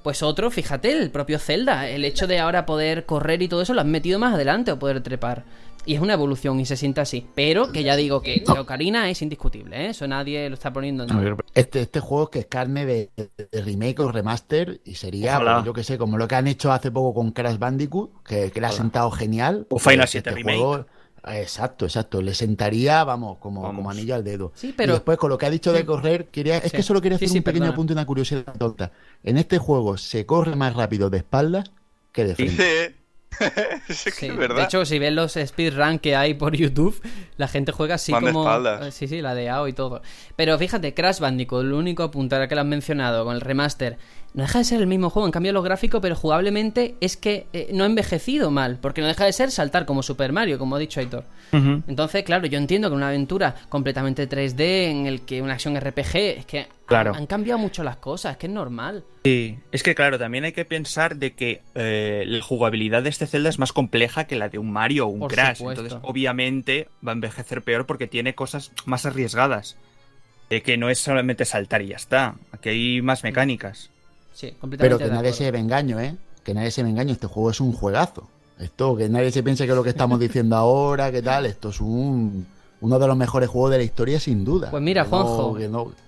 [0.03, 1.89] Pues otro, fíjate, el propio Zelda.
[1.89, 4.79] El hecho de ahora poder correr y todo eso lo han metido más adelante o
[4.79, 5.45] poder trepar.
[5.85, 7.27] Y es una evolución y se siente así.
[7.35, 9.89] Pero que ya digo que Ocarina es indiscutible, ¿eh?
[9.91, 13.11] Eso nadie lo está poniendo en este, este juego es que es carne de,
[13.53, 16.91] remake o remaster y sería, pues, yo que sé, como lo que han hecho hace
[16.91, 19.67] poco con Crash Bandicoot, que, le ha sentado genial.
[19.71, 20.87] O Final 7 este Remake.
[21.27, 22.23] Exacto, exacto.
[22.23, 24.53] Le sentaría, vamos, como, como anillo al dedo.
[24.55, 24.93] Sí, pero...
[24.93, 27.31] Y después, con lo que ha dicho de correr, quería, es que solo quería hacer
[27.31, 28.93] un pequeño apunte y una curiosidad tonta.
[29.25, 31.71] En este juego se corre más rápido de espaldas
[32.13, 32.95] que de frente.
[34.21, 37.01] De hecho, si ves los speedrun que hay por YouTube,
[37.37, 38.49] la gente juega así como.
[38.51, 40.03] Eh, sí, sí, la de AO y todo.
[40.37, 43.99] Pero fíjate, Crash Bandicoot, lo único apuntar que lo han mencionado con el remaster,
[44.35, 45.27] no deja de ser el mismo juego.
[45.27, 48.79] En cambio, lo gráfico, pero jugablemente es que eh, no ha envejecido mal.
[48.81, 51.25] Porque no deja de ser saltar como Super Mario, como ha dicho Aitor.
[51.51, 56.17] Entonces, claro, yo entiendo que una aventura completamente 3D, en el que una acción RPG,
[56.17, 57.15] es que Claro.
[57.15, 59.05] Han, cambiado mucho las cosas, es que es normal.
[59.23, 63.27] Sí, es que claro, también hay que pensar de que eh, la jugabilidad de este
[63.27, 65.61] Zelda es más compleja que la de un Mario o un Crash.
[65.61, 69.77] Entonces, obviamente, va a envejecer peor porque tiene cosas más arriesgadas.
[70.49, 72.37] De que no es solamente saltar y ya está.
[72.53, 73.91] Aquí hay más mecánicas.
[74.39, 74.99] Sí, completamente.
[74.99, 76.15] Pero que nadie se me engaño, ¿eh?
[76.45, 77.13] Que nadie se me engaño.
[77.13, 78.29] Este juego es un juegazo.
[78.61, 81.81] Esto, que nadie se piense que lo que estamos diciendo ahora, que tal, esto es
[81.81, 82.47] un
[82.81, 84.71] uno de los mejores juegos de la historia, sin duda.
[84.71, 85.59] Pues mira, Juanjo,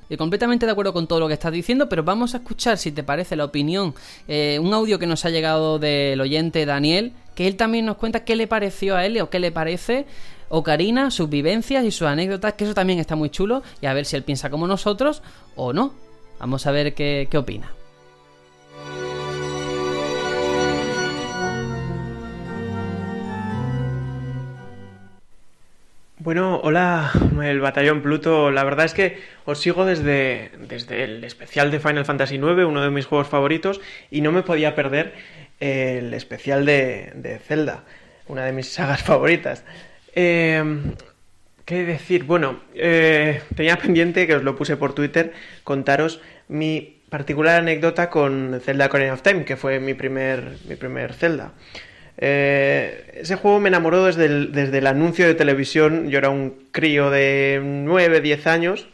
[0.08, 2.92] y completamente de acuerdo con todo lo que estás diciendo, pero vamos a escuchar, si
[2.92, 3.94] te parece, la opinión,
[4.28, 8.24] eh, un audio que nos ha llegado del oyente Daniel, que él también nos cuenta
[8.24, 10.06] qué le pareció a él o qué le parece
[10.48, 14.06] Ocarina, sus vivencias y sus anécdotas, que eso también está muy chulo, y a ver
[14.06, 15.22] si él piensa como nosotros
[15.56, 15.94] o no.
[16.38, 17.72] Vamos a ver qué, qué opina.
[26.22, 28.50] Bueno, hola, el Batallón Pluto.
[28.50, 32.82] La verdad es que os sigo desde, desde el especial de Final Fantasy IX, uno
[32.82, 33.80] de mis juegos favoritos,
[34.10, 35.14] y no me podía perder
[35.60, 37.84] el especial de, Zelda,
[38.28, 39.64] una de mis sagas favoritas.
[40.14, 40.92] Em,
[41.64, 42.24] ¿Qué decir?
[42.24, 45.32] Bueno, eh, tenía pendiente, que os lo puse por Twitter,
[45.64, 51.14] contaros mi particular anécdota con Zelda Ocarina of Time, que fue mi primer, mi primer
[51.14, 51.52] Zelda.
[52.22, 56.10] Eh, ese juego me enamoró desde el, desde el anuncio de televisión.
[56.10, 58.88] Yo era un crío de 9, 10 años.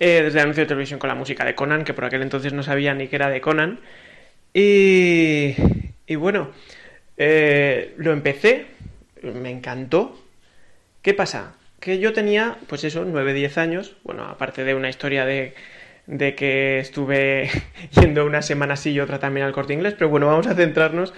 [0.00, 2.52] Eh, desde el anuncio de televisión con la música de Conan, que por aquel entonces
[2.52, 3.80] no sabía ni que era de Conan.
[4.54, 5.54] Y,
[6.06, 6.50] y bueno,
[7.18, 8.66] eh, lo empecé,
[9.22, 10.18] me encantó.
[11.02, 11.54] ¿Qué pasa?
[11.80, 13.96] Que yo tenía, pues eso, 9, 10 años.
[14.04, 15.54] Bueno, aparte de una historia de,
[16.06, 17.50] de que estuve
[18.00, 21.12] yendo una semana así y otra también al corte inglés, pero bueno, vamos a centrarnos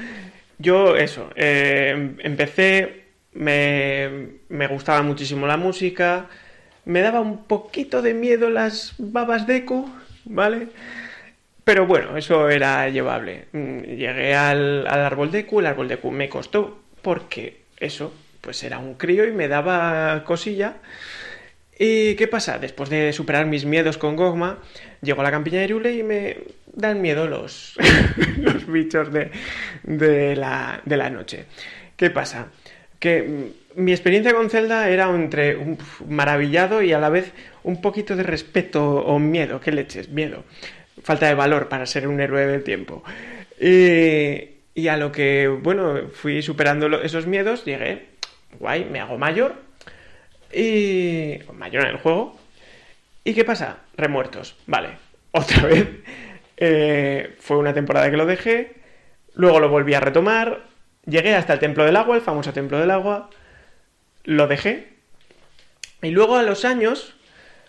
[0.58, 6.28] yo, eso, eh, empecé, me, me, gustaba muchísimo la música,
[6.84, 9.90] me daba un poquito de miedo las babas de eco,
[10.24, 10.68] ¿vale?
[11.64, 13.46] Pero bueno, eso era llevable.
[13.52, 18.12] Mm, llegué al, al árbol de Q, el árbol de Q me costó porque eso,
[18.40, 20.76] pues era un crío y me daba cosilla.
[21.78, 22.58] ¿Y qué pasa?
[22.58, 24.60] Después de superar mis miedos con Gogma,
[25.02, 26.38] llego a la campiña de Irule y me
[26.76, 27.74] dan miedo los,
[28.38, 29.32] los bichos de,
[29.82, 31.46] de, la, de la noche.
[31.96, 32.46] ¿Qué pasa?
[33.00, 35.76] Que mi experiencia con Zelda era entre un
[36.08, 37.32] maravillado y a la vez
[37.64, 39.60] un poquito de respeto o miedo.
[39.60, 40.08] ¿Qué leches?
[40.10, 40.44] Miedo.
[41.02, 43.02] Falta de valor para ser un héroe del tiempo.
[43.60, 48.06] Y, y a lo que, bueno, fui superando esos miedos, llegué,
[48.60, 49.66] guay, me hago mayor,
[50.52, 51.38] y.
[51.52, 52.36] Mayor en el juego.
[53.24, 53.78] ¿Y qué pasa?
[53.96, 54.56] Remuertos.
[54.66, 54.90] Vale.
[55.32, 55.88] Otra vez.
[56.56, 58.74] Eh, fue una temporada que lo dejé.
[59.34, 60.64] Luego lo volví a retomar.
[61.04, 63.30] Llegué hasta el Templo del Agua, el famoso Templo del Agua.
[64.24, 64.88] Lo dejé.
[66.02, 67.14] Y luego a los años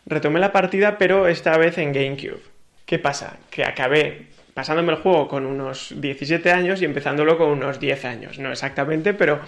[0.06, 2.42] retomé la partida, pero esta vez en GameCube.
[2.86, 3.38] ¿Qué pasa?
[3.50, 8.40] Que acabé pasándome el juego con unos 17 años y empezándolo con unos 10 años.
[8.40, 9.40] No exactamente, pero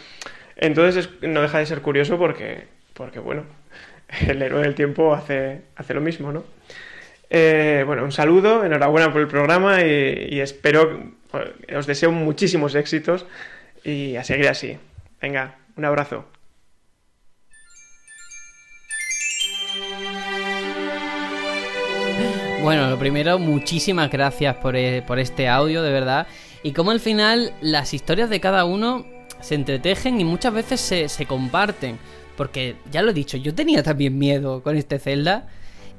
[0.56, 2.68] entonces no deja de ser curioso porque
[3.00, 3.46] porque bueno,
[4.28, 6.44] el héroe del tiempo hace, hace lo mismo, ¿no?
[7.30, 11.14] Eh, bueno, un saludo, enhorabuena por el programa y, espero,
[11.76, 13.26] os deseo muchísimos éxitos
[13.84, 14.78] y a seguir así.
[15.22, 16.26] Venga, un abrazo.
[22.64, 26.28] Bueno, lo primero, muchísimas gracias por, eh, por este audio, de verdad.
[26.62, 29.06] Y como al final las historias de cada uno
[29.40, 31.98] se entretejen y muchas veces se comparten.
[32.36, 35.48] Porque, ya lo he dicho, yo tenía también miedo con este Zelda.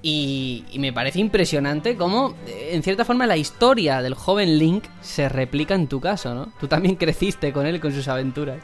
[0.02, 4.84] Y, y, me parece impresionante cómo, eh, en cierta forma, la historia del joven Link
[5.02, 6.52] se replica en tu caso, ¿no?
[6.58, 8.58] Tú también creciste con él y con sus aventuras.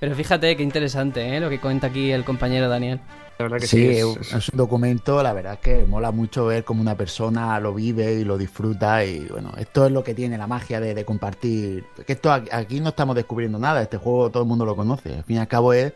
[0.00, 1.40] Pero fíjate qué interesante, ¿eh?
[1.40, 3.00] Lo que cuenta aquí el compañero Daniel.
[3.38, 6.46] La verdad que sí, sí es, es, un documento, la verdad es que mola mucho
[6.46, 10.14] ver cómo una persona lo vive y lo disfruta y bueno, esto es lo que
[10.14, 11.84] tiene la magia de, de compartir.
[12.06, 15.14] Que esto aquí no estamos descubriendo nada, este juego todo el mundo lo conoce.
[15.14, 15.92] Al fin y al cabo es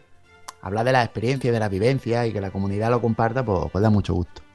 [0.62, 3.82] hablar de la experiencia, de la vivencia y que la comunidad lo comparta, pues, pues
[3.82, 4.45] da mucho gusto.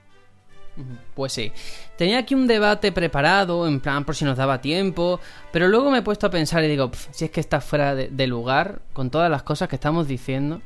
[1.16, 1.52] Pues sí.
[1.98, 5.20] Tenía aquí un debate preparado, en plan por si nos daba tiempo,
[5.52, 8.28] pero luego me he puesto a pensar y digo, si es que está fuera de,
[8.28, 10.62] lugar con todas las cosas que estamos diciendo.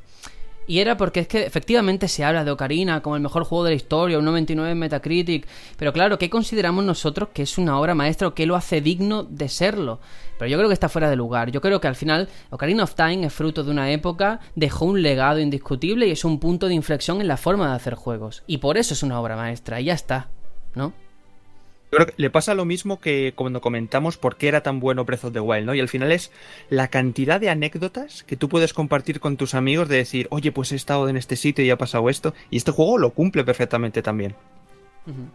[0.67, 3.71] Y era porque es que efectivamente se habla de Ocarina como el mejor juego de
[3.71, 5.47] la historia, un 99 en Metacritic,
[5.77, 9.23] pero claro, ¿qué consideramos nosotros que es una obra maestra o qué lo hace digno
[9.23, 9.99] de serlo?
[10.39, 11.51] Pero yo creo que está fuera de lugar.
[11.51, 15.01] Yo creo que al final Ocarina of Time es fruto de una época, dejó un
[15.01, 18.43] legado indiscutible y es un punto de inflexión en la forma de hacer juegos.
[18.47, 20.29] Y por eso es una obra maestra, y ya está,
[20.73, 20.93] ¿no?
[21.95, 25.25] Creo que le pasa lo mismo que cuando comentamos por qué era tan bueno Breath
[25.25, 25.73] of the Wild, ¿no?
[25.73, 26.31] Y al final es
[26.69, 30.71] la cantidad de anécdotas que tú puedes compartir con tus amigos de decir, oye, pues
[30.71, 32.33] he estado en este sitio y ha pasado esto.
[32.49, 34.35] Y este juego lo cumple perfectamente también.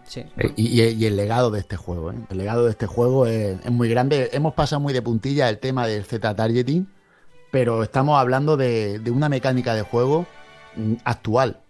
[0.04, 0.24] Sí.
[0.56, 2.16] Y, y, el legado de este juego, ¿eh?
[2.28, 4.28] el legado de este juego es, es, muy grande.
[4.32, 6.88] Hemos pasado muy de puntilla el tema del Z-Targeting,
[7.52, 10.26] pero estamos hablando de, de una mecánica de juego
[10.74, 11.60] mm, actual.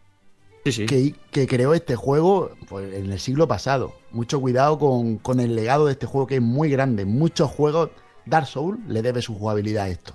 [0.64, 0.86] Sí, sí.
[0.86, 3.94] Que, que, creó este juego pues, en el siglo pasado.
[4.10, 7.04] Mucho cuidado con, con, el legado de este juego que es muy grande.
[7.04, 7.90] Muchos juegos,
[8.26, 10.14] Dark Souls le debe su jugabilidad a esto.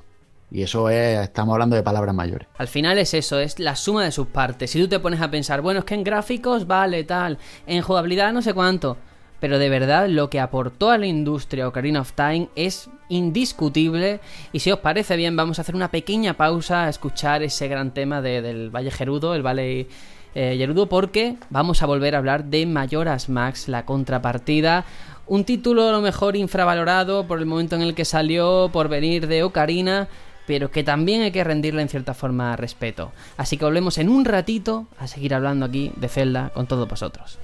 [0.52, 2.48] Y eso es, estamos hablando de palabras mayores.
[2.58, 4.72] Al final es eso, es la suma de sus partes.
[4.72, 8.32] Si tú te pones a pensar, bueno, es que en gráficos vale tal, en jugabilidad
[8.32, 8.98] no sé cuánto.
[9.40, 14.22] Pero de verdad lo que aportó a la industria Ocarina of Time es indiscutible.
[14.54, 17.94] Y si os parece bien, vamos a hacer una pequeña pausa a escuchar ese gran
[17.94, 19.88] tema de, del Valle Gerudo, el Valle
[20.36, 24.86] eh, Gerudo, porque vamos a volver a hablar de Mayoras Max, la contrapartida.
[25.28, 29.28] Un título a lo mejor infravalorado por el momento en el que salió, por venir
[29.28, 30.08] de Ocarina,
[30.46, 33.12] pero que también hay que rendirle en cierta forma respeto.
[33.38, 37.40] Así que volvemos en un ratito a seguir hablando aquí de Zelda con todos vosotros.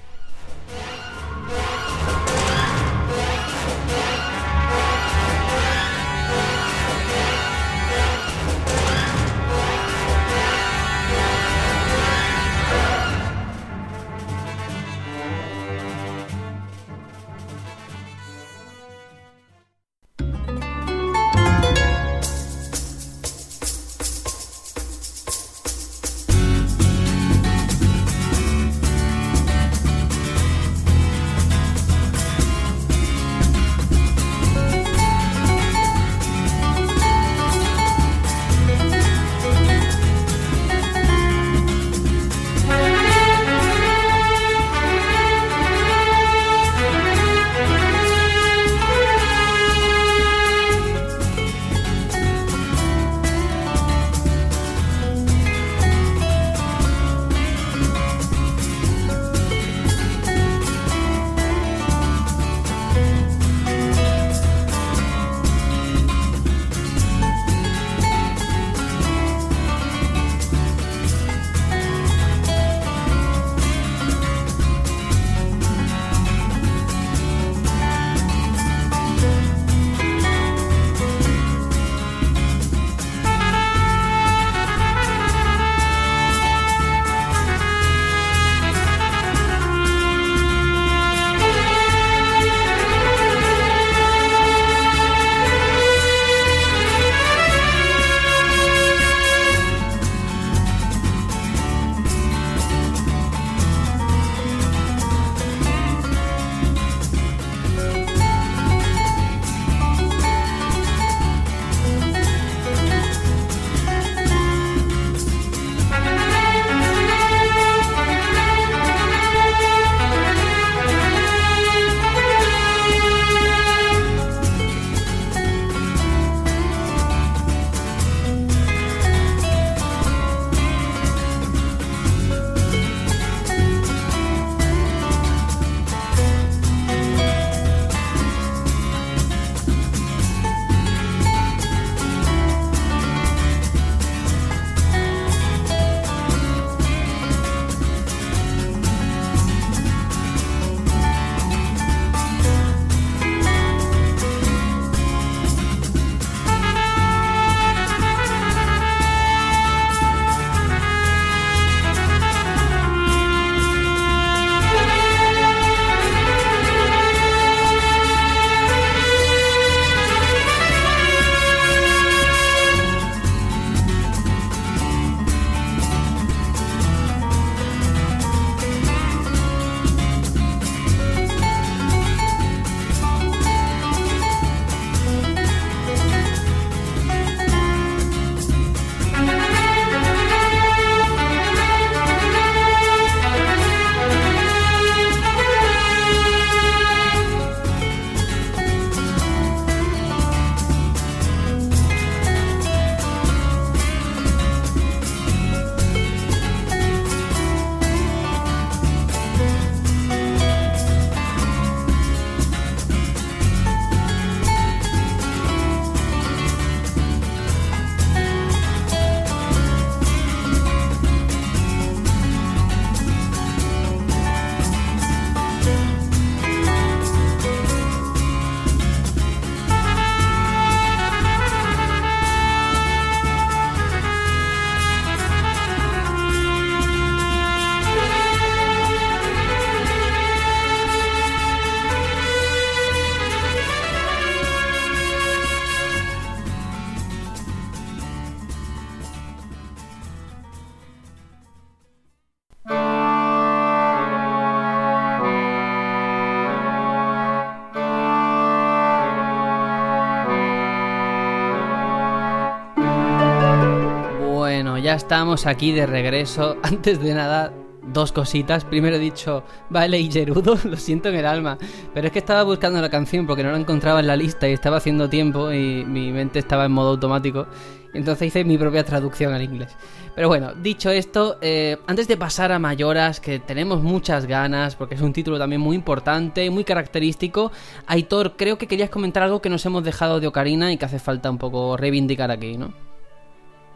[264.91, 266.57] Ya estamos aquí de regreso.
[266.63, 267.53] Antes de nada,
[267.93, 268.65] dos cositas.
[268.65, 271.57] Primero he dicho, vale, y Gerudo, lo siento en el alma.
[271.93, 274.51] Pero es que estaba buscando la canción porque no la encontraba en la lista y
[274.51, 277.47] estaba haciendo tiempo y mi mente estaba en modo automático.
[277.93, 279.77] Entonces hice mi propia traducción al inglés.
[280.13, 284.95] Pero bueno, dicho esto, eh, antes de pasar a Mayoras, que tenemos muchas ganas, porque
[284.95, 287.53] es un título también muy importante, muy característico,
[287.87, 290.99] Aitor, creo que querías comentar algo que nos hemos dejado de Ocarina y que hace
[290.99, 292.90] falta un poco reivindicar aquí, ¿no?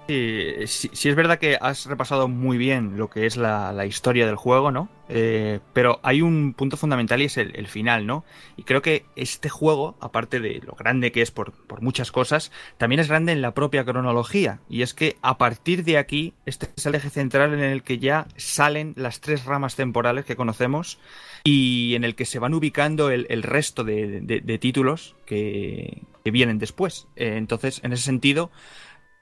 [0.07, 4.35] Sí, sí, es verdad que has repasado muy bien lo que es la, historia del
[4.35, 4.87] juego, ¿no?
[5.09, 8.23] Eh, pero hay un punto fundamental y es el, final, ¿no?
[8.55, 12.99] Y creo que este juego, aparte de lo grande que es por, muchas cosas, también
[12.99, 14.59] es grande en la propia cronología.
[14.69, 17.97] Y es que a partir de aquí, este es el eje central en el que
[17.97, 20.99] ya salen las tres ramas temporales que conocemos
[21.43, 27.07] y en el que se van ubicando el, resto de, títulos que, vienen después.
[27.15, 28.51] Eh, entonces, en ese sentido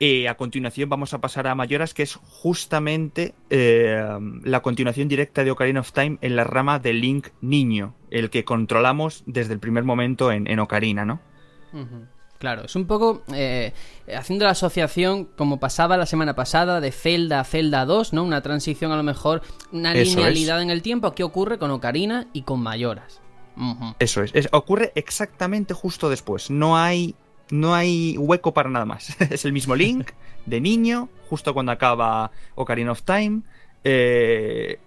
[0.06, 4.06] eh, a continuación vamos a pasar a Mayoras, que es justamente eh,
[4.44, 8.44] la continuación directa de Ocarina of Time en la rama de Link Niño, el que
[8.44, 11.22] controlamos desde el primer momento en, Ocarina, ¿no?
[12.38, 13.72] Claro, es un poco eh,
[14.14, 18.26] haciendo la asociación como pasaba la semana pasada de Zelda a Zelda 2, ¿no?
[18.26, 21.14] Una transición a lo mejor, una linealidad en el tiempo.
[21.14, 23.22] ¿Qué ocurre con Ocarina y con Mayoras?
[24.00, 24.34] Eso es.
[24.52, 26.50] ocurre exactamente justo después.
[26.50, 27.16] No hay
[27.54, 29.16] no hay hueco para nada más.
[29.32, 30.10] es el mismo Link
[30.48, 33.42] de niño, justo cuando acaba Ocarina of Time.
[33.84, 34.80] Eh,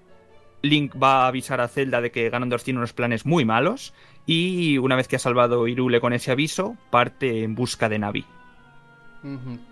[0.63, 3.95] Link va a avisar a Zelda de que Ganondorf tiene unos planes muy malos
[4.27, 8.25] y una vez que ha salvado Irule con ese aviso, parte en busca de Navi.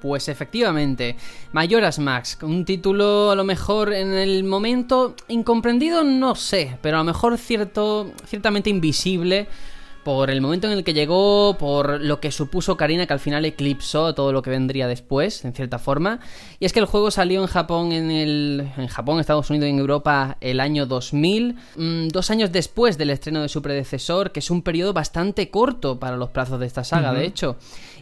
[0.01, 1.17] Pues efectivamente,
[1.53, 7.01] Mayoras Max, un título a lo mejor en el momento incomprendido, no sé, pero a
[7.01, 9.49] lo mejor cierto, ciertamente invisible
[10.05, 13.45] por el momento en el que llegó, por lo que supuso Karina, que al final
[13.45, 16.21] eclipsó todo lo que vendría después, en cierta forma.
[16.61, 19.71] Y es que el juego salió en Japón, en, el, en Japón, Estados Unidos y
[19.71, 24.41] en Europa el año 2000, mm, dos años después del estreno de su predecesor, que
[24.41, 27.57] es un periodo bastante corto para los plazos de esta saga, de hecho.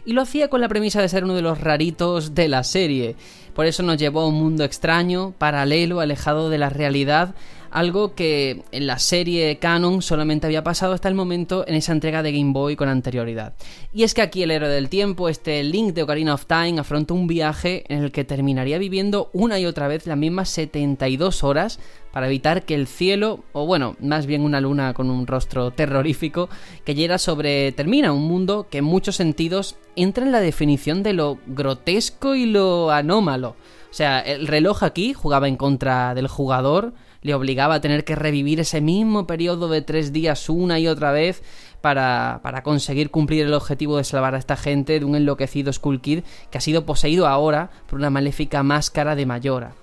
[0.05, 3.15] Y lo hacía con la premisa de ser uno de los raritos de la serie.
[3.53, 7.35] Por eso nos llevó a un mundo extraño, paralelo, alejado de la realidad,
[7.73, 12.21] algo que en la serie canon solamente había pasado hasta el momento en esa entrega
[12.21, 13.53] de Game Boy con anterioridad.
[13.91, 17.15] Y es que aquí el héroe del tiempo, este Link de Ocarina of Time, afronta
[17.15, 21.79] un viaje en el que terminaría viviendo una y otra vez las mismas 72 horas
[22.11, 26.49] para evitar que el cielo, o bueno, más bien una luna con un rostro terrorífico,
[26.85, 31.39] cayera sobre termina un mundo que en muchos sentidos entra en la definición de lo
[31.47, 33.55] grotesco y lo anómalo.
[33.93, 36.93] O sea, el reloj aquí jugaba en contra del jugador,
[37.23, 41.11] le obligaba a tener que revivir ese mismo periodo de tres días una y otra
[41.11, 41.41] vez
[41.81, 46.01] para, para, conseguir cumplir el objetivo de salvar a esta gente de un enloquecido Skull
[46.01, 49.73] Kid que ha sido poseído ahora por una maléfica máscara de Mayora.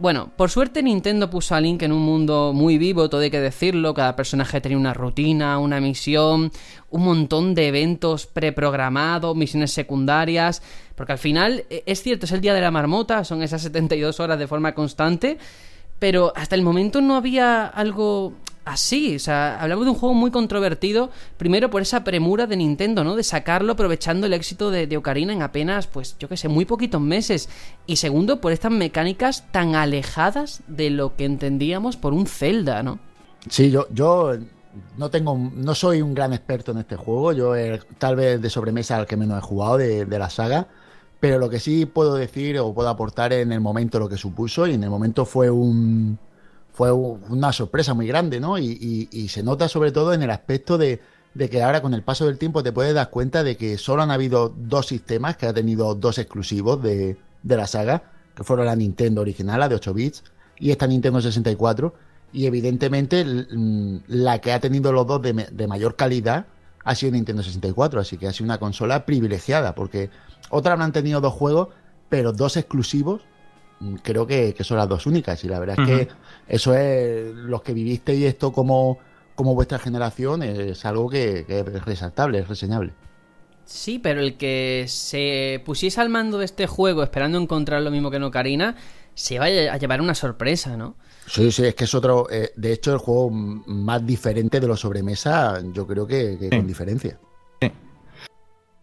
[0.00, 3.40] Bueno, por suerte Nintendo puso a Link en un mundo muy vivo, todo hay que
[3.40, 6.52] decirlo, cada personaje tenía una rutina, una misión,
[6.90, 10.62] un montón de eventos preprogramados, misiones secundarias,
[10.94, 14.20] porque al final e, es cierto, es el día de la marmota, son esas 72
[14.20, 15.36] horas de forma constante,
[15.98, 18.32] pero hasta el momento no había algo
[18.68, 19.16] así.
[19.16, 23.16] O sea, hablamos de un juego muy controvertido, primero por esa premura de Nintendo, ¿no?
[23.16, 27.00] De sacarlo aprovechando el éxito de, Ocarina en apenas, pues, yo qué sé, muy poquitos
[27.00, 27.48] meses.
[27.86, 32.98] Y segundo, por estas mecánicas tan alejadas de lo que entendíamos por un Zelda, ¿no?
[33.48, 34.36] Sí, yo, yo
[34.96, 37.32] no tengo, no soy un gran experto en este juego.
[37.32, 40.68] Yo eh, tal vez de sobremesa al que menos he jugado de, de la saga.
[41.20, 44.66] Pero lo que sí puedo decir o puedo aportar en el momento lo que supuso,
[44.66, 46.18] y en el momento fue un
[46.78, 48.56] fue una sorpresa muy grande, ¿no?
[48.56, 51.00] Y, se nota sobre todo en el aspecto de,
[51.36, 54.12] que ahora con el paso del tiempo te puedes dar cuenta de que solo han
[54.12, 58.04] habido dos sistemas que ha tenido dos exclusivos de, la saga,
[58.36, 60.22] que fueron la Nintendo original, la de 8 bits,
[60.60, 61.94] y esta Nintendo 64.
[62.32, 63.26] Y evidentemente
[64.06, 66.46] la que ha tenido los dos de, de mayor calidad
[66.84, 70.10] ha sido Nintendo 64, así que ha sido una consola privilegiada, porque
[70.50, 71.68] otras habrán tenido dos juegos,
[72.08, 73.22] pero dos exclusivos,
[73.80, 75.42] mm, creo que, son las dos únicas.
[75.44, 76.08] Y la verdad es que
[76.48, 78.98] eso es los que vivisteis esto como,
[79.34, 82.92] como vuestra generación, es algo que, es resaltable, es reseñable.
[83.64, 88.10] Sí, pero el que se pusiese al mando de este juego esperando encontrar lo mismo
[88.10, 88.76] que no Karina,
[89.14, 90.96] se va a llevar una sorpresa, ¿no?
[91.26, 92.28] Sí, sí, es que es otro.
[92.30, 97.18] Eh, de hecho, el juego más diferente de los sobremesa, yo creo que, con diferencia.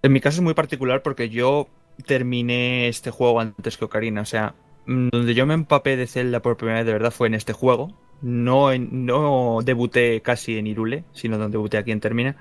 [0.06, 1.68] En mi caso es muy particular porque yo
[2.06, 4.22] terminé este juego antes que Ocarina.
[4.22, 4.54] O sea,
[4.86, 7.54] mm, donde yo me empapé de Zelda por primera vez de verdad fue en este
[7.54, 7.92] juego.
[8.22, 12.36] No, no debuté casi en Irule, sino donde debuté aquí en Termina.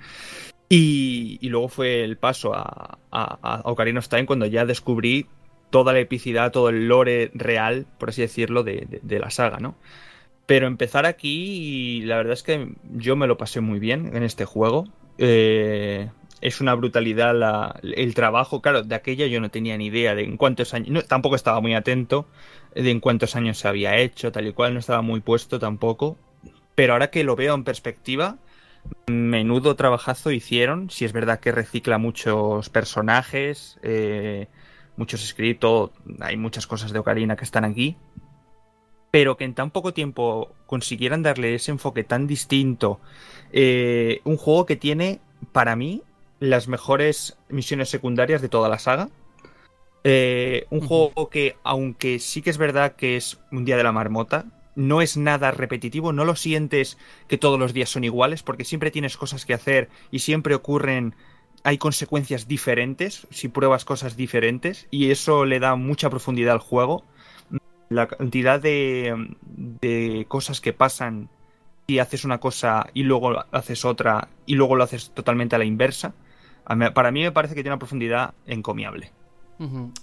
[0.69, 5.27] Y, luego fue el paso a, a, Ocarina of Time cuando ya descubrí
[5.71, 9.75] toda la epicidad, todo el lore real, por así decirlo, de, la saga, ¿no?
[10.45, 14.45] Pero empezar aquí, la verdad es que yo me lo pasé muy bien en este
[14.45, 14.87] juego.
[15.17, 15.94] Eh,
[16.45, 18.61] es una brutalidad el trabajo.
[18.61, 21.09] Claro, de aquella yo no tenía ni idea de en cuántos años.
[21.09, 22.27] tampoco estaba muy atento
[22.75, 24.75] de en cuántos años se había hecho, tal y cual.
[24.75, 26.19] No estaba muy puesto tampoco.
[26.75, 28.37] Pero ahora que lo veo en perspectiva,
[29.07, 30.91] menudo trabajazo hicieron.
[30.91, 34.49] Si es verdad que recicla muchos personajes, eh,
[34.99, 37.97] muchos scripts, hay muchas cosas de Ocarina que están aquí.
[39.11, 43.01] Pero que en tan poco tiempo consiguieran darle ese enfoque tan distinto.
[43.51, 45.21] Eh, un juego que tiene,
[45.53, 46.03] para mí,
[46.41, 49.09] las mejores misiones secundarias de toda la saga.
[50.05, 53.93] Eh, un juego que, aunque sí que es verdad que es un día de la
[53.93, 54.45] marmota,
[54.77, 56.99] no es nada repetitivo, no lo sientes
[57.29, 61.15] que todos los días son iguales, porque siempre tienes cosas que hacer y siempre ocurren,
[61.63, 67.05] hay consecuencias diferentes si pruebas cosas diferentes y eso le da mucha profundidad al juego.
[67.89, 71.29] La cantidad de, de cosas que pasan
[71.87, 75.65] si haces una cosa y luego haces otra y luego lo haces totalmente a la
[75.65, 76.15] inversa,
[76.65, 79.13] para mí me parece que tiene una profundidad encomiable.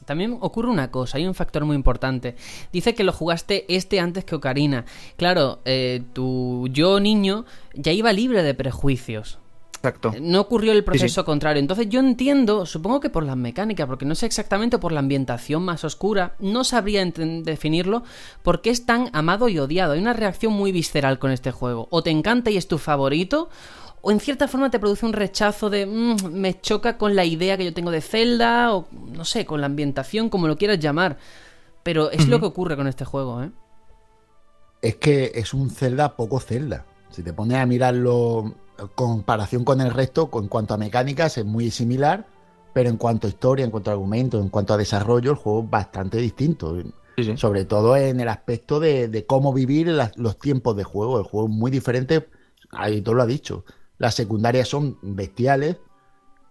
[0.06, 2.36] También ocurre una cosa, hay un factor muy importante.
[2.72, 4.86] Dice que lo jugaste este antes que Ocarina.
[5.18, 9.40] Claro, eh, tu yo niño ya iba libre de prejuicios.
[9.84, 10.14] Exacto.
[10.22, 11.60] No ocurrió el proceso contrario.
[11.60, 15.64] Entonces yo entiendo, supongo que por las mecánicas, porque no sé exactamente por la ambientación
[15.64, 18.04] más oscura, no sabría definirlo,
[18.44, 19.94] por qué es tan amado y odiado.
[19.94, 21.88] Hay una reacción muy visceral con este juego.
[21.90, 23.50] O te encanta y es tu favorito,
[24.02, 27.58] o en cierta forma te produce un rechazo de mm, me choca con la idea
[27.58, 31.18] que yo tengo de Zelda o no sé, con la ambientación, como lo quieras llamar.
[31.84, 33.52] Pero es lo que ocurre con este juego, ¿eh?
[34.82, 36.86] Es que es un Zelda poco Zelda.
[37.10, 41.46] Si te pones a mirarlo en comparación con el resto, en cuanto a mecánicas es
[41.46, 42.28] muy similar,
[42.74, 45.64] pero en cuanto a historia, en cuanto a argumento, en cuanto a desarrollo, el juego
[45.64, 46.78] es bastante distinto.
[47.36, 51.20] Sobre todo en el aspecto de, cómo vivir los tiempos de juego.
[51.20, 52.28] El juego es muy diferente,
[52.72, 53.66] ahí todo lo ha dicho.
[54.02, 55.78] Las secundarias son bestiales,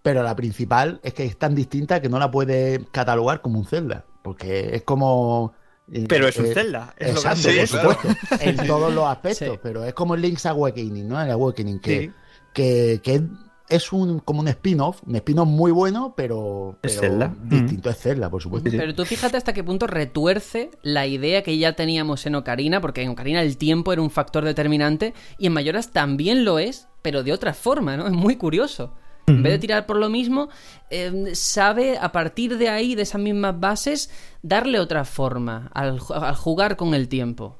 [0.04, 3.66] pero la principal es que es tan distinta que no la puedes catalogar como un
[3.66, 5.52] Zelda, porque es como...
[5.90, 8.08] Eh, pero es un eh, Zelda, es exacto, por supuesto,
[8.40, 11.20] en todos los aspectos, pero es como el Link's Awakening, ¿no?
[11.20, 12.12] El Awakening, que,
[12.54, 13.20] que, que
[13.68, 17.00] es un, como un spin-off, un spin-off muy bueno, pero, es
[17.42, 18.70] distinto es Zelda, por supuesto.
[18.70, 23.02] Pero tú fíjate hasta qué punto retuerce la idea que ya teníamos en Ocarina, porque
[23.02, 27.22] en Ocarina el tiempo era un factor determinante y en Mayoras también lo es, pero
[27.22, 28.06] de otra forma, ¿no?
[28.06, 28.94] Es muy curioso.
[29.26, 30.48] En vez de tirar por lo mismo,
[30.90, 34.10] em, sabe a partir de ahí, de esas mismas bases,
[34.42, 37.56] darle otra forma al, al jugar con el tiempo.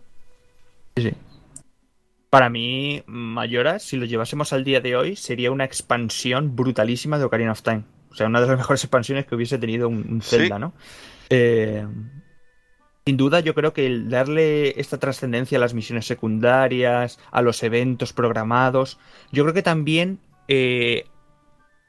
[0.97, 1.13] Sí,
[2.31, 7.25] para mí, Mayora, si lo llevásemos al día de hoy, sería una expansión brutalísima de
[7.25, 7.83] Ocarina of Time.
[8.13, 10.73] O sea, una de las mejores expansiones que hubiese tenido un, Zelda, ¿no?
[11.29, 11.85] Eh,
[13.07, 17.63] sin duda, yo creo que el darle esta trascendencia a las misiones secundarias, a los
[17.63, 18.99] eventos programados,
[19.33, 21.07] yo creo que también eh,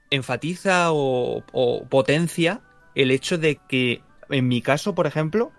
[0.09, 2.61] enfatiza o, o potencia
[2.95, 5.51] el hecho de que, en mi caso, por ejemplo,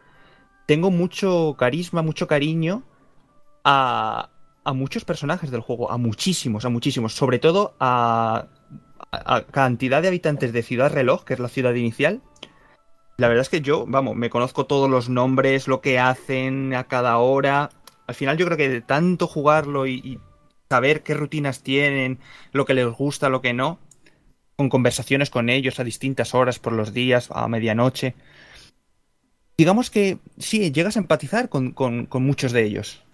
[0.67, 2.85] tengo mucho carisma, mucho cariño
[3.65, 4.31] a,
[4.65, 8.49] a muchos personajes del juego, a muchísimos, a muchísimos, sobre todo a,
[9.51, 12.23] cantidad de habitantes de Ciudad Reloj, que es la ciudad inicial.
[13.23, 16.89] La verdad es que yo, vamos, me conozco todos los nombres, lo que hacen a
[16.89, 17.71] cada hora.
[18.09, 20.19] Al final yo creo que de tanto jugarlo y,
[20.69, 22.19] saber qué rutinas tienen,
[22.51, 23.79] lo que les gusta, lo que no,
[24.57, 28.17] con conversaciones con ellos a distintas horas por los días, a medianoche.
[29.57, 33.05] Digamos que sí, llegas a empatizar con muchos de ellos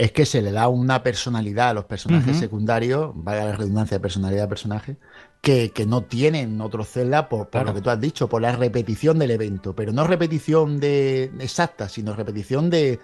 [0.00, 4.00] es que se le da una personalidad a los personajes secundarios, vaya la redundancia de
[4.00, 4.96] personalidad de personaje,
[5.40, 9.30] que, no tienen otro Zelda por, lo que tú has dicho, por la repetición del
[9.30, 13.00] evento, pero no repetición de exacta, sino repetición de,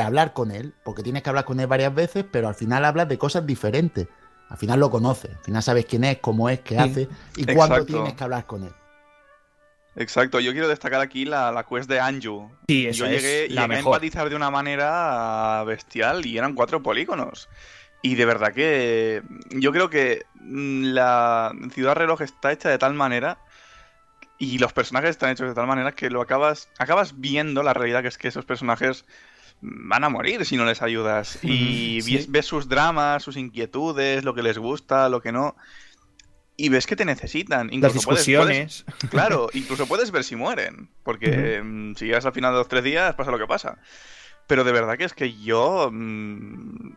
[0.00, 3.08] hablar con él, porque tienes que hablar con él varias veces, pero al final hablas
[3.08, 4.06] de cosas diferentes.
[4.50, 7.84] Al final lo conoces, al final sabes quién es, cómo es, qué hace y cuándo
[7.84, 8.72] tienes que hablar con él.
[9.96, 12.50] Exacto, yo quiero destacar aquí la, la quest de Anju.
[12.68, 17.48] Sí, eso yo llegué, a empatizar de una manera bestial y eran cuatro polígonos.
[18.02, 22.94] Y de verdad que yo creo que mm, la ciudad reloj está hecha de tal
[22.94, 23.38] manera
[24.38, 28.02] y los personajes están hechos de tal manera que lo acabas acabas viendo la realidad
[28.02, 29.04] que es que esos personajes
[29.60, 34.44] van a morir si no les ayudas y ves sus dramas, sus inquietudes, lo que
[34.44, 35.56] les gusta, lo que no
[36.60, 37.68] y ves que te necesitan.
[37.72, 38.84] Incluso Las discusiones.
[39.10, 40.90] claro, incluso puedes ver si mueren.
[41.04, 43.78] Porque mm, si llegas al final de los tres días, pasa lo que pasa.
[44.48, 45.88] Pero de verdad que es que yo.
[45.90, 46.94] Mm,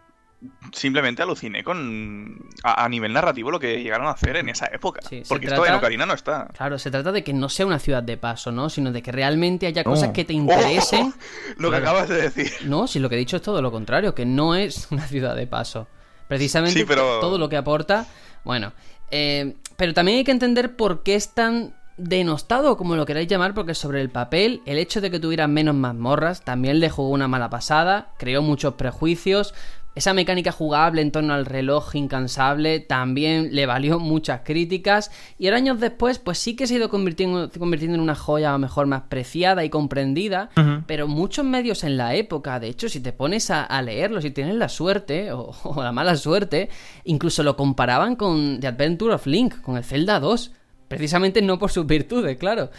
[0.71, 5.01] simplemente aluciné con a, nivel narrativo lo que llegaron a hacer en esa época.
[5.27, 6.47] porque esto en Ocarina no está.
[6.55, 8.69] Claro, se trata de que no sea una ciudad de paso, ¿no?
[8.69, 11.13] Sino de que realmente haya cosas que te interesen.
[11.57, 12.51] lo que acabas de decir.
[12.65, 15.35] No, si lo que he dicho es todo lo contrario, que no es una ciudad
[15.35, 15.87] de paso.
[16.27, 18.07] Precisamente todo lo que aporta.
[18.43, 18.73] Bueno,
[19.11, 23.53] eh, pero también hay que entender por qué es tan denostado, como lo queráis llamar,
[23.53, 27.27] porque sobre el papel, el hecho de que tuviera menos mazmorras también le jugó una
[27.27, 29.53] mala pasada, creó muchos prejuicios.
[29.93, 35.57] Esa mecánica jugable en torno al reloj incansable también le valió muchas críticas y ahora
[35.57, 38.59] años después pues sí que se ha ido convirtiendo, convirtiendo en una joya a lo
[38.59, 40.49] mejor más preciada y comprendida,
[40.87, 44.55] pero muchos medios en la época, de hecho si te pones a, leerlo, si tienes
[44.55, 46.69] la suerte o, o, la mala suerte,
[47.03, 50.51] incluso lo comparaban con The Adventure of Link, con el Zelda 2.
[50.87, 52.69] Precisamente no por sus virtudes, claro.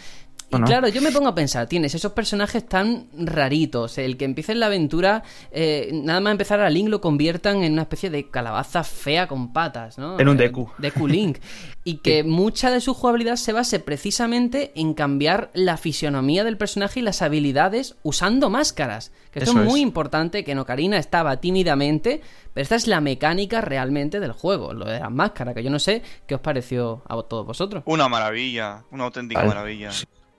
[0.57, 4.51] Y claro, yo me pongo a pensar, tienes esos personajes tan raritos, el que empieza
[4.51, 8.29] en la aventura, eh, nada más empezar a Link lo conviertan en una especie de
[8.29, 10.19] calabaza fea con patas, ¿no?
[10.19, 10.69] En un Deku.
[10.77, 11.37] Deku Link.
[11.85, 17.01] Y que mucha de su jugabilidad se base precisamente en cambiar la fisionomía del personaje
[17.01, 19.11] y las habilidades usando máscaras.
[19.31, 22.21] Que esto es muy importante, que en Ocarina estaba tímidamente,
[22.53, 25.79] pero esta es la mecánica realmente del juego, lo de las máscaras, que yo no
[25.79, 27.83] sé qué os pareció a todos vosotros.
[27.85, 29.89] Una maravilla, una auténtica maravilla.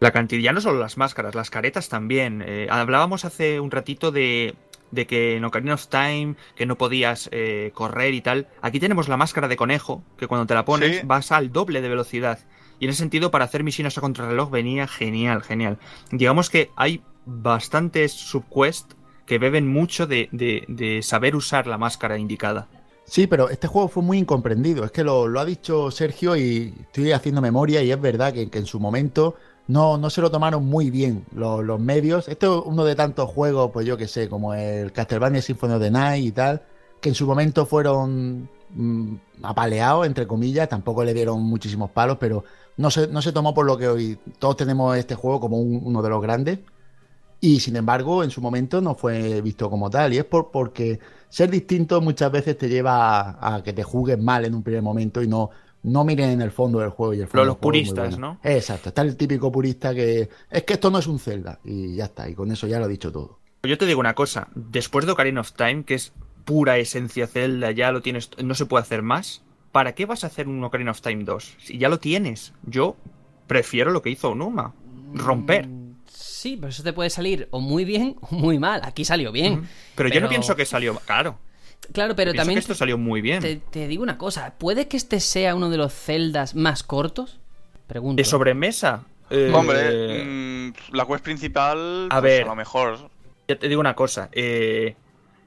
[0.05, 2.45] La cantidad, ya no solo las máscaras, las caretas también.
[2.47, 4.55] Eh, hablábamos hace un ratito de,
[4.91, 8.47] de que en Ocarina of Time, que no podías eh, correr y tal.
[8.61, 11.89] Aquí tenemos la máscara de conejo, que cuando te la pones vas al doble de
[11.89, 12.41] velocidad.
[12.79, 15.79] Y en ese sentido, para hacer misiones a contrarreloj venía genial, genial.
[16.11, 22.69] Digamos que hay bastantes subquests que beben mucho de, de, saber usar la máscara indicada.
[23.07, 24.85] Sí, pero este juego fue muy incomprendido.
[24.85, 28.51] Es que lo, lo ha dicho Sergio y estoy haciendo memoria y es verdad que,
[28.51, 32.29] que en su momento no, no se lo tomaron muy bien los, medios.
[32.29, 35.81] Esto es uno de tantos juegos, pues yo que sé, como el Castlevania Symphony of
[35.81, 36.63] the Night y tal,
[37.01, 42.45] que en su momento fueron mm, apaleados, entre comillas, tampoco le dieron muchísimos palos, pero
[42.77, 46.03] no se, no se tomó por lo que hoy todos tenemos este juego como uno
[46.03, 46.59] de los grandes.
[47.41, 50.15] Y sin embargo, en su momento no fue visto como tal.
[50.15, 54.19] Y es por, porque ser distinto muchas veces te lleva a, a que te jugues
[54.19, 55.51] mal en un primer momento y no,
[55.85, 58.39] no miren en el fondo del juego y el fondo Los puristas, ¿no?
[58.43, 62.05] Exacto, está el típico purista que es que esto no es un Zelda y ya
[62.05, 63.39] está, y con eso ya lo he dicho todo.
[63.63, 66.13] Yo te digo una cosa, después de Ocarina of Time, que es
[66.45, 69.43] pura esencia Zelda, ya lo tienes, no se puede hacer más.
[69.73, 71.57] ¿Para qué vas a hacer un Ocarina of Time 2?
[71.59, 72.53] Si ya lo tienes.
[72.63, 72.97] Yo
[73.47, 74.75] prefiero lo que hizo Onuma,
[75.13, 75.67] romper.
[75.67, 78.83] Mm, sí, pero eso te puede salir o muy bien o muy mal.
[78.85, 79.69] Aquí salió bien.
[79.97, 81.39] pero, yo no pienso que salió, claro.
[81.93, 82.59] Claro, pero también.
[82.59, 83.63] esto salió muy bien.
[83.71, 87.41] Te, digo una cosa: ¿puede que este sea uno de los celdas más cortos?
[87.87, 88.21] Pregunto.
[88.21, 89.05] ¿De sobremesa?
[89.31, 92.09] Eh, Hombre, mm, la quest principal.
[92.11, 92.43] A pues, ver.
[92.45, 93.11] A lo mejor.
[93.49, 94.29] Ya te digo una cosa.
[94.33, 94.95] Eh,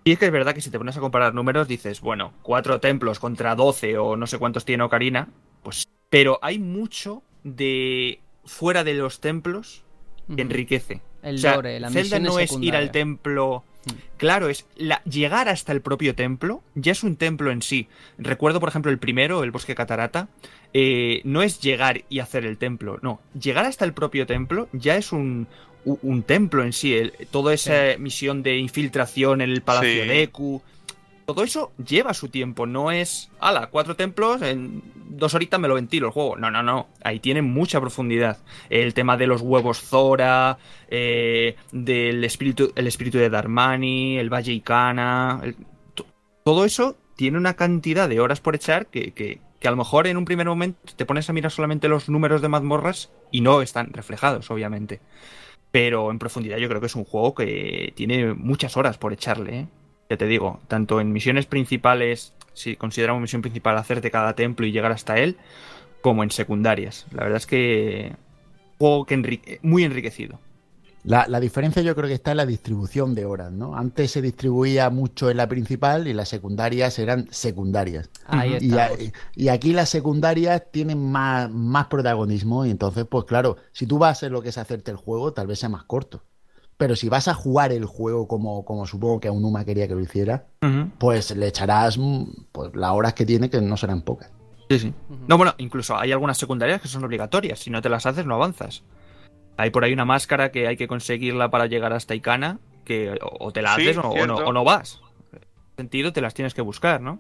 [0.04, 2.80] y es que es verdad que si te pones a comparar números, dices, bueno, cuatro
[2.80, 5.28] templos contra doce o no sé cuántos tiene Ocarina.
[5.64, 5.88] Pues.
[6.10, 8.22] Pero hay mucho de.
[8.46, 9.84] fuera de los templos
[10.36, 11.02] que enriquece.
[11.24, 13.64] El lore, la Zelda no es ir al templo
[14.18, 17.88] Claro, es la, llegar hasta el propio templo, ya es un templo en sí.
[18.18, 20.28] Recuerdo, por ejemplo, el primero, el bosque catarata,
[20.74, 23.22] eh, no es llegar y hacer el templo, no.
[23.40, 25.48] Llegar hasta el propio templo ya es un,
[25.86, 27.12] un, templo en sí.
[27.32, 30.62] toda esa misión de infiltración en el palacio de Eku
[31.28, 35.76] todo eso lleva su tiempo, no es, ala, cuatro templos, en dos horitas me lo
[35.76, 36.38] ventilo el juego.
[36.38, 38.38] No, no, no, ahí tiene mucha profundidad.
[38.70, 44.54] El tema de los huevos Zora, eh, del espíritu, el espíritu de Darmani, el Valle
[44.54, 45.42] Icana,
[46.46, 50.08] todo eso tiene una cantidad de horas por echar que, que, que a lo mejor
[50.08, 53.62] en un primer momento te pones a mirar solamente los números de mazmorras y no
[53.62, 55.02] están reflejados, obviamente.
[55.72, 59.60] Pero en profundidad yo creo que es un juego que tiene muchas horas por echarle,
[59.60, 59.68] ¿eh?
[60.10, 64.72] Ya te digo, tanto en misiones principales, si consideramos misión principal hacerte cada templo y
[64.72, 65.38] llegar hasta él,
[66.02, 67.06] como en secundarias.
[67.12, 68.16] La verdad es que
[68.78, 70.40] juego que muy enriquecido.
[71.04, 73.78] La, diferencia yo creo que está en la distribución de horas, ¿no?
[73.78, 78.10] Antes se distribuía mucho en la principal y las secundarias eran secundarias.
[78.26, 83.88] Ahí y, y, aquí las secundarias tienen más, más protagonismo y entonces, pues claro, si
[83.88, 86.24] tú vas a hacer lo que es hacerte el juego, tal vez sea más corto.
[86.78, 89.96] Pero si vas a jugar el juego como, como supongo que a Unuma quería que
[89.96, 90.46] lo hiciera,
[91.00, 94.32] pues le echarás mm, pues, las horas que tiene, que no serán pocas.
[94.70, 94.94] Sí, sí.
[95.28, 97.60] No, bueno, incluso hay algunas secundarias que son obligatorias.
[97.60, 98.84] Si no te las haces, no avanzas.
[99.58, 103.52] Hay por ahí una máscara que hay que conseguirla para llegar hasta Icana, que o
[103.52, 105.00] te la haces o, no, vas.
[105.32, 107.20] En ese sentido, te las tienes que buscar, ¿no?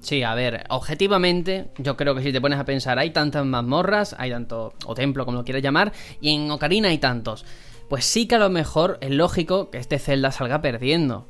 [0.00, 4.14] Sí, a ver, objetivamente, yo creo que si te pones a pensar, hay tantas mazmorras,
[4.18, 7.46] hay tanto, o templo, como lo quieras llamar, y en Ocarina hay tantos
[7.90, 11.26] pues sí que a lo mejor es lógico que este Zelda salga perdiendo.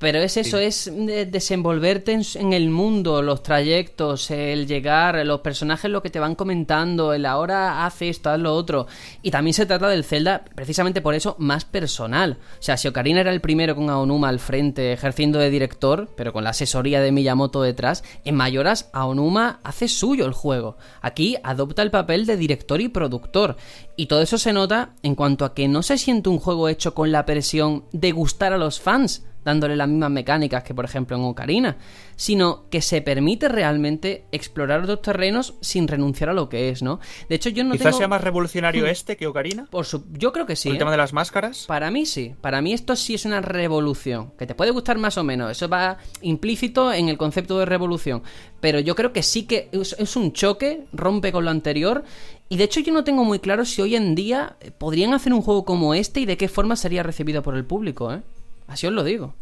[0.00, 0.90] Pero es eso, es
[1.30, 7.12] desenvolverte en, el mundo, los trayectos, el llegar, los personajes lo que te van comentando,
[7.12, 8.86] el ahora hace esto, haz lo otro.
[9.20, 12.38] Y también se trata del Zelda, precisamente por eso, más personal.
[12.58, 16.32] O sea, si Ocarina era el primero con Aonuma al frente, ejerciendo de director, pero
[16.32, 20.78] con la asesoría de Miyamoto detrás, en Mayoras Aonuma hace suyo el juego.
[21.02, 23.58] Aquí adopta el papel de director y productor.
[23.96, 26.94] Y todo eso se nota en cuanto a que no se siente un juego hecho
[26.94, 31.16] con la presión de gustar a los fans dándole las mismas mecánicas que por ejemplo
[31.16, 31.76] en Ocarina,
[32.16, 37.00] sino que se permite realmente explorar otros terrenos sin renunciar a lo que es, ¿no?
[37.28, 38.88] De hecho, yo no Quizás sea más revolucionario hmm.
[38.88, 39.66] este que Ocarina.
[39.70, 40.68] Por Yo creo que sí.
[40.68, 40.78] el ¿eh?
[40.78, 41.64] tema de las máscaras?
[41.66, 42.34] Para mí sí.
[42.40, 44.32] Para mí esto sí es una revolución.
[44.38, 45.50] Que te puede gustar más o menos.
[45.50, 48.22] Eso va implícito en el concepto de revolución.
[48.60, 52.04] Pero yo creo que sí que es un choque, rompe con lo anterior.
[52.48, 55.40] Y de hecho yo no tengo muy claro si hoy en día podrían hacer un
[55.40, 58.22] juego como este y de qué forma sería recibido por el público, ¿eh?
[58.70, 59.34] Así os lo digo.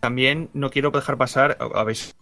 [0.00, 2.14] También no quiero dejar pasar, habéis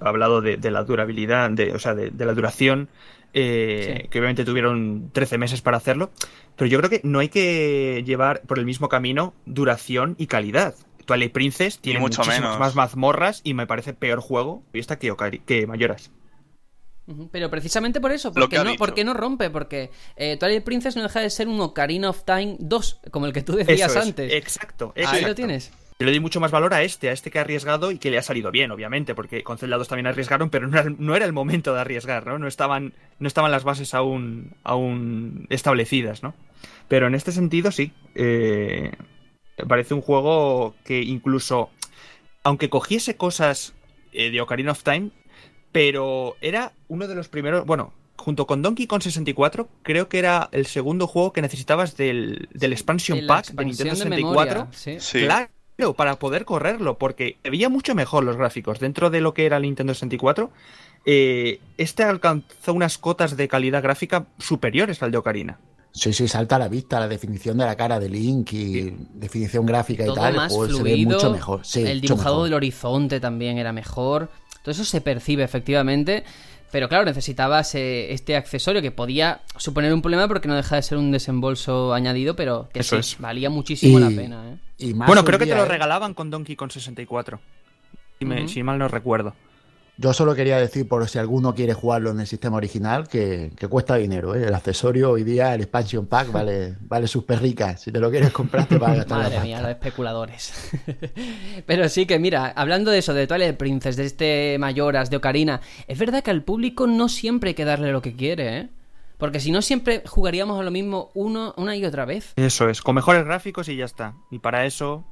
[0.00, 2.88] hablado de, la durabilidad, de, o sea, de, la duración,
[3.32, 6.10] eh, que obviamente tuvieron 13 meses para hacerlo,
[6.56, 10.74] pero yo creo que no hay que llevar por el mismo camino duración y calidad.
[11.06, 12.58] Twilight Princess tiene mucho menos.
[12.58, 15.14] más mazmorras y me parece peor juego y esta que,
[15.46, 16.10] que Mayoras.
[17.30, 21.20] Pero precisamente por eso, porque, no, porque no rompe, porque eh, Twilight Princess no deja
[21.20, 24.32] de ser un Ocarina of Time 2, como el que tú decías antes.
[24.32, 25.70] Exacto, Ahí lo tienes.
[25.98, 28.10] Yo le doy mucho más valor a este, a este que ha arriesgado y que
[28.10, 31.32] le ha salido bien, obviamente, porque con Zelda 2 también arriesgaron, pero no era, el
[31.32, 32.38] momento de arriesgar, ¿no?
[32.38, 36.34] No estaban, no estaban las bases aún, aún establecidas, ¿no?
[36.88, 37.92] Pero en este sentido, sí.
[38.16, 38.90] Eh,
[39.68, 41.70] parece un juego que incluso,
[42.42, 43.72] aunque cogiese cosas
[44.12, 45.10] eh, de Ocarina of Time,
[45.70, 50.48] pero era uno de los primeros, bueno, junto con Donkey Kong 64, creo que era
[50.50, 54.68] el segundo juego que necesitabas del, del expansion pack de Nintendo 64.
[54.72, 54.98] sí.
[55.20, 55.48] Claro,
[55.96, 59.62] para poder correrlo, porque veía mucho mejor los gráficos dentro de lo que era el
[59.62, 60.50] Nintendo 64.
[61.06, 65.58] Eh, este alcanzó unas cotas de calidad gráfica superiores al de Ocarina.
[65.92, 69.64] Sí, sí, salta a la vista la definición de la cara de Link y definición
[69.64, 70.34] gráfica y tal.
[70.34, 71.62] Más fluido, mucho mejor.
[71.76, 74.28] el dibujado del horizonte también era mejor.
[74.62, 76.24] Todo eso se percibe efectivamente.
[76.74, 80.82] Pero claro, necesitabas eh, este accesorio que podía suponer un problema porque no deja de
[80.82, 84.58] ser un desembolso añadido, pero que sí, valía muchísimo la pena.
[84.80, 84.92] ¿eh?
[84.92, 87.38] bueno, creo que te lo regalaban con Donkey Kong 64.
[88.48, 89.36] si mal no recuerdo.
[89.96, 93.94] Yo solo quería decir, por si alguno quiere jugarlo en el sistema original, que, cuesta
[93.94, 94.34] dinero.
[94.34, 94.48] ¿eh?
[94.48, 97.82] El accesorio hoy día, el expansion pack, vale, vale sus perricas.
[97.82, 100.72] Si te lo quieres comprar, te va a gastar Madre mía, los especuladores.
[101.66, 105.60] Pero sí que, mira, hablando de eso, de Twilight Princess, de este Mayoras, de Ocarina,
[105.86, 108.68] es verdad que al público no siempre hay que darle lo que quiere, ¿eh?
[109.16, 112.32] Porque si no, siempre jugaríamos a lo mismo uno, una y otra vez.
[112.34, 114.14] Eso es, con mejores gráficos y ya está.
[114.30, 115.04] Y para eso,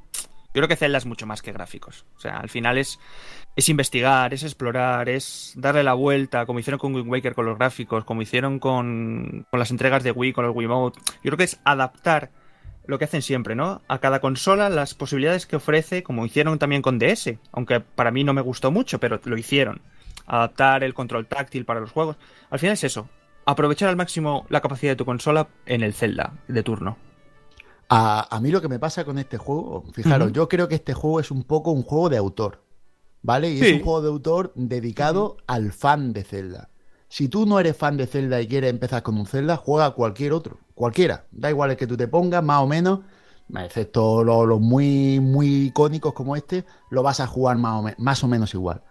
[0.54, 2.04] yo creo que Zelda es mucho más que gráficos.
[2.16, 2.98] O sea, al final es
[3.54, 7.58] es investigar, es explorar, es darle la vuelta, como hicieron con Wind Waker con los
[7.58, 11.00] gráficos, como hicieron con, las entregas de Wii, con el Wiimote.
[11.22, 12.30] Yo creo que es adaptar
[12.86, 13.82] lo que hacen siempre, ¿no?
[13.88, 18.24] A cada consola las posibilidades que ofrece, como hicieron también con DS, aunque para mí
[18.24, 19.82] no me gustó mucho, pero lo hicieron.
[20.26, 22.16] Adaptar el control táctil para los juegos.
[22.50, 23.08] Al final es eso,
[23.44, 26.96] aprovechar al máximo la capacidad de tu consola en el Zelda de turno.
[27.94, 31.20] A, mí lo que me pasa con este juego, fijaros, yo creo que este juego
[31.20, 32.62] es un poco un juego de autor.
[33.22, 33.50] ¿vale?
[33.50, 36.68] Y es un juego de autor dedicado al fan de Zelda.
[37.08, 39.90] Si tú no eres fan de Zelda y quieres empezar con un Zelda, juega a
[39.92, 41.26] cualquier otro, cualquiera.
[41.30, 43.00] Da igual el que tú te pongas, más o menos,
[43.54, 48.28] excepto los, muy, muy icónicos como este, lo vas a jugar más o, más o
[48.28, 48.82] menos igual.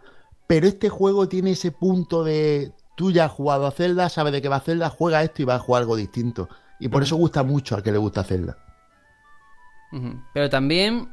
[0.48, 4.42] Pero este juego tiene ese punto de tú ya has jugado a Zelda, sabes de
[4.42, 6.48] qué va a Zelda, juega esto y va a jugar algo distinto.
[6.80, 8.58] Y por eso gusta mucho al que le gusta Zelda.
[10.34, 11.10] Pero también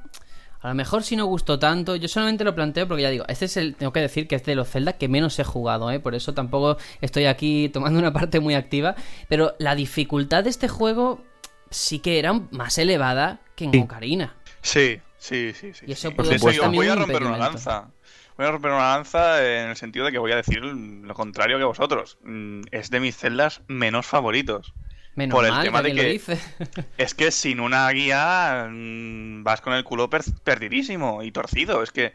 [0.60, 3.44] a lo mejor si no gustó tanto, yo solamente lo planteo porque ya digo, este
[3.44, 6.00] es el, tengo que decir que es de los Zelda que menos he jugado, ¿eh?
[6.00, 8.96] por eso tampoco estoy aquí tomando una parte muy activa,
[9.28, 11.24] pero la dificultad de este juego
[11.70, 14.34] sí que era más elevada que en Ocarina.
[14.62, 15.84] Sí, sí, sí, sí.
[15.86, 16.26] Y eso, Por
[16.70, 17.90] voy a romper una lanza.
[18.36, 21.58] Voy a romper una lanza en el sentido de que voy a decir lo contrario
[21.58, 22.18] que vosotros.
[22.22, 24.74] Mm, es de mis celdas menos favoritos
[25.30, 26.20] por el tema de que
[26.98, 31.82] es que sin una guía mm, vas con el culo perdidísimo y torcido.
[31.82, 32.12] Es que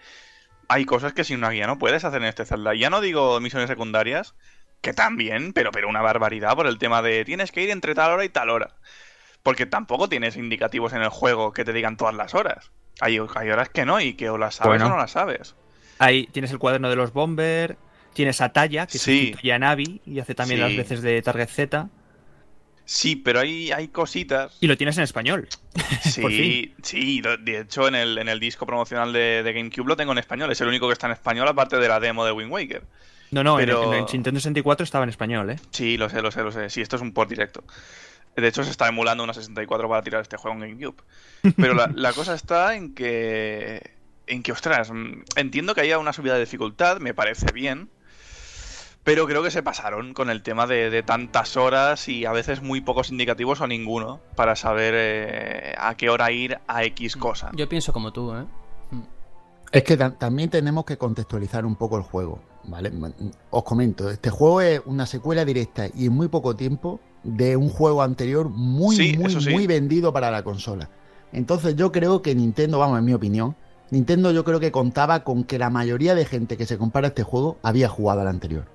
[0.67, 2.73] hay cosas que sin una guía no puedes hacer en este Zelda.
[2.75, 4.33] Ya no digo misiones secundarias,
[4.81, 8.11] que también, pero, pero una barbaridad por el tema de tienes que ir entre tal
[8.11, 8.75] hora y tal hora.
[9.41, 12.71] Porque tampoco tienes indicativos en el juego que te digan todas las horas.
[12.99, 15.55] Hay, hay horas que no y que o las sabes o no las sabes.
[15.99, 17.77] Ahí tienes el cuaderno de los Bomber,
[18.13, 19.19] tienes a Talla, que sí.
[19.19, 21.89] sustituye a Navi y hace también las veces de Target Z.
[22.85, 24.57] Sí, pero hay, hay cositas.
[24.59, 25.47] Y lo tienes en español.
[26.03, 30.17] Sí, sí, de hecho en el, en el disco promocional de, GameCube lo tengo en
[30.17, 32.83] español, es el único que está en español aparte de la demo de Wind Waker.
[33.31, 33.93] No, no, pero...
[33.93, 35.59] en, Nintendo 64 estaba en español, ¿eh?
[35.71, 36.69] Sí, lo sé, lo sé, lo sé.
[36.69, 37.63] Sí, esto es un port directo.
[38.35, 41.03] De hecho, se está emulando una 64 para tirar este juego en GameCube.
[41.55, 43.91] Pero la, la cosa está en que.
[44.27, 44.91] En que, ostras,
[45.35, 47.89] entiendo que haya una subida de dificultad, me parece bien.
[49.03, 52.79] Pero creo que se pasaron con el tema de, tantas horas y a veces muy
[52.79, 57.51] pocos indicativos o ninguno para saber eh, a qué hora ir a X cosa.
[57.53, 58.45] Yo pienso como tú, ¿eh?
[59.73, 62.91] Es que también tenemos que contextualizar un poco el juego, ¿vale?
[63.49, 67.69] Os comento, este juego es una secuela directa y en muy poco tiempo de un
[67.69, 70.89] juego anterior muy, muy, muy vendido para la consola.
[71.31, 73.55] Entonces yo creo que Nintendo, vamos, en mi opinión,
[73.89, 77.23] Nintendo yo creo que contaba con que la mayoría de gente que se compara este
[77.23, 78.65] juego había jugado al anterior.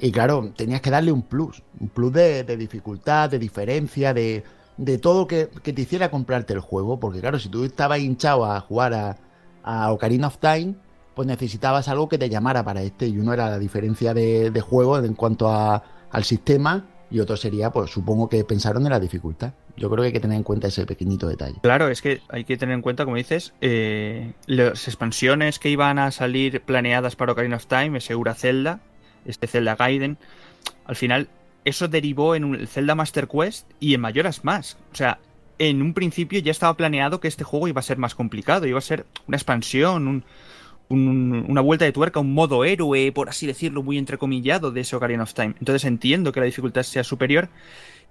[0.00, 4.42] Y claro, tenías que darle un plus, un plus de, dificultad, de diferencia, de,
[4.76, 8.44] de todo que, que, te hiciera comprarte el juego, porque claro, si tú estabas hinchado
[8.44, 9.16] a jugar a,
[9.62, 10.74] a Ocarina of Time,
[11.14, 14.60] pues necesitabas algo que te llamara para este, y uno era la diferencia de, de
[14.60, 18.98] juego en cuanto a, al sistema, y otro sería, pues supongo que pensaron en la
[18.98, 19.52] dificultad.
[19.76, 21.56] Yo creo que hay que tener en cuenta ese pequeñito detalle.
[21.62, 25.98] Claro, es que hay que tener en cuenta, como dices, eh, las expansiones que iban
[25.98, 28.80] a salir planeadas para Ocarina of Time, ese Ura Zelda,
[29.24, 30.18] este Zelda Gaiden,
[30.84, 31.28] al final
[31.64, 34.76] eso derivó en el Zelda Master Quest y en Mayoras más.
[34.92, 35.18] O sea,
[35.58, 38.78] en un principio ya estaba planeado que este juego iba a ser más complicado, iba
[38.78, 40.24] a ser una expansión,
[40.88, 45.22] una vuelta de tuerca, un modo héroe, por así decirlo, muy entrecomillado de ese Ocarina
[45.22, 45.54] of Time.
[45.58, 47.48] Entonces entiendo que la dificultad sea superior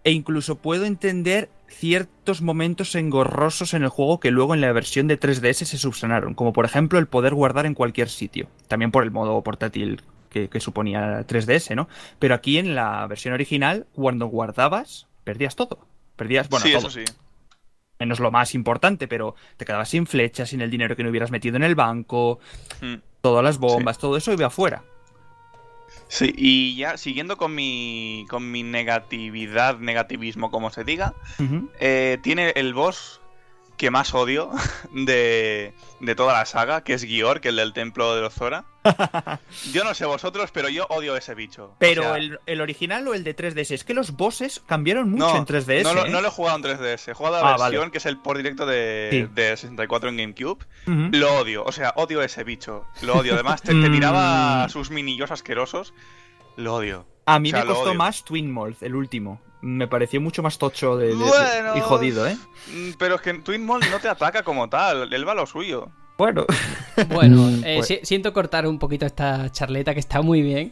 [0.03, 5.07] e incluso puedo entender ciertos momentos engorrosos en el juego que luego en la versión
[5.07, 9.03] de 3DS se subsanaron, como por ejemplo el poder guardar en cualquier sitio, también por
[9.03, 10.01] el modo portátil
[10.31, 11.87] que, suponía 3DS, ¿no?
[12.19, 15.85] Pero aquí en la versión original, cuando guardabas, perdías todo.
[16.15, 16.87] Perdías, bueno, sí, todo.
[16.87, 17.05] Eso sí.
[17.99, 21.31] Menos lo más importante, pero te quedabas sin flechas, sin el dinero que no hubieras
[21.31, 22.39] metido en el banco,
[22.81, 22.95] hmm.
[23.21, 24.83] todas las bombas, todo eso iba afuera.
[26.07, 31.13] Sí, y ya siguiendo con mi, con mi negatividad, negativismo, como se diga,
[31.79, 33.21] eh, tiene el boss
[33.77, 34.51] que más odio
[34.93, 38.65] de, de toda la saga, que es Gior, que el del templo de Ozora.
[39.71, 41.75] Yo no sé vosotros, pero yo odio ese bicho.
[41.79, 45.83] Pero el, original o el de 3DS, es que los bosses cambiaron mucho en 3DS.
[45.83, 46.09] No, ¿eh?
[46.09, 48.37] no, lo he jugado en 3DS, he jugado la ah, versión que es el por
[48.37, 50.65] directo de, 64 en GameCube.
[50.85, 52.85] Lo odio, o sea, odio ese bicho.
[53.01, 53.33] Lo odio.
[53.33, 53.91] Además, te, mm.
[53.91, 55.93] tiraba sus minillos asquerosos.
[56.57, 57.05] Lo odio.
[57.25, 61.13] A mí me costó más Twin Mold, el último me pareció mucho más tocho de,
[61.13, 62.35] y jodido, ¿eh?
[62.73, 65.45] Mm, pero es que Twin Mold no te ataca como tal, él va a lo
[65.45, 65.91] suyo.
[66.21, 66.45] Bueno.
[67.09, 70.71] Bueno, eh, pues- siento cortar un poquito esta charleta que está muy bien,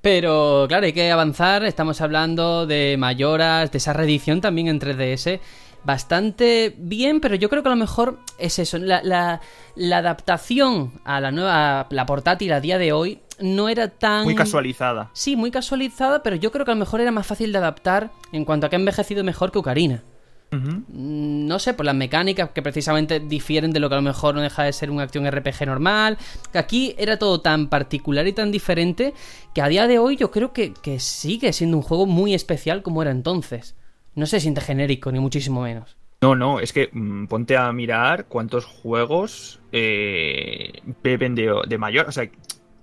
[0.00, 5.38] pero claro, hay que avanzar, estamos hablando de mayoras, de esa reedición también en 3DS,
[5.84, 9.42] bastante bien, pero yo creo que a lo mejor es eso, la, la,
[9.74, 14.24] la adaptación a la nueva, la portátil a día de hoy no era tan...
[14.24, 15.10] Muy casualizada.
[15.12, 18.12] Sí, muy casualizada, pero yo creo que a lo mejor era más fácil de adaptar
[18.32, 20.02] en cuanto a que ha envejecido mejor que Ocarina.
[20.50, 24.40] No sé, por las mecánicas que precisamente difieren de lo que a lo mejor no
[24.40, 26.18] deja de ser una acción RPG normal.
[26.52, 29.12] Que aquí era todo tan particular y tan diferente
[29.54, 33.02] que a día de hoy yo creo que, sigue siendo un juego muy especial como
[33.02, 33.76] era entonces.
[34.14, 35.96] No se siente genérico, ni muchísimo menos.
[36.22, 42.08] No, no, es que mm, ponte a mirar cuántos juegos eh, beben de, de mayor.
[42.08, 42.30] O sea,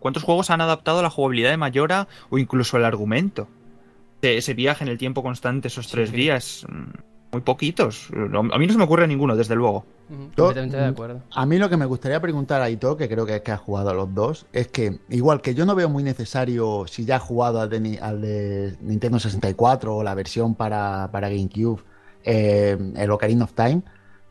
[0.04, 3.48] ¿Cuántos juegos han adaptado la jugabilidad de Mayora o incluso el argumento?
[4.22, 6.66] ese viaje en el tiempo constante, esos tres días.
[7.34, 8.08] Muy poquitos.
[8.14, 9.86] A mí no se me ocurre ninguno, desde luego.
[10.36, 11.22] Completamente de acuerdo.
[11.32, 13.58] A mí lo que me gustaría preguntar a Ito, que creo que es que ha
[13.58, 17.18] jugado a los dos, es que, igual que yo no veo muy necesario, si ya
[17.18, 21.82] ha jugado al de, Nintendo 64 o la versión para, GameCube,
[22.24, 23.82] eh, el Ocarina of Time,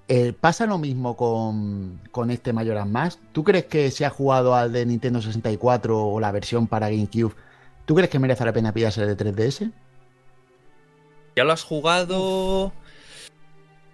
[0.08, 3.18] eh, ¿Pasa lo mismo con, con este Majora's Mask?
[3.32, 7.34] ¿Tú crees que si ha jugado al de Nintendo 64 o la versión para GameCube,
[7.86, 9.72] ¿tú crees que merece la pena pillarse el de 3DS?
[11.34, 12.72] ¿Ya lo has jugado?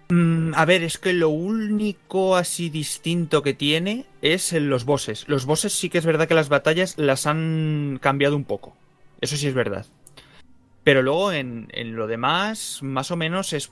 [0.09, 5.27] Mm, a ver, es que lo único así distinto que tiene es en los bosses.
[5.27, 8.75] Los bosses sí que es verdad que las batallas las han cambiado un poco.
[9.21, 9.85] Eso sí es verdad.
[10.83, 13.71] Pero luego en, en lo demás, más o menos es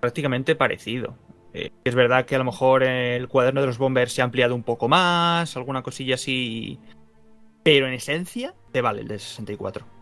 [0.00, 1.16] prácticamente parecido.
[1.54, 4.54] Eh, es verdad que a lo mejor el cuaderno de los bombers se ha ampliado
[4.54, 6.78] un poco más, alguna cosilla así.
[7.62, 10.01] Pero en esencia, te vale el de 64.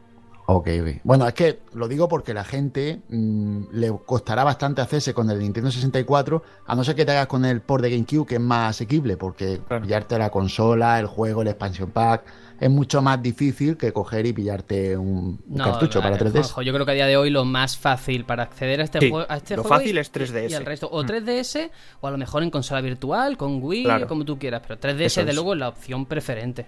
[0.52, 0.88] Ok, ok.
[1.04, 5.38] Bueno, es que lo digo porque la gente mmm, le costará bastante hacerse con el
[5.38, 8.40] Nintendo 64, a no ser que te hagas con el port de GameCube, que es
[8.40, 9.84] más asequible, porque claro.
[9.84, 12.24] pillarte la consola, el juego, el expansion pack,
[12.58, 16.50] es mucho más difícil que coger y pillarte un no, cartucho vale, para 3DS.
[16.50, 18.98] Ojo, yo creo que a día de hoy lo más fácil para acceder a este,
[18.98, 20.50] sí, juego, a este lo juego fácil y, es 3DS.
[20.50, 21.70] Y al resto, o 3DS,
[22.00, 24.08] o a lo mejor en consola virtual, con Wii, claro.
[24.08, 25.36] como tú quieras, pero 3DS Eso de es.
[25.36, 26.66] luego es la opción preferente.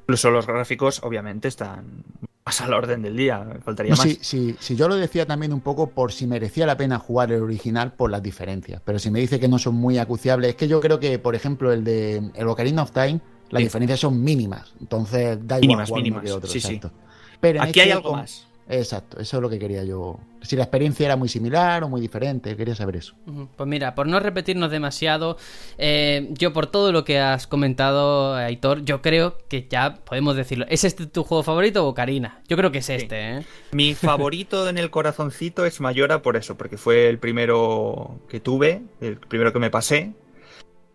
[0.00, 2.02] Incluso los gráficos, obviamente, están
[2.44, 3.46] más al orden del día.
[3.64, 4.06] Faltaría no, más.
[4.06, 7.32] Sí, sí, sí, yo lo decía también un poco por si merecía la pena jugar
[7.32, 8.80] el original por las diferencias.
[8.84, 11.34] Pero si me dice que no son muy acuciables, es que yo creo que, por
[11.34, 13.20] ejemplo, el de el Ocarina of Time,
[13.50, 13.64] las sí.
[13.64, 14.74] diferencias son mínimas.
[14.80, 16.24] Entonces da igual mínimas, mínimas.
[16.24, 16.50] que otro.
[16.50, 16.88] Sí, exacto.
[16.88, 16.94] sí.
[17.40, 18.20] Pero Aquí este hay algo con...
[18.20, 18.46] más.
[18.72, 20.18] Exacto, eso es lo que quería yo.
[20.40, 23.14] Si la experiencia era muy similar o muy diferente, quería saber eso.
[23.54, 25.36] Pues mira, por no repetirnos demasiado,
[25.76, 30.64] eh, yo por todo lo que has comentado, Aitor, yo creo que ya podemos decirlo.
[30.70, 32.40] ¿Es este tu juego favorito o Karina?
[32.48, 33.44] Yo creo que es este, sí.
[33.44, 33.46] ¿eh?
[33.72, 38.80] Mi favorito en el corazoncito es Mayora por eso, porque fue el primero que tuve,
[39.02, 40.12] el primero que me pasé.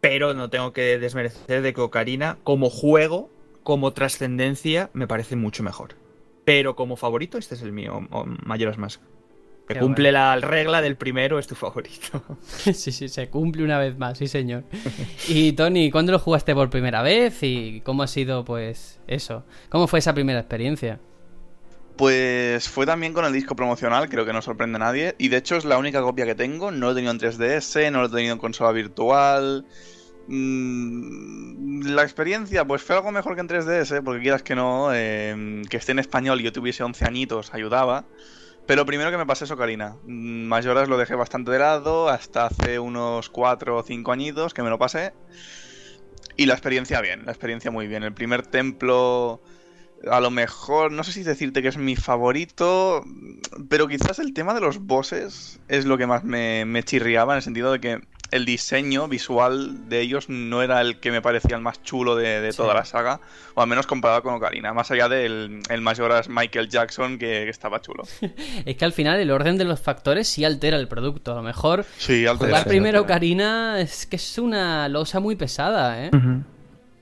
[0.02, 3.30] Pero no tengo que desmerecer de que Ocarina, como juego,
[3.62, 6.07] como trascendencia, me parece mucho mejor.
[6.48, 8.08] Pero como favorito, este es el mío,
[8.46, 9.02] Mayoras Mask.
[9.68, 10.20] Que Qué cumple bueno.
[10.20, 12.24] la regla del primero, es tu favorito.
[12.48, 14.64] sí, sí, se cumple una vez más, sí, señor.
[15.28, 17.40] y Tony, ¿cuándo lo jugaste por primera vez?
[17.42, 19.44] ¿Y cómo ha sido, pues, eso?
[19.68, 21.02] ¿Cómo fue esa primera experiencia?
[21.98, 25.16] Pues fue también con el disco promocional, creo que no sorprende a nadie.
[25.18, 26.72] Y de hecho es la única copia que tengo.
[26.72, 29.66] No lo he tenido en 3DS, no lo he tenido en consola virtual.
[30.28, 35.64] Mm, la experiencia, pues fue algo mejor que en 3DS, porque quieras que no, eh,
[35.70, 38.06] que esté en español y yo tuviese 11 añitos ayudaba.
[38.66, 39.96] Pero primero que me pasé eso, Karina.
[40.06, 44.70] Mayoras lo dejé bastante de lado, hasta hace unos 4 o 5 añitos que me
[44.70, 45.14] lo pasé.
[46.36, 48.04] Y la experiencia bien, la experiencia muy bien.
[48.04, 49.42] El primer templo,
[50.12, 53.06] a lo mejor, no sé si decirte que es mi favorito,
[53.70, 57.44] pero quizás el tema de los bosses es lo que más me chirriaba, en el
[57.44, 58.02] sentido de que
[58.32, 62.42] el diseño visual de ellos no era el que me parecía el más chulo de,
[62.42, 62.78] de toda sí.
[62.78, 63.20] la saga,
[63.54, 67.50] o al menos comparado con Ocarina, más allá del el Majora's Michael Jackson que, que,
[67.50, 68.04] estaba chulo.
[68.66, 71.44] es que al final el orden de los factores sí altera el producto, a lo
[71.44, 73.16] mejor sí, altera, jugar sí, primero altera.
[73.16, 76.10] Ocarina es que es una losa muy pesada, ¿eh?
[76.14, 76.44] Uh -huh.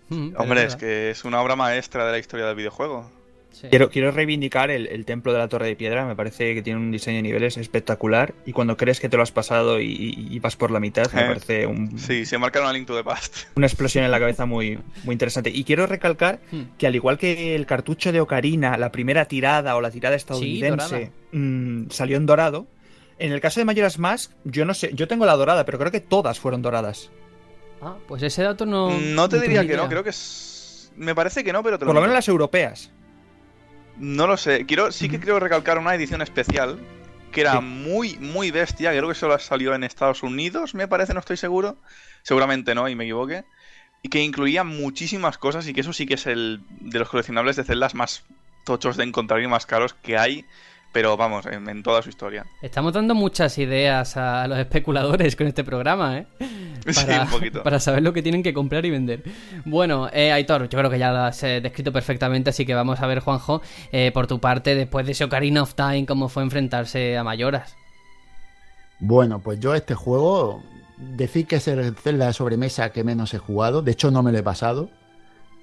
[0.10, 3.15] mm, Hombre, es que es una obra maestra de la historia del videojuego.
[3.56, 3.68] Sí.
[3.70, 6.78] Quiero, quiero, reivindicar el, el, templo de la Torre de Piedra, me parece que tiene
[6.78, 10.40] un diseño de niveles espectacular y cuando crees que te lo has pasado y, y
[10.40, 11.98] vas por la mitad, eh, me parece un...
[11.98, 13.48] Sí, se marca una Link to the Past.
[13.56, 15.52] Una explosión en la cabeza muy, muy interesante.
[15.52, 16.62] Y quiero recalcar hmm.
[16.78, 21.06] que al igual que el cartucho de Ocarina, la primera tirada o la tirada estadounidense
[21.06, 22.68] sí, mmm, salió en dorado,
[23.20, 25.92] en el caso de Majora's Mask, yo no sé, yo tengo la dorada, pero creo
[25.92, 27.10] que todas fueron doradas.
[27.82, 28.90] Ah, pues ese dato no...
[29.00, 30.92] No te diría que no, creo que es...
[30.98, 32.92] Me parece que no, pero te Por lo menos las europeas.
[33.98, 34.66] No lo sé.
[34.66, 36.80] Quiero, sí que quiero recalcar una edición especial
[37.32, 37.66] que era sí.
[37.66, 38.92] muy, muy bestia.
[38.92, 41.78] Creo que solo salió en Estados Unidos, me parece, no estoy seguro.
[42.24, 43.44] Seguramente no, y me equivoqué.
[44.02, 47.56] Y que incluía muchísimas cosas y que eso sí que es el de los coleccionables
[47.56, 48.24] de celdas más
[48.64, 50.46] tochos de encontrar y más caros que hay
[50.96, 52.46] pero vamos, en, en, toda su historia.
[52.62, 56.28] Estamos dando muchas ideas a los especuladores con este programa, ¿eh?
[56.86, 57.64] Para, sí, un poquito.
[57.64, 59.22] Para saber lo que tienen que comprar y vender.
[59.66, 63.02] Bueno, eh, Aitor, yo creo que ya lo has eh, descrito perfectamente, así que vamos
[63.02, 63.62] a ver, Juanjo,
[63.92, 67.76] eh, por tu parte, después de ese Ocarina of Time, cómo fue enfrentarse a Mayoras.
[69.00, 70.64] Bueno, pues yo este juego,
[70.98, 74.32] decir que es el Zelda de sobremesa que menos he jugado, de hecho no me
[74.32, 74.90] lo he pasado,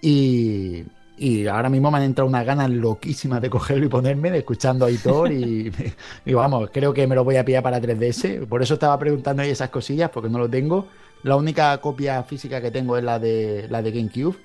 [0.03, 0.85] y
[1.17, 4.87] y ahora mismo me han entrado unas ganas loquísimas de cogerlo y ponerme, de escuchando
[4.87, 5.71] a Hitor y,
[6.25, 8.47] y, vamos, creo que me lo voy a pillar para 3DS.
[8.47, 10.87] Por eso estaba preguntando ahí esas cosillas, porque no lo tengo.
[11.23, 14.37] La única copia física que tengo es la de, la de GameCube.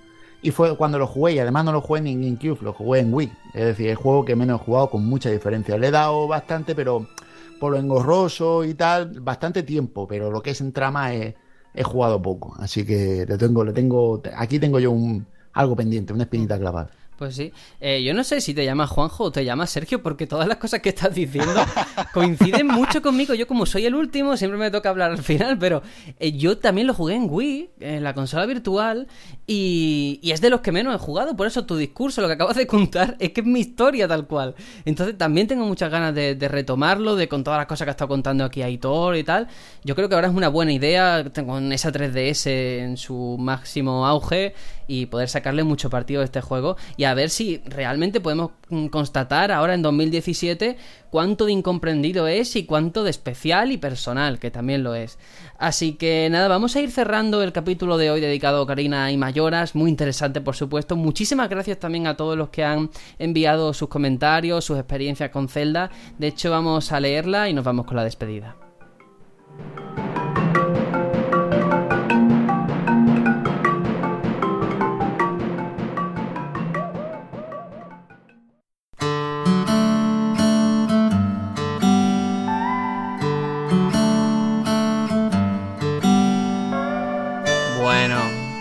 [0.42, 3.00] Y fue cuando lo jugué, y además no lo jugué ni en GameCube, lo jugué
[3.00, 3.32] en Wii.
[3.54, 5.78] Es decir, el juego que menos he jugado con mucha diferencia.
[5.78, 7.08] Le he dado bastante, pero
[7.60, 11.36] por lo engorroso y tal, bastante tiempo, pero lo que es en trama he,
[11.74, 12.56] he jugado poco.
[12.60, 15.26] Así que le tengo, le tengo, aquí tengo yo un
[15.60, 16.90] algo pendiente, una espinita clavada.
[17.18, 17.52] Pues sí.
[17.82, 20.58] Eh, yo no sé si te llamas Juanjo o te llamas Sergio, porque todas las
[20.58, 21.66] cosas que estás diciendo
[22.14, 23.34] coinciden mucho conmigo.
[23.34, 25.82] Yo, como soy el último, siempre me toca hablar al final, pero
[26.20, 29.08] eh, yo también lo jugué en Wii, en la consola virtual,
[29.48, 31.36] y, y, es de los que menos he jugado.
[31.36, 34.28] Por eso tu discurso, lo que acabas de contar, es que es mi historia tal
[34.28, 34.54] cual.
[34.86, 37.92] Entonces también tengo muchas ganas de, de retomarlo, de con todas las cosas que ha
[37.92, 39.48] estado contando aquí Aitor y tal.
[39.84, 44.54] Yo creo que ahora es una buena idea con esa 3DS en su máximo auge
[44.88, 46.78] y poder sacarle mucho partido a este juego.
[46.96, 50.78] Y a ver si realmente podemos mm, constatar ahora en 2017
[51.10, 55.18] cuánto de incomprendido es y cuánto de especial y personal, que también lo es.
[55.58, 59.18] Así que nada, vamos a ir cerrando el capítulo de hoy dedicado a Karina y
[59.18, 60.96] Mayoras, muy interesante por supuesto.
[60.96, 62.90] Muchísimas gracias también a todos los que han
[63.20, 65.90] enviado sus comentarios, sus experiencias con Zelda.
[66.18, 68.56] De hecho, vamos a leerla y nos vamos con la despedida.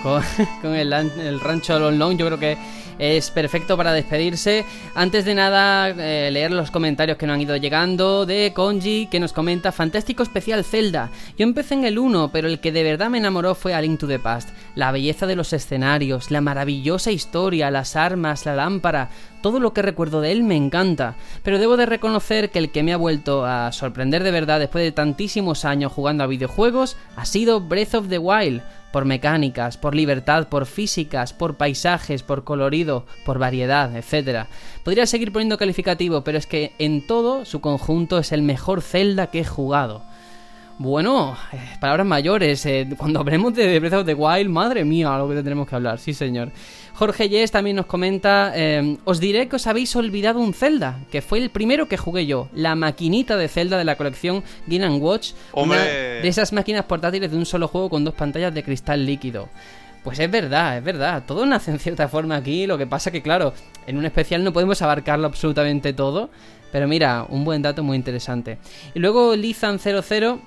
[0.62, 2.56] con el, rancho Long, yo creo que
[2.98, 4.64] es perfecto para despedirse.
[4.94, 9.18] Antes de nada, eh, leer los comentarios que nos han ido llegando de Konji, que
[9.18, 11.10] nos comenta, fantástico especial Zelda.
[11.36, 13.98] Yo empecé en el 1, pero el que de verdad me enamoró fue A Link
[13.98, 14.50] to the Past.
[14.76, 19.10] La belleza de los escenarios, la maravillosa historia, las armas, la lámpara,
[19.42, 21.16] todo lo que recuerdo de él me encanta.
[21.42, 24.84] Pero debo de reconocer que el que me ha vuelto a sorprender de verdad después
[24.84, 28.62] de tantísimos años jugando a videojuegos ha sido Breath of the Wild
[28.96, 34.46] por mecánicas, por libertad, por físicas, por paisajes, por colorido, por variedad, etc.
[34.84, 39.26] Podría seguir poniendo calificativo, pero es que en todo su conjunto es el mejor Zelda
[39.26, 40.02] que he jugado.
[40.78, 42.64] Bueno, eh, palabras mayores.
[42.64, 45.98] Eh, cuando hablemos de Breath of the Wild, madre mía, lo que tendremos que hablar,
[45.98, 46.50] sí señor.
[46.96, 51.20] Jorge Yes también nos comenta, eh, os diré que os habéis olvidado un Zelda, que
[51.20, 55.32] fue el primero que jugué yo, la maquinita de Zelda de la colección Game Watch,
[55.52, 59.50] una de esas máquinas portátiles de un solo juego con dos pantallas de cristal líquido.
[60.04, 63.20] Pues es verdad, es verdad, todo nace en cierta forma aquí, lo que pasa que
[63.20, 63.52] claro,
[63.86, 66.30] en un especial no podemos abarcarlo absolutamente todo,
[66.72, 68.56] pero mira, un buen dato muy interesante.
[68.94, 70.38] Y luego Lizan00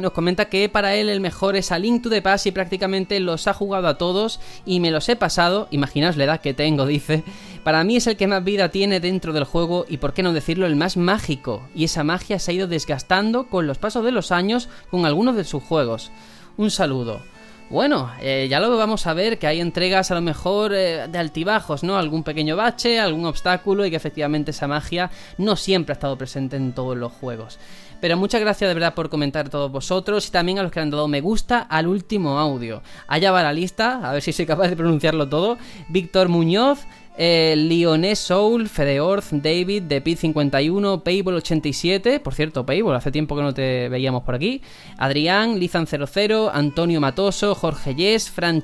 [0.00, 3.46] nos comenta que para él el mejor es a to the Past y prácticamente los
[3.46, 7.22] ha jugado a todos y me los he pasado, imaginaos la edad que tengo, dice.
[7.64, 10.32] Para mí es el que más vida tiene dentro del juego y por qué no
[10.32, 14.12] decirlo el más mágico, y esa magia se ha ido desgastando con los pasos de
[14.12, 16.10] los años con algunos de sus juegos.
[16.56, 17.22] Un saludo.
[17.70, 21.18] Bueno, eh, ya lo vamos a ver, que hay entregas a lo mejor eh, de
[21.18, 21.96] altibajos, ¿no?
[21.96, 25.08] Algún pequeño bache, algún obstáculo y que efectivamente esa magia
[25.38, 27.60] no siempre ha estado presente en todos los juegos.
[28.00, 30.80] Pero muchas gracias de verdad por comentar a todos vosotros y también a los que
[30.80, 32.82] han dado me gusta al último audio.
[33.06, 35.58] Allá va la lista, a ver si soy capaz de pronunciarlo todo.
[35.88, 36.86] Víctor Muñoz,
[37.22, 43.36] eh, Lionel Soul, Fedeorth, David, The Pit 51, Payball 87, por cierto, Payball, hace tiempo
[43.36, 44.62] que no te veíamos por aquí,
[44.96, 48.62] Adrián, Lizan 00, Antonio Matoso, Jorge Yes, Fran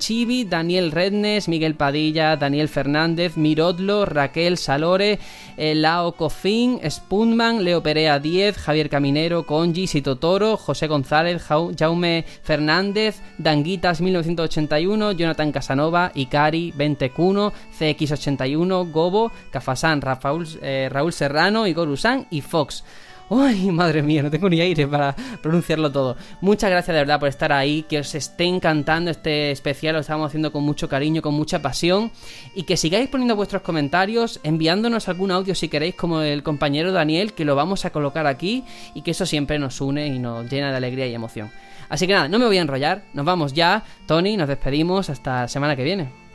[0.49, 5.19] Daniel Rednes, Miguel Padilla, Daniel Fernández, Mirodlo, Raquel Salore,
[5.59, 12.25] eh, Lao Cofín, Spoonman, Leo Perea 10, Javier Caminero, Conji, Sito Toro, José González, Jaume
[12.43, 21.89] Fernández, Danguitas 1981, Jonathan Casanova, Ikari, 21, CX81, Gobo, Cafasán, Rafaul, eh, Raúl Serrano, Igor
[21.89, 22.85] Usán y Fox.
[23.29, 24.23] ¡Ay, madre mía!
[24.23, 26.17] No tengo ni aire para pronunciarlo todo.
[26.41, 30.29] Muchas gracias de verdad por estar ahí, que os esté encantando este especial, lo estamos
[30.29, 32.13] haciendo con mucho cariño, con mucha pasión,
[32.55, 37.33] y que sigáis poniendo vuestros comentarios, enviándonos algún audio si queréis, como el compañero Daniel,
[37.33, 38.65] que lo vamos a colocar aquí,
[38.95, 41.51] y que eso siempre nos une y nos llena de alegría y emoción.
[41.89, 45.43] Así que nada, no me voy a enrollar, nos vamos ya, Tony, nos despedimos hasta
[45.43, 46.26] la semana que viene.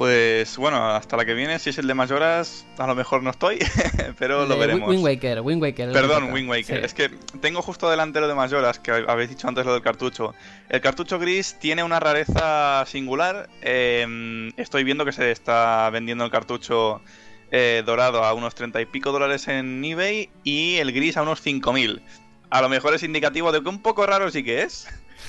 [0.00, 3.28] Pues bueno, hasta la que viene, si es el de Mayoras, a lo mejor no
[3.28, 3.58] estoy,
[4.18, 4.88] pero lo veremos.
[4.88, 5.92] Wind Waker, Wind Waker.
[5.92, 6.82] Perdón, Wind Waker.
[6.82, 7.10] Es que
[7.42, 10.34] tengo justo delantero de Mayoras, que habéis dicho antes lo del cartucho.
[10.70, 13.50] El cartucho gris tiene una rareza singular.
[13.60, 17.02] Em, estoy viendo que se está vendiendo el cartucho
[17.50, 21.42] eh, dorado a unos 30 y pico dólares en eBay y el gris a unos
[21.42, 22.00] 5000.
[22.48, 24.88] A lo mejor es indicativo de que un poco raro sí que es.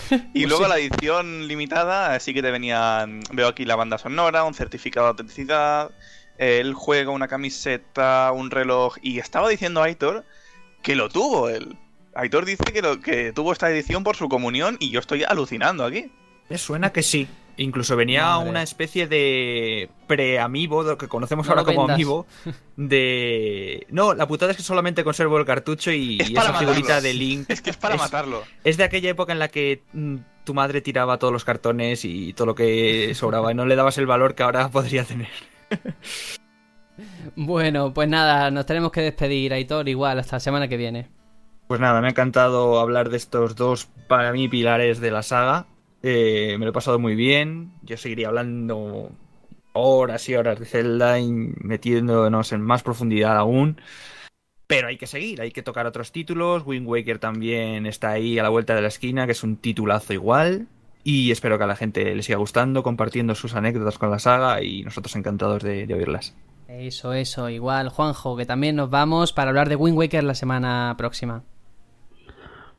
[0.34, 4.54] y luego la edición limitada sí que te venía, veo aquí la banda sonora, un
[4.54, 5.92] certificado de autenticidad,
[6.38, 8.98] el juego, una camiseta, un reloj.
[9.02, 10.26] Y estaba diciendo Aitor
[10.82, 11.78] que lo tuvo él.
[12.14, 15.86] Aitor dice que, lo, que tuvo esta edición por su comunión y yo estoy alucinando
[15.86, 16.12] aquí.
[16.50, 17.28] Me suena que sí.
[17.58, 22.26] Incluso venía una especie de pre-amiibo, lo que conocemos ahora como amiibo,
[22.76, 23.86] de...
[23.90, 27.50] No, la putada es que solamente conservo el cartucho y, esa figurita de Link.
[27.50, 28.44] Es que es para matarlo.
[28.64, 32.34] Es de aquella época en la que mm, tu madre tiraba todos los cartones y
[32.34, 35.30] todo lo que sobraba y no le dabas el valor que ahora podría tener.
[37.36, 41.10] bueno, pues nada, nos tenemos que despedir, Aitor, igual, hasta la semana que viene.
[41.68, 45.68] Pues nada, me ha encantado hablar de estos dos, para mí, pilares de la saga.
[46.04, 47.74] Eh, me lo he pasado muy bien.
[47.84, 49.12] Yo seguiría hablando
[49.74, 53.80] horas y horas de Zelda y metiéndonos en más profundidad aún.
[54.68, 56.64] Pero hay que seguir, hay que tocar otros títulos.
[56.66, 60.14] Wind Waker también está ahí a la vuelta de la esquina, que es un titulazo
[60.14, 60.68] igual.
[61.04, 64.64] Y espero que a la gente le siga gustando, compartiendo sus anécdotas con la saga
[64.64, 66.36] y nosotros encantados de, de oírlas.
[66.68, 70.96] Eso, eso, igual, Juanjo, que también nos vamos para hablar de Wind Waker la semana
[70.98, 71.44] próxima.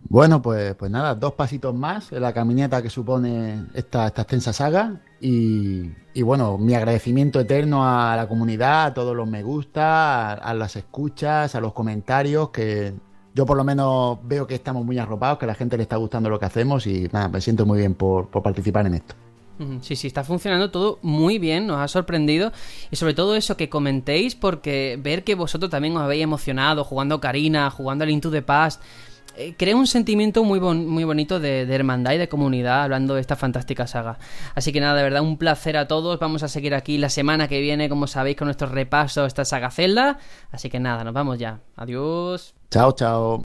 [0.08, 4.52] Bueno, pues, pues nada, dos pasitos más en la camineta que supone esta, esta extensa
[4.52, 5.00] saga.
[5.20, 10.54] Y, y bueno, mi agradecimiento eterno a la comunidad, a todos los me gusta, a,
[10.54, 12.92] las escuchas, a los comentarios, que
[13.34, 15.96] yo por lo menos veo que estamos muy arropados, que a la gente le está
[15.96, 19.14] gustando lo que hacemos y nada, me siento muy bien por, por participar en esto.
[19.80, 22.52] Sí, sí, está funcionando todo muy bien, nos ha sorprendido
[22.90, 27.20] y sobre todo eso que comentéis porque ver que vosotros también os habéis emocionado jugando
[27.20, 28.82] Karina, jugando al Into the Past,
[29.36, 33.20] eh, crea un sentimiento muy, muy bonito de, de hermandad y de comunidad hablando de
[33.20, 34.18] esta fantástica saga.
[34.54, 37.48] Así que nada, de verdad un placer a todos, vamos a seguir aquí la semana
[37.48, 40.18] que viene, como sabéis, con nuestro repaso a esta saga Zelda,
[40.50, 42.54] así que nada, nos vamos ya, adiós.
[42.70, 43.42] Chao, chao.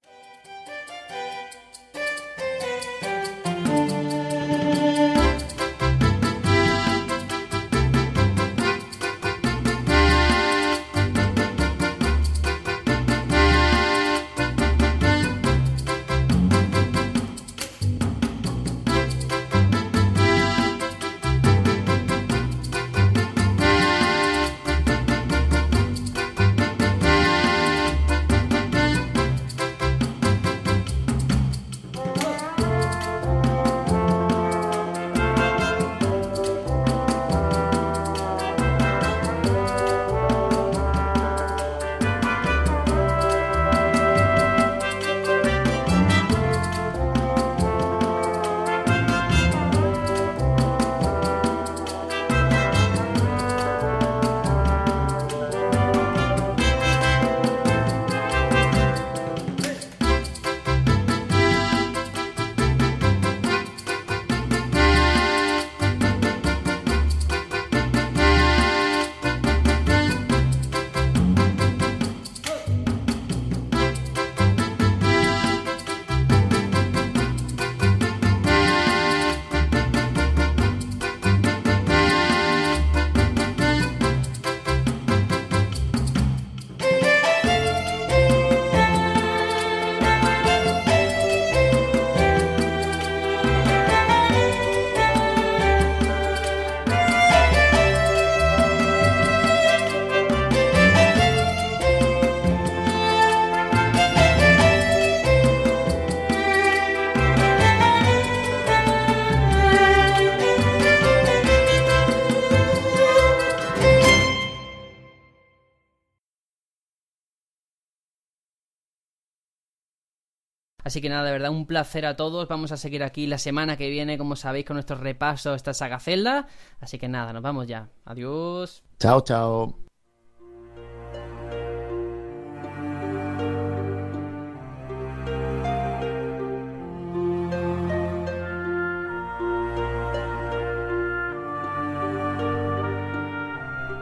[120.88, 122.47] Así que nada, de verdad, un placer a todos.
[122.47, 125.73] Vamos a seguir aquí la semana que viene, como sabéis, con nuestro repaso a esta
[125.73, 126.47] saga Zelda.
[126.80, 127.89] Así que nada, nos vamos ya.
[128.05, 128.85] Adiós.
[128.97, 129.77] Chao, chao.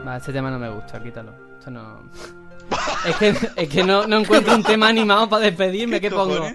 [0.06, 1.32] Va, este tema no me gusta, quítalo.
[1.58, 1.98] Esto no.
[3.08, 6.00] es que, es que no, no encuentro un tema animado para despedirme.
[6.00, 6.46] ¿Qué, ¿Qué pongo?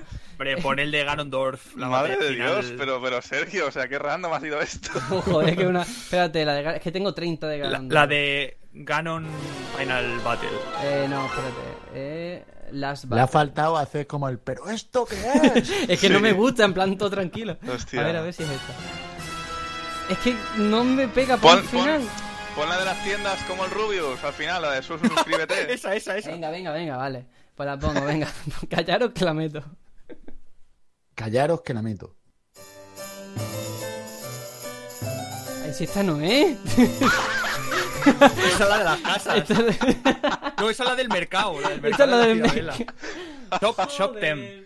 [0.42, 1.76] Hombre, pon el de Ganondorf.
[1.76, 2.62] La Madre de final.
[2.62, 4.90] Dios, pero, pero Sergio, o sea, qué random ha sido esto.
[5.26, 5.84] Joder, que una.
[5.84, 6.78] Espérate, la de...
[6.78, 7.94] Es que tengo 30 de Ganondorf.
[7.94, 9.28] la de Ganon
[9.78, 10.50] Final Battle.
[10.84, 11.54] Eh, no, espérate.
[11.94, 15.16] Eh, Last Le ha faltado hacer como el, pero ¿esto qué
[15.60, 15.70] es?
[15.90, 17.60] Es que no me gusta, en plan todo tranquilo.
[17.72, 18.02] Hostia.
[18.02, 18.74] A ver, a ver si es esta.
[20.10, 22.02] Es que no me pega por el final.
[22.02, 22.10] pon,
[22.56, 25.72] pon la de las tiendas como el Rubius, al final, la de sus suscríbete.
[25.72, 26.32] esa, esa, esa.
[26.32, 27.28] Venga, venga, venga, vale.
[27.56, 28.28] Pues la pongo, venga.
[28.68, 29.64] Callaros que la meto.
[31.22, 32.16] Callaros que la meto.
[35.64, 36.58] Ay, si esta no es.
[36.76, 39.38] Esa es la de las casas.
[39.38, 39.98] Esta es de-
[40.60, 41.62] No, esa es la del mercado.
[41.62, 42.76] La del Esta es mercado la de del Ciudadela.
[43.62, 44.66] Shop, shop them.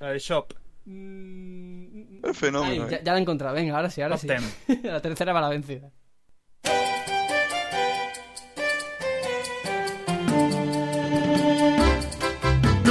[0.00, 0.52] La de Shop.
[0.86, 2.72] Mm, El fenómeno.
[2.84, 2.98] Ay, eh.
[2.98, 4.30] ya, ya la he encontrado, venga, ahora sí, ahora Top
[4.66, 4.80] sí.
[4.82, 5.90] la tercera va la vencida.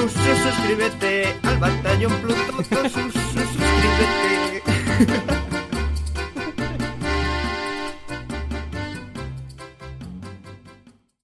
[0.02, 2.64] Tú suscríbete al batallón Pluto.
[2.68, 4.64] Tú suscríbete.